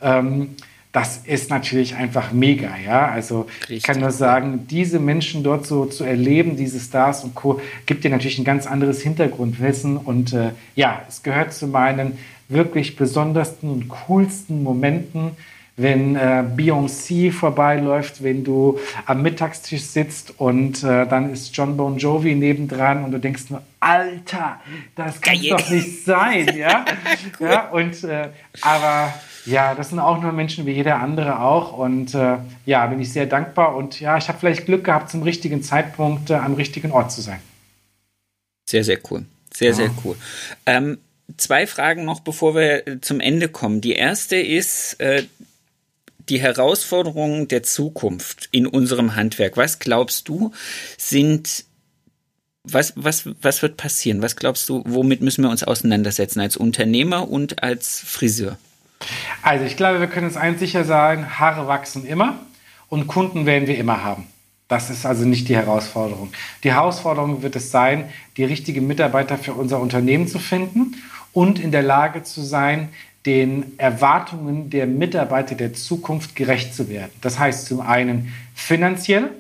Ähm, 0.01 0.51
das 0.93 1.19
ist 1.25 1.51
natürlich 1.51 1.97
einfach 1.97 2.33
mega, 2.33 2.71
ja. 2.83 3.09
Also 3.09 3.43
Richtig. 3.61 3.77
ich 3.77 3.83
kann 3.83 4.01
nur 4.01 4.13
sagen, 4.13 4.67
diese 4.71 4.99
Menschen 4.99 5.43
dort 5.43 5.67
so 5.67 5.85
zu 5.85 6.05
erleben, 6.05 6.57
diese 6.57 6.81
Stars 6.81 7.23
und 7.23 7.35
Co., 7.35 7.61
gibt 7.85 8.05
dir 8.05 8.11
natürlich 8.11 8.39
ein 8.39 8.45
ganz 8.45 8.67
anderes 8.67 9.03
Hintergrundwissen. 9.03 9.99
Und 9.99 10.33
äh, 10.33 10.53
ja, 10.75 11.03
es 11.07 11.23
gehört 11.23 11.53
zu 11.53 11.67
meinen 11.67 12.17
wirklich 12.49 12.97
besondersten 12.97 13.69
und 13.69 13.89
coolsten 13.89 14.63
Momenten, 14.63 15.33
wenn 15.77 16.17
äh, 16.17 16.43
Beyoncé 16.57 17.31
vorbeiläuft, 17.31 18.23
wenn 18.23 18.45
du 18.45 18.79
am 19.05 19.23
Mittagstisch 19.23 19.83
sitzt 19.83 20.39
und 20.39 20.83
äh, 20.83 21.07
dann 21.07 21.33
ist 21.33 21.55
John 21.55 21.77
Bon 21.77 21.99
Jovi 21.99 22.35
nebendran 22.35 23.05
und 23.05 23.13
du 23.13 23.21
denkst 23.21 23.51
nur, 23.51 23.63
Alter, 23.81 24.61
das 24.95 25.21
kann 25.21 25.35
Geil. 25.35 25.51
doch 25.51 25.71
nicht 25.71 26.05
sein, 26.05 26.57
ja. 26.57 26.85
cool. 27.41 27.49
ja 27.49 27.69
und 27.69 28.05
äh, 28.05 28.29
aber 28.63 29.13
ja, 29.45 29.75
das 29.75 29.91
sind 29.91 29.99
auch 29.99 30.21
nur 30.21 30.33
Menschen 30.33 30.65
wie 30.67 30.73
jeder 30.73 30.99
andere 30.99 31.41
auch 31.41 31.77
und 31.77 32.15
äh, 32.15 32.39
ja, 32.65 32.87
bin 32.87 33.01
ich 33.01 33.13
sehr 33.13 33.27
dankbar 33.27 33.77
und 33.77 34.01
ja, 34.01 34.17
ich 34.17 34.29
habe 34.29 34.39
vielleicht 34.39 34.65
Glück 34.65 34.85
gehabt, 34.85 35.11
zum 35.11 35.23
richtigen 35.23 35.63
Zeitpunkt 35.63 36.31
äh, 36.31 36.35
am 36.35 36.55
richtigen 36.55 36.91
Ort 36.91 37.13
zu 37.13 37.21
sein. 37.21 37.41
Sehr, 38.69 38.83
sehr 38.83 38.99
cool. 39.11 39.25
Sehr, 39.53 39.69
ja. 39.69 39.75
sehr 39.75 39.91
cool. 40.05 40.17
Ähm, 40.65 40.99
zwei 41.37 41.67
Fragen 41.67 42.05
noch, 42.05 42.21
bevor 42.21 42.55
wir 42.55 42.87
äh, 42.87 43.01
zum 43.01 43.21
Ende 43.21 43.49
kommen. 43.49 43.81
Die 43.81 43.93
erste 43.93 44.37
ist, 44.37 44.95
äh, 45.01 45.25
die 46.29 46.41
Herausforderungen 46.41 47.49
der 47.49 47.63
Zukunft 47.63 48.49
in 48.53 48.67
unserem 48.67 49.15
Handwerk, 49.17 49.57
was 49.57 49.79
glaubst 49.79 50.29
du, 50.29 50.53
sind 50.97 51.65
was, 52.69 52.95
was, 52.97 53.29
was 53.41 53.63
wird 53.63 53.77
passieren? 53.77 54.23
Was 54.23 54.37
glaubst 54.37 54.69
du, 54.69 54.83
womit 54.87 55.23
müssen 55.23 55.45
wir 55.45 55.51
uns 55.51 55.63
auseinandersetzen 55.63 56.41
als 56.41 56.57
Unternehmer 56.57 57.29
und 57.29 57.63
als 57.63 58.01
Friseur? 58.01 58.59
Also 59.43 59.65
ich 59.65 59.77
glaube, 59.77 60.01
wir 60.01 60.09
können 60.09 60.27
uns 60.27 60.37
eins 60.37 60.59
sicher 60.59 60.85
sagen, 60.85 61.39
Haare 61.39 61.69
wachsen 61.69 62.05
immer 62.05 62.41
und 62.89 63.07
Kunden 63.07 63.47
werden 63.47 63.69
wir 63.69 63.79
immer 63.79 64.03
haben. 64.03 64.27
Das 64.69 64.91
ist 64.91 65.07
also 65.07 65.25
nicht 65.25 65.49
die 65.49 65.55
Herausforderung. 65.55 66.33
Die 66.65 66.73
Herausforderung 66.73 67.43
wird 67.43 67.55
es 67.55 67.71
sein, 67.71 68.09
die 68.37 68.45
richtigen 68.45 68.87
Mitarbeiter 68.87 69.39
für 69.39 69.55
unser 69.55 69.79
Unternehmen 69.79 70.27
zu 70.27 70.41
finden 70.41 70.97
und 71.33 71.61
in 71.61 71.71
der 71.71 71.83
Lage 71.83 72.25
zu 72.25 72.43
sein, 72.43 72.89
den 73.27 73.75
Erwartungen 73.79 74.71
der 74.71 74.87
Mitarbeiter 74.87 75.57
der 75.57 75.75
Zukunft 75.75 76.37
gerecht 76.37 76.75
zu 76.75 76.89
werden. 76.89 77.11
Das 77.21 77.39
heißt 77.39 77.67
zum 77.67 77.81
einen 77.81 78.33
finanziell, 78.55 79.31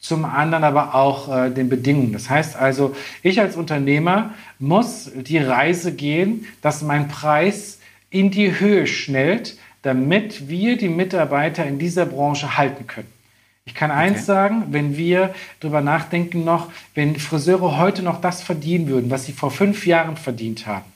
zum 0.00 0.24
anderen 0.24 0.64
aber 0.64 0.94
auch 0.94 1.34
äh, 1.34 1.50
den 1.50 1.68
Bedingungen. 1.68 2.12
Das 2.12 2.30
heißt 2.30 2.56
also, 2.56 2.96
ich 3.22 3.40
als 3.40 3.56
Unternehmer 3.56 4.34
muss 4.58 5.10
die 5.14 5.38
Reise 5.38 5.92
gehen, 5.92 6.46
dass 6.62 6.82
mein 6.82 7.08
Preis 7.08 7.78
in 8.10 8.30
die 8.30 8.58
Höhe 8.58 8.86
schnellt, 8.86 9.58
damit 9.82 10.48
wir 10.48 10.78
die 10.78 10.88
Mitarbeiter 10.88 11.66
in 11.66 11.78
dieser 11.78 12.06
Branche 12.06 12.56
halten 12.56 12.86
können. 12.86 13.08
Ich 13.66 13.74
kann 13.74 13.90
okay. 13.90 14.00
eins 14.00 14.24
sagen, 14.24 14.68
wenn 14.70 14.96
wir 14.96 15.34
darüber 15.60 15.82
nachdenken 15.82 16.42
noch, 16.42 16.70
wenn 16.94 17.16
Friseure 17.16 17.76
heute 17.76 18.02
noch 18.02 18.20
das 18.20 18.42
verdienen 18.42 18.88
würden, 18.88 19.10
was 19.10 19.26
sie 19.26 19.32
vor 19.32 19.50
fünf 19.50 19.86
Jahren 19.86 20.16
verdient 20.16 20.66
haben, 20.66 20.86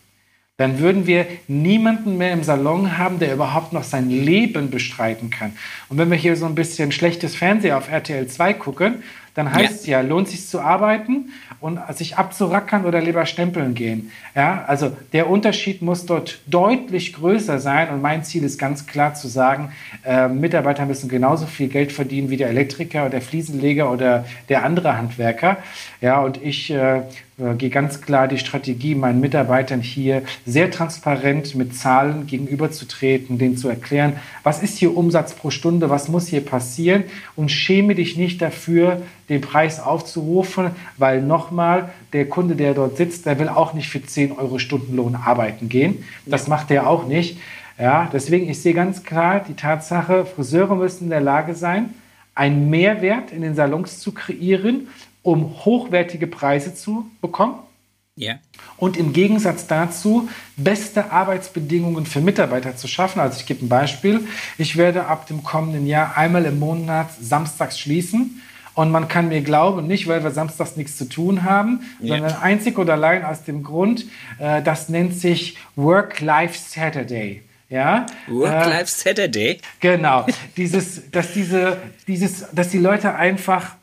dann 0.62 0.78
würden 0.78 1.08
wir 1.08 1.26
niemanden 1.48 2.18
mehr 2.18 2.32
im 2.32 2.44
Salon 2.44 2.96
haben, 2.96 3.18
der 3.18 3.34
überhaupt 3.34 3.72
noch 3.72 3.82
sein 3.82 4.08
Leben 4.10 4.70
bestreiten 4.70 5.28
kann. 5.28 5.54
Und 5.88 5.98
wenn 5.98 6.08
wir 6.08 6.16
hier 6.16 6.36
so 6.36 6.46
ein 6.46 6.54
bisschen 6.54 6.92
schlechtes 6.92 7.34
Fernsehen 7.34 7.74
auf 7.74 7.90
RTL 7.90 8.28
2 8.28 8.54
gucken, 8.54 9.02
dann 9.34 9.52
heißt 9.52 9.80
es 9.80 9.86
ja. 9.86 10.00
ja, 10.00 10.06
lohnt 10.06 10.28
sich 10.28 10.46
zu 10.46 10.60
arbeiten 10.60 11.30
und 11.60 11.80
sich 11.96 12.16
abzurackern 12.16 12.84
oder 12.84 13.00
lieber 13.00 13.24
stempeln 13.24 13.74
gehen. 13.74 14.12
Ja, 14.34 14.64
also 14.66 14.94
der 15.12 15.28
Unterschied 15.28 15.80
muss 15.82 16.06
dort 16.06 16.40
deutlich 16.46 17.14
größer 17.14 17.58
sein 17.58 17.88
und 17.88 18.02
mein 18.02 18.22
Ziel 18.24 18.44
ist 18.44 18.58
ganz 18.58 18.86
klar 18.86 19.14
zu 19.14 19.28
sagen, 19.28 19.72
äh, 20.04 20.28
Mitarbeiter 20.28 20.86
müssen 20.86 21.08
genauso 21.08 21.46
viel 21.46 21.68
Geld 21.68 21.92
verdienen 21.92 22.30
wie 22.30 22.36
der 22.36 22.50
Elektriker 22.50 23.02
oder 23.02 23.10
der 23.10 23.22
Fliesenleger 23.22 23.90
oder 23.90 24.26
der 24.48 24.64
andere 24.64 24.96
Handwerker. 24.96 25.56
Ja, 26.00 26.20
und 26.20 26.42
ich 26.42 26.70
äh, 26.70 27.02
äh, 27.38 27.54
gehe 27.54 27.70
ganz 27.70 28.00
klar 28.00 28.28
die 28.28 28.38
Strategie, 28.38 28.94
meinen 28.94 29.20
Mitarbeitern 29.20 29.80
hier 29.80 30.22
sehr 30.44 30.70
transparent 30.70 31.54
mit 31.54 31.74
Zahlen 31.74 32.26
gegenüberzutreten, 32.26 33.38
denen 33.38 33.56
zu 33.56 33.68
erklären, 33.68 34.14
was 34.42 34.62
ist 34.62 34.76
hier 34.76 34.96
Umsatz 34.96 35.34
pro 35.34 35.50
Stunde, 35.50 35.88
was 35.88 36.08
muss 36.08 36.28
hier 36.28 36.44
passieren 36.44 37.04
und 37.34 37.50
schäme 37.50 37.94
dich 37.94 38.16
nicht 38.16 38.42
dafür, 38.42 39.00
den 39.28 39.40
Preis 39.40 39.80
aufzurufen, 39.80 40.72
weil 40.98 41.22
nochmal, 41.22 41.90
der 42.12 42.28
Kunde, 42.28 42.54
der 42.54 42.74
dort 42.74 42.98
sitzt, 42.98 43.24
der 43.24 43.38
will 43.38 43.48
auch 43.48 43.72
nicht 43.72 43.88
für 43.88 44.02
10 44.02 44.32
Euro 44.32 44.58
Stundenlohn 44.58 45.14
arbeiten 45.16 45.70
gehen. 45.70 46.04
Das 46.26 46.48
macht 46.48 46.70
er 46.70 46.86
auch 46.86 47.06
nicht. 47.06 47.38
Ja, 47.78 48.10
deswegen, 48.12 48.50
ich 48.50 48.60
sehe 48.60 48.74
ganz 48.74 49.02
klar 49.02 49.42
die 49.46 49.54
Tatsache, 49.54 50.26
Friseure 50.26 50.76
müssen 50.76 51.04
in 51.04 51.10
der 51.10 51.22
Lage 51.22 51.54
sein, 51.54 51.94
einen 52.34 52.68
Mehrwert 52.68 53.32
in 53.32 53.42
den 53.42 53.54
Salons 53.54 53.98
zu 54.00 54.12
kreieren 54.12 54.88
um 55.22 55.64
hochwertige 55.64 56.26
Preise 56.26 56.74
zu 56.74 57.10
bekommen. 57.20 57.54
Ja. 58.14 58.34
Und 58.76 58.96
im 58.96 59.12
Gegensatz 59.12 59.66
dazu 59.66 60.28
beste 60.56 61.10
Arbeitsbedingungen 61.10 62.04
für 62.04 62.20
Mitarbeiter 62.20 62.76
zu 62.76 62.86
schaffen. 62.86 63.20
Also 63.20 63.38
ich 63.38 63.46
gebe 63.46 63.64
ein 63.64 63.68
Beispiel. 63.68 64.20
Ich 64.58 64.76
werde 64.76 65.06
ab 65.06 65.26
dem 65.26 65.42
kommenden 65.42 65.86
Jahr 65.86 66.16
einmal 66.16 66.44
im 66.44 66.58
Monat 66.58 67.08
samstags 67.20 67.78
schließen. 67.78 68.42
Und 68.74 68.90
man 68.90 69.08
kann 69.08 69.28
mir 69.28 69.42
glauben, 69.42 69.86
nicht 69.86 70.08
weil 70.08 70.24
wir 70.24 70.30
samstags 70.30 70.76
nichts 70.76 70.96
zu 70.96 71.06
tun 71.08 71.42
haben, 71.42 71.80
ja. 72.00 72.16
sondern 72.16 72.40
einzig 72.40 72.78
und 72.78 72.88
allein 72.88 73.24
aus 73.24 73.44
dem 73.44 73.62
Grund, 73.62 74.06
äh, 74.38 74.62
das 74.62 74.88
nennt 74.88 75.14
sich 75.14 75.58
Work-Life 75.76 76.58
Saturday. 76.58 77.42
Ja? 77.68 78.06
Work-Life 78.28 78.86
Saturday? 78.86 79.58
Genau. 79.80 80.26
dieses, 80.56 81.10
dass, 81.10 81.32
diese, 81.32 81.78
dieses, 82.06 82.46
dass 82.52 82.70
die 82.70 82.78
Leute 82.78 83.14
einfach 83.14 83.74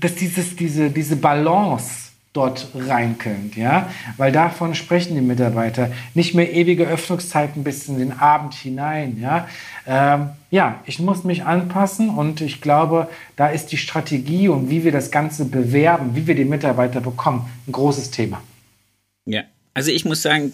dass 0.00 0.14
dieses, 0.14 0.56
diese, 0.56 0.90
diese 0.90 1.16
Balance 1.16 2.08
dort 2.32 2.68
reinkommt, 2.74 3.56
ja, 3.56 3.90
weil 4.16 4.30
davon 4.30 4.74
sprechen 4.74 5.14
die 5.14 5.20
Mitarbeiter. 5.20 5.90
Nicht 6.14 6.34
mehr 6.34 6.52
ewige 6.52 6.86
Öffnungszeiten 6.86 7.64
bis 7.64 7.88
in 7.88 7.98
den 7.98 8.12
Abend 8.12 8.54
hinein, 8.54 9.18
ja. 9.20 9.48
Ähm, 9.86 10.30
ja, 10.50 10.80
ich 10.86 10.98
muss 10.98 11.24
mich 11.24 11.44
anpassen 11.44 12.10
und 12.10 12.40
ich 12.40 12.60
glaube, 12.60 13.08
da 13.36 13.48
ist 13.48 13.72
die 13.72 13.76
Strategie 13.76 14.48
und 14.48 14.70
wie 14.70 14.84
wir 14.84 14.92
das 14.92 15.10
Ganze 15.10 15.46
bewerben, 15.46 16.14
wie 16.14 16.26
wir 16.26 16.34
die 16.34 16.44
Mitarbeiter 16.44 17.00
bekommen, 17.00 17.48
ein 17.66 17.72
großes 17.72 18.10
Thema. 18.10 18.40
Ja, 19.24 19.42
also 19.74 19.90
ich 19.90 20.04
muss 20.04 20.22
sagen, 20.22 20.52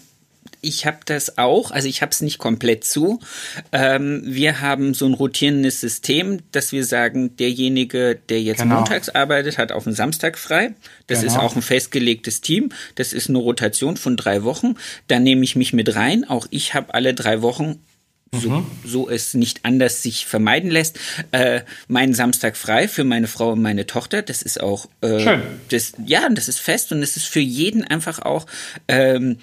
ich 0.61 0.85
habe 0.85 0.97
das 1.05 1.37
auch, 1.37 1.71
also 1.71 1.87
ich 1.87 2.01
habe 2.01 2.11
es 2.11 2.21
nicht 2.21 2.37
komplett 2.37 2.83
zu. 2.83 3.19
Ähm, 3.71 4.21
wir 4.25 4.61
haben 4.61 4.93
so 4.93 5.05
ein 5.05 5.13
rotierendes 5.13 5.79
System, 5.79 6.39
dass 6.51 6.71
wir 6.71 6.85
sagen, 6.85 7.35
derjenige, 7.37 8.19
der 8.29 8.41
jetzt 8.41 8.61
genau. 8.61 8.75
montags 8.75 9.09
arbeitet, 9.09 9.57
hat 9.57 9.71
auf 9.71 9.83
den 9.83 9.93
Samstag 9.93 10.37
frei. 10.37 10.73
Das 11.07 11.21
genau. 11.21 11.31
ist 11.31 11.39
auch 11.39 11.55
ein 11.55 11.61
festgelegtes 11.61 12.41
Team. 12.41 12.69
Das 12.95 13.13
ist 13.13 13.29
eine 13.29 13.37
Rotation 13.37 13.97
von 13.97 14.17
drei 14.17 14.43
Wochen. 14.43 14.75
Da 15.07 15.19
nehme 15.19 15.43
ich 15.43 15.55
mich 15.55 15.73
mit 15.73 15.95
rein. 15.95 16.27
Auch 16.27 16.47
ich 16.49 16.73
habe 16.73 16.93
alle 16.93 17.13
drei 17.13 17.41
Wochen 17.41 17.79
so, 18.31 18.49
mhm. 18.49 18.65
so 18.83 19.09
es 19.09 19.33
nicht 19.33 19.63
anders 19.63 20.01
sich 20.01 20.25
vermeiden 20.25 20.69
lässt, 20.69 20.99
äh, 21.31 21.61
meinen 21.87 22.13
Samstag 22.13 22.57
frei 22.57 22.87
für 22.87 23.03
meine 23.03 23.27
Frau 23.27 23.51
und 23.51 23.61
meine 23.61 23.85
Tochter. 23.85 24.21
Das 24.21 24.41
ist 24.41 24.61
auch 24.61 24.87
äh, 25.01 25.19
Schön. 25.19 25.41
Das, 25.69 25.93
ja, 26.05 26.27
das 26.29 26.49
ist 26.49 26.59
fest 26.59 26.91
und 26.91 27.01
es 27.01 27.15
ist 27.15 27.27
für 27.27 27.39
jeden 27.39 27.83
einfach 27.83 28.19
auch 28.19 28.45
ähm, 28.87 29.37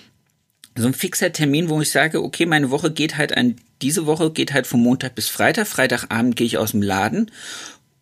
so 0.77 0.87
ein 0.87 0.95
fixer 0.95 1.33
Termin, 1.33 1.69
wo 1.69 1.81
ich 1.81 1.91
sage, 1.91 2.23
okay, 2.23 2.47
meine 2.47 2.71
Woche 2.71 2.91
geht 2.91 3.17
halt 3.17 3.37
an, 3.37 3.57
diese 3.83 4.07
Woche 4.07 4.31
geht 4.31 4.53
halt 4.53 4.67
von 4.67 4.81
Montag 4.81 5.15
bis 5.15 5.29
Freitag. 5.29 5.67
Freitagabend 5.67 6.37
gehe 6.37 6.47
ich 6.47 6.59
aus 6.59 6.71
dem 6.71 6.83
Laden 6.83 7.31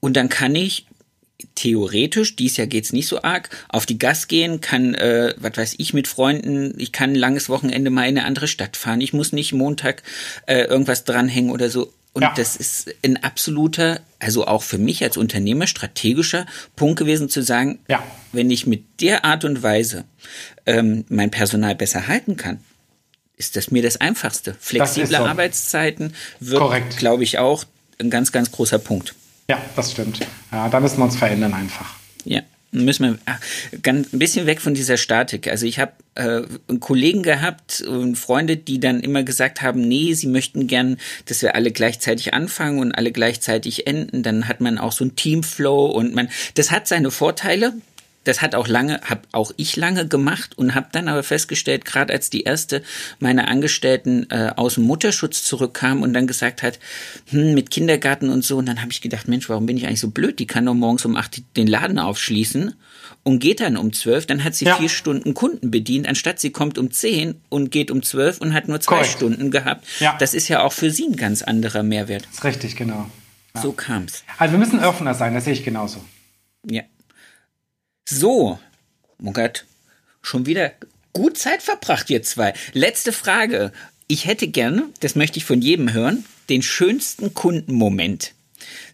und 0.00 0.16
dann 0.16 0.28
kann 0.28 0.54
ich 0.54 0.86
theoretisch, 1.54 2.36
dies 2.36 2.56
Jahr 2.56 2.66
geht's 2.66 2.92
nicht 2.92 3.08
so 3.08 3.22
arg, 3.22 3.48
auf 3.68 3.86
die 3.86 3.98
Gas 3.98 4.28
gehen, 4.28 4.60
kann, 4.60 4.94
äh, 4.94 5.34
was 5.38 5.56
weiß 5.56 5.74
ich, 5.78 5.94
mit 5.94 6.08
Freunden, 6.08 6.74
ich 6.78 6.92
kann 6.92 7.10
ein 7.10 7.16
langes 7.16 7.48
Wochenende 7.48 7.90
mal 7.90 8.08
in 8.08 8.18
eine 8.18 8.26
andere 8.26 8.48
Stadt 8.48 8.76
fahren. 8.76 9.00
Ich 9.00 9.12
muss 9.12 9.32
nicht 9.32 9.52
Montag 9.52 10.02
äh, 10.46 10.64
irgendwas 10.64 11.04
dranhängen 11.04 11.50
oder 11.50 11.70
so. 11.70 11.92
Und 12.12 12.22
ja. 12.22 12.32
das 12.34 12.56
ist 12.56 12.92
ein 13.04 13.22
absoluter, 13.22 14.00
also 14.18 14.46
auch 14.46 14.62
für 14.62 14.78
mich 14.78 15.02
als 15.04 15.16
Unternehmer 15.16 15.66
strategischer 15.66 16.46
Punkt 16.74 16.98
gewesen 16.98 17.28
zu 17.28 17.42
sagen, 17.42 17.78
ja. 17.88 18.02
wenn 18.32 18.50
ich 18.50 18.66
mit 18.66 19.00
der 19.00 19.24
Art 19.24 19.44
und 19.44 19.62
Weise 19.62 20.04
ähm, 20.66 21.04
mein 21.08 21.30
Personal 21.30 21.76
besser 21.76 22.08
halten 22.08 22.36
kann, 22.36 22.58
ist 23.36 23.56
das 23.56 23.70
mir 23.70 23.82
das 23.82 23.98
Einfachste. 23.98 24.56
Flexible 24.58 25.08
das 25.08 25.18
so. 25.18 25.26
Arbeitszeiten 25.26 26.14
wird, 26.40 26.96
glaube 26.96 27.22
ich, 27.22 27.38
auch 27.38 27.64
ein 27.98 28.10
ganz, 28.10 28.32
ganz 28.32 28.50
großer 28.50 28.78
Punkt. 28.78 29.14
Ja, 29.48 29.60
das 29.76 29.92
stimmt. 29.92 30.20
Ja, 30.50 30.68
da 30.68 30.80
müssen 30.80 30.98
wir 30.98 31.04
uns 31.04 31.16
verändern 31.16 31.54
einfach. 31.54 31.94
Ja 32.24 32.42
müssen 32.72 33.04
wir 33.04 33.18
ach, 33.26 33.40
ganz 33.82 34.12
ein 34.12 34.18
bisschen 34.18 34.46
weg 34.46 34.60
von 34.60 34.74
dieser 34.74 34.96
Statik. 34.96 35.48
Also 35.48 35.66
ich 35.66 35.78
habe 35.78 35.92
äh, 36.14 36.42
Kollegen 36.78 37.22
gehabt 37.22 37.80
und 37.82 38.16
Freunde, 38.16 38.56
die 38.56 38.78
dann 38.78 39.00
immer 39.00 39.22
gesagt 39.22 39.62
haben, 39.62 39.80
nee, 39.80 40.14
sie 40.14 40.28
möchten 40.28 40.66
gern, 40.66 40.96
dass 41.26 41.42
wir 41.42 41.54
alle 41.54 41.72
gleichzeitig 41.72 42.34
anfangen 42.34 42.78
und 42.78 42.92
alle 42.92 43.12
gleichzeitig 43.12 43.86
enden. 43.86 44.22
Dann 44.22 44.48
hat 44.48 44.60
man 44.60 44.78
auch 44.78 44.92
so 44.92 45.04
ein 45.04 45.16
Teamflow 45.16 45.86
und 45.86 46.14
man, 46.14 46.28
das 46.54 46.70
hat 46.70 46.86
seine 46.86 47.10
Vorteile 47.10 47.74
das 48.24 48.42
hat 48.42 48.54
auch 48.54 48.68
lange, 48.68 49.00
habe 49.02 49.22
auch 49.32 49.52
ich 49.56 49.76
lange 49.76 50.06
gemacht 50.06 50.56
und 50.58 50.74
habe 50.74 50.88
dann 50.92 51.08
aber 51.08 51.22
festgestellt, 51.22 51.84
gerade 51.84 52.12
als 52.12 52.28
die 52.28 52.42
erste 52.42 52.82
meiner 53.18 53.48
Angestellten 53.48 54.28
äh, 54.30 54.52
aus 54.56 54.74
dem 54.74 54.84
Mutterschutz 54.84 55.42
zurückkam 55.44 56.02
und 56.02 56.12
dann 56.12 56.26
gesagt 56.26 56.62
hat, 56.62 56.78
hm, 57.30 57.54
mit 57.54 57.70
Kindergarten 57.70 58.28
und 58.28 58.44
so, 58.44 58.58
und 58.58 58.66
dann 58.66 58.82
habe 58.82 58.92
ich 58.92 59.00
gedacht, 59.00 59.26
Mensch, 59.26 59.48
warum 59.48 59.66
bin 59.66 59.76
ich 59.76 59.86
eigentlich 59.86 60.00
so 60.00 60.10
blöd? 60.10 60.38
Die 60.38 60.46
kann 60.46 60.66
doch 60.66 60.74
morgens 60.74 61.04
um 61.04 61.16
acht 61.16 61.42
den 61.56 61.66
Laden 61.66 61.98
aufschließen 61.98 62.74
und 63.22 63.38
geht 63.38 63.60
dann 63.60 63.76
um 63.76 63.92
zwölf, 63.92 64.26
dann 64.26 64.44
hat 64.44 64.54
sie 64.54 64.66
ja. 64.66 64.76
vier 64.76 64.88
Stunden 64.88 65.32
Kunden 65.32 65.70
bedient, 65.70 66.06
anstatt 66.06 66.40
sie 66.40 66.50
kommt 66.50 66.76
um 66.76 66.90
zehn 66.90 67.40
und 67.48 67.70
geht 67.70 67.90
um 67.90 68.02
zwölf 68.02 68.40
und 68.40 68.52
hat 68.52 68.68
nur 68.68 68.80
zwei 68.80 68.96
Correct. 68.96 69.12
Stunden 69.12 69.50
gehabt. 69.50 69.86
Ja. 69.98 70.16
Das 70.18 70.34
ist 70.34 70.48
ja 70.48 70.62
auch 70.62 70.72
für 70.72 70.90
sie 70.90 71.06
ein 71.06 71.16
ganz 71.16 71.42
anderer 71.42 71.82
Mehrwert. 71.82 72.24
Das 72.26 72.34
ist 72.34 72.44
richtig, 72.44 72.76
genau. 72.76 73.10
Ja. 73.54 73.62
So 73.62 73.72
kam's. 73.72 74.24
Also 74.38 74.52
wir 74.52 74.58
müssen 74.58 74.78
offener 74.80 75.14
sein, 75.14 75.34
das 75.34 75.44
sehe 75.44 75.54
ich 75.54 75.64
genauso. 75.64 76.04
Ja. 76.68 76.82
So, 78.12 78.58
Mugat, 79.18 79.66
schon 80.20 80.44
wieder 80.44 80.72
gut 81.12 81.38
Zeit 81.38 81.62
verbracht, 81.62 82.10
ihr 82.10 82.24
zwei. 82.24 82.54
Letzte 82.72 83.12
Frage. 83.12 83.70
Ich 84.08 84.26
hätte 84.26 84.48
gerne, 84.48 84.88
das 84.98 85.14
möchte 85.14 85.38
ich 85.38 85.44
von 85.44 85.62
jedem 85.62 85.92
hören, 85.92 86.24
den 86.48 86.62
schönsten 86.62 87.34
Kundenmoment. 87.34 88.34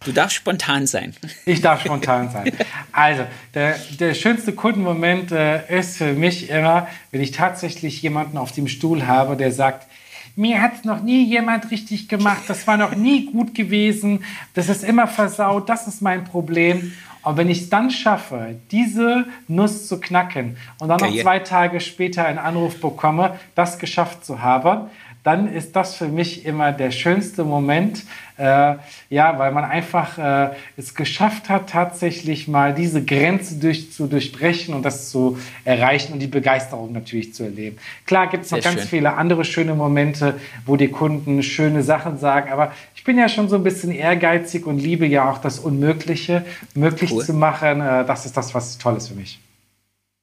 Du 0.05 0.11
darfst 0.11 0.35
spontan 0.35 0.85
sein. 0.85 1.15
Ich 1.47 1.61
darf 1.61 1.81
spontan 1.81 2.29
sein. 2.29 2.53
Also, 2.91 3.25
der, 3.55 3.79
der 3.99 4.13
schönste 4.13 4.53
Kundenmoment 4.53 5.31
äh, 5.31 5.79
ist 5.79 5.97
für 5.97 6.13
mich 6.13 6.51
immer, 6.51 6.87
wenn 7.09 7.21
ich 7.21 7.31
tatsächlich 7.31 7.99
jemanden 8.03 8.37
auf 8.37 8.51
dem 8.51 8.67
Stuhl 8.67 9.07
habe, 9.07 9.35
der 9.35 9.51
sagt, 9.51 9.87
mir 10.35 10.61
hat 10.61 10.75
es 10.75 10.83
noch 10.83 11.01
nie 11.01 11.25
jemand 11.25 11.71
richtig 11.71 12.07
gemacht, 12.07 12.43
das 12.47 12.67
war 12.67 12.77
noch 12.77 12.93
nie 12.93 13.25
gut 13.25 13.55
gewesen, 13.55 14.23
das 14.53 14.69
ist 14.69 14.83
immer 14.83 15.07
versaut, 15.07 15.67
das 15.67 15.87
ist 15.87 16.03
mein 16.03 16.25
Problem. 16.25 16.93
Und 17.27 17.35
wenn 17.35 17.49
ich 17.49 17.63
es 17.63 17.69
dann 17.69 17.91
schaffe, 17.91 18.55
diese 18.71 19.25
Nuss 19.49 19.89
zu 19.89 19.99
knacken 19.99 20.55
und 20.79 20.87
dann 20.87 20.97
noch 20.97 21.13
zwei 21.21 21.39
Tage 21.39 21.81
später 21.81 22.25
einen 22.25 22.37
Anruf 22.37 22.79
bekomme, 22.79 23.37
das 23.53 23.79
geschafft 23.79 24.23
zu 24.23 24.41
haben, 24.41 24.89
dann 25.27 25.53
ist 25.53 25.75
das 25.75 25.95
für 25.95 26.07
mich 26.07 26.45
immer 26.45 26.71
der 26.71 26.89
schönste 26.89 27.43
Moment. 27.43 28.03
Äh, 28.37 28.75
ja, 29.09 29.37
weil 29.37 29.51
man 29.51 29.65
einfach 29.65 30.17
äh, 30.17 30.55
es 30.77 30.95
geschafft 30.95 31.49
hat, 31.49 31.69
tatsächlich 31.69 32.47
mal 32.47 32.73
diese 32.73 33.03
Grenze 33.03 33.55
durch, 33.55 33.91
zu 33.91 34.07
durchbrechen 34.07 34.73
und 34.73 34.83
das 34.83 35.09
zu 35.09 35.37
erreichen 35.65 36.13
und 36.13 36.19
die 36.19 36.27
Begeisterung 36.27 36.93
natürlich 36.93 37.33
zu 37.33 37.43
erleben. 37.43 37.77
Klar 38.05 38.27
gibt 38.27 38.45
es 38.45 38.51
noch 38.51 38.61
ganz 38.61 38.79
schön. 38.81 38.87
viele 38.87 39.15
andere 39.15 39.43
schöne 39.43 39.75
Momente, 39.75 40.39
wo 40.65 40.77
die 40.77 40.87
Kunden 40.87 41.43
schöne 41.43 41.83
Sachen 41.83 42.19
sagen, 42.19 42.49
aber 42.49 42.71
ich 42.95 43.03
bin 43.03 43.17
ja 43.17 43.27
schon 43.27 43.49
so 43.49 43.57
ein 43.57 43.63
bisschen 43.63 43.91
ehrgeizig 43.91 44.65
und 44.65 44.79
liebe 44.79 45.05
ja 45.05 45.29
auch 45.29 45.39
das 45.39 45.59
Unmögliche 45.59 46.45
möglich 46.73 47.11
cool. 47.11 47.25
zu 47.25 47.33
machen. 47.33 47.81
Äh, 47.81 48.05
das 48.05 48.25
ist 48.25 48.37
das, 48.37 48.55
was 48.55 48.77
toll 48.77 48.95
ist 48.95 49.09
für 49.09 49.15
mich. 49.15 49.41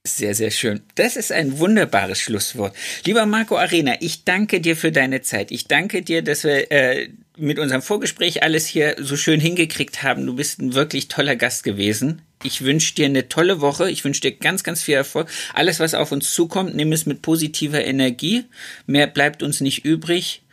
Sehr, 0.06 0.34
sehr 0.34 0.50
schön. 0.50 0.82
Das 0.96 1.16
ist 1.16 1.32
ein 1.32 1.58
wunderbares 1.58 2.20
Schlusswort. 2.20 2.76
Lieber 3.06 3.24
Marco 3.24 3.56
Arena, 3.56 3.94
ich 4.00 4.24
danke 4.24 4.60
dir 4.60 4.76
für 4.76 4.92
deine 4.92 5.22
Zeit. 5.22 5.50
Ich 5.50 5.66
danke 5.66 6.02
dir, 6.02 6.20
dass 6.20 6.44
wir 6.44 6.70
äh, 6.70 7.08
mit 7.38 7.58
unserem 7.58 7.80
Vorgespräch 7.80 8.42
alles 8.42 8.66
hier 8.66 8.96
so 8.98 9.16
schön 9.16 9.40
hingekriegt 9.40 10.02
haben. 10.02 10.26
Du 10.26 10.34
bist 10.34 10.60
ein 10.60 10.74
wirklich 10.74 11.08
toller 11.08 11.36
Gast 11.36 11.64
gewesen. 11.64 12.20
Ich 12.42 12.60
wünsche 12.62 12.94
dir 12.94 13.06
eine 13.06 13.30
tolle 13.30 13.62
Woche. 13.62 13.90
Ich 13.90 14.04
wünsche 14.04 14.20
dir 14.20 14.32
ganz, 14.32 14.62
ganz 14.62 14.82
viel 14.82 14.94
Erfolg. 14.94 15.30
Alles, 15.54 15.80
was 15.80 15.94
auf 15.94 16.12
uns 16.12 16.34
zukommt, 16.34 16.74
nimm 16.74 16.92
es 16.92 17.06
mit 17.06 17.22
positiver 17.22 17.82
Energie. 17.82 18.44
Mehr 18.86 19.06
bleibt 19.06 19.42
uns 19.42 19.62
nicht 19.62 19.86
übrig 19.86 20.43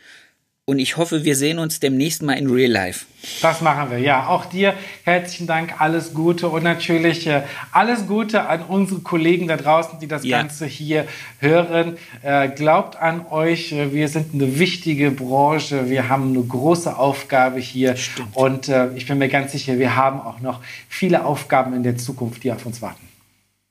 und 0.64 0.78
ich 0.78 0.96
hoffe, 0.96 1.24
wir 1.24 1.34
sehen 1.34 1.58
uns 1.58 1.80
demnächst 1.80 2.22
mal 2.22 2.34
in 2.34 2.48
Real 2.48 2.70
Life. 2.70 3.06
Das 3.40 3.60
machen 3.62 3.90
wir, 3.90 3.98
ja. 3.98 4.28
Auch 4.28 4.44
dir 4.44 4.74
herzlichen 5.02 5.48
Dank, 5.48 5.80
alles 5.80 6.14
Gute 6.14 6.48
und 6.48 6.62
natürlich 6.62 7.26
äh, 7.26 7.42
alles 7.72 8.06
Gute 8.06 8.48
an 8.48 8.62
unsere 8.62 9.00
Kollegen 9.00 9.48
da 9.48 9.56
draußen, 9.56 9.98
die 9.98 10.06
das 10.06 10.24
ja. 10.24 10.38
Ganze 10.38 10.66
hier 10.66 11.08
hören. 11.40 11.96
Äh, 12.22 12.48
glaubt 12.48 12.94
an 12.96 13.26
euch, 13.26 13.72
äh, 13.72 13.92
wir 13.92 14.08
sind 14.08 14.34
eine 14.34 14.60
wichtige 14.60 15.10
Branche, 15.10 15.90
wir 15.90 16.08
haben 16.08 16.28
eine 16.28 16.44
große 16.44 16.96
Aufgabe 16.96 17.58
hier 17.58 17.96
Stimmt. 17.96 18.36
und 18.36 18.68
äh, 18.68 18.94
ich 18.94 19.06
bin 19.08 19.18
mir 19.18 19.28
ganz 19.28 19.50
sicher, 19.50 19.80
wir 19.80 19.96
haben 19.96 20.20
auch 20.20 20.38
noch 20.38 20.60
viele 20.88 21.24
Aufgaben 21.24 21.74
in 21.74 21.82
der 21.82 21.96
Zukunft, 21.96 22.44
die 22.44 22.52
auf 22.52 22.64
uns 22.66 22.80
warten. 22.80 23.08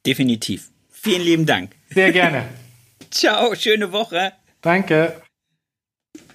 Definitiv. 0.05 0.69
Vielen 0.91 1.21
lieben 1.21 1.45
Dank. 1.45 1.71
Sehr 1.89 2.11
gerne. 2.11 2.43
Ciao, 3.11 3.55
schöne 3.55 3.93
Woche. 3.93 4.33
Danke. 4.61 5.21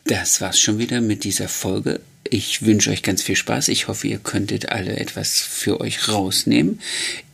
Das 0.07 0.40
war's 0.40 0.61
schon 0.61 0.78
wieder 0.78 1.00
mit 1.00 1.24
dieser 1.24 1.48
Folge. 1.48 2.00
Ich 2.22 2.64
wünsche 2.64 2.90
euch 2.90 3.02
ganz 3.02 3.22
viel 3.22 3.34
Spaß. 3.34 3.66
Ich 3.68 3.88
hoffe, 3.88 4.07
ihr 4.07 4.18
könntet 4.18 4.68
alle 4.68 4.96
etwas 4.96 5.40
für 5.40 5.80
euch 5.80 6.09
rausnehmen. 6.09 6.80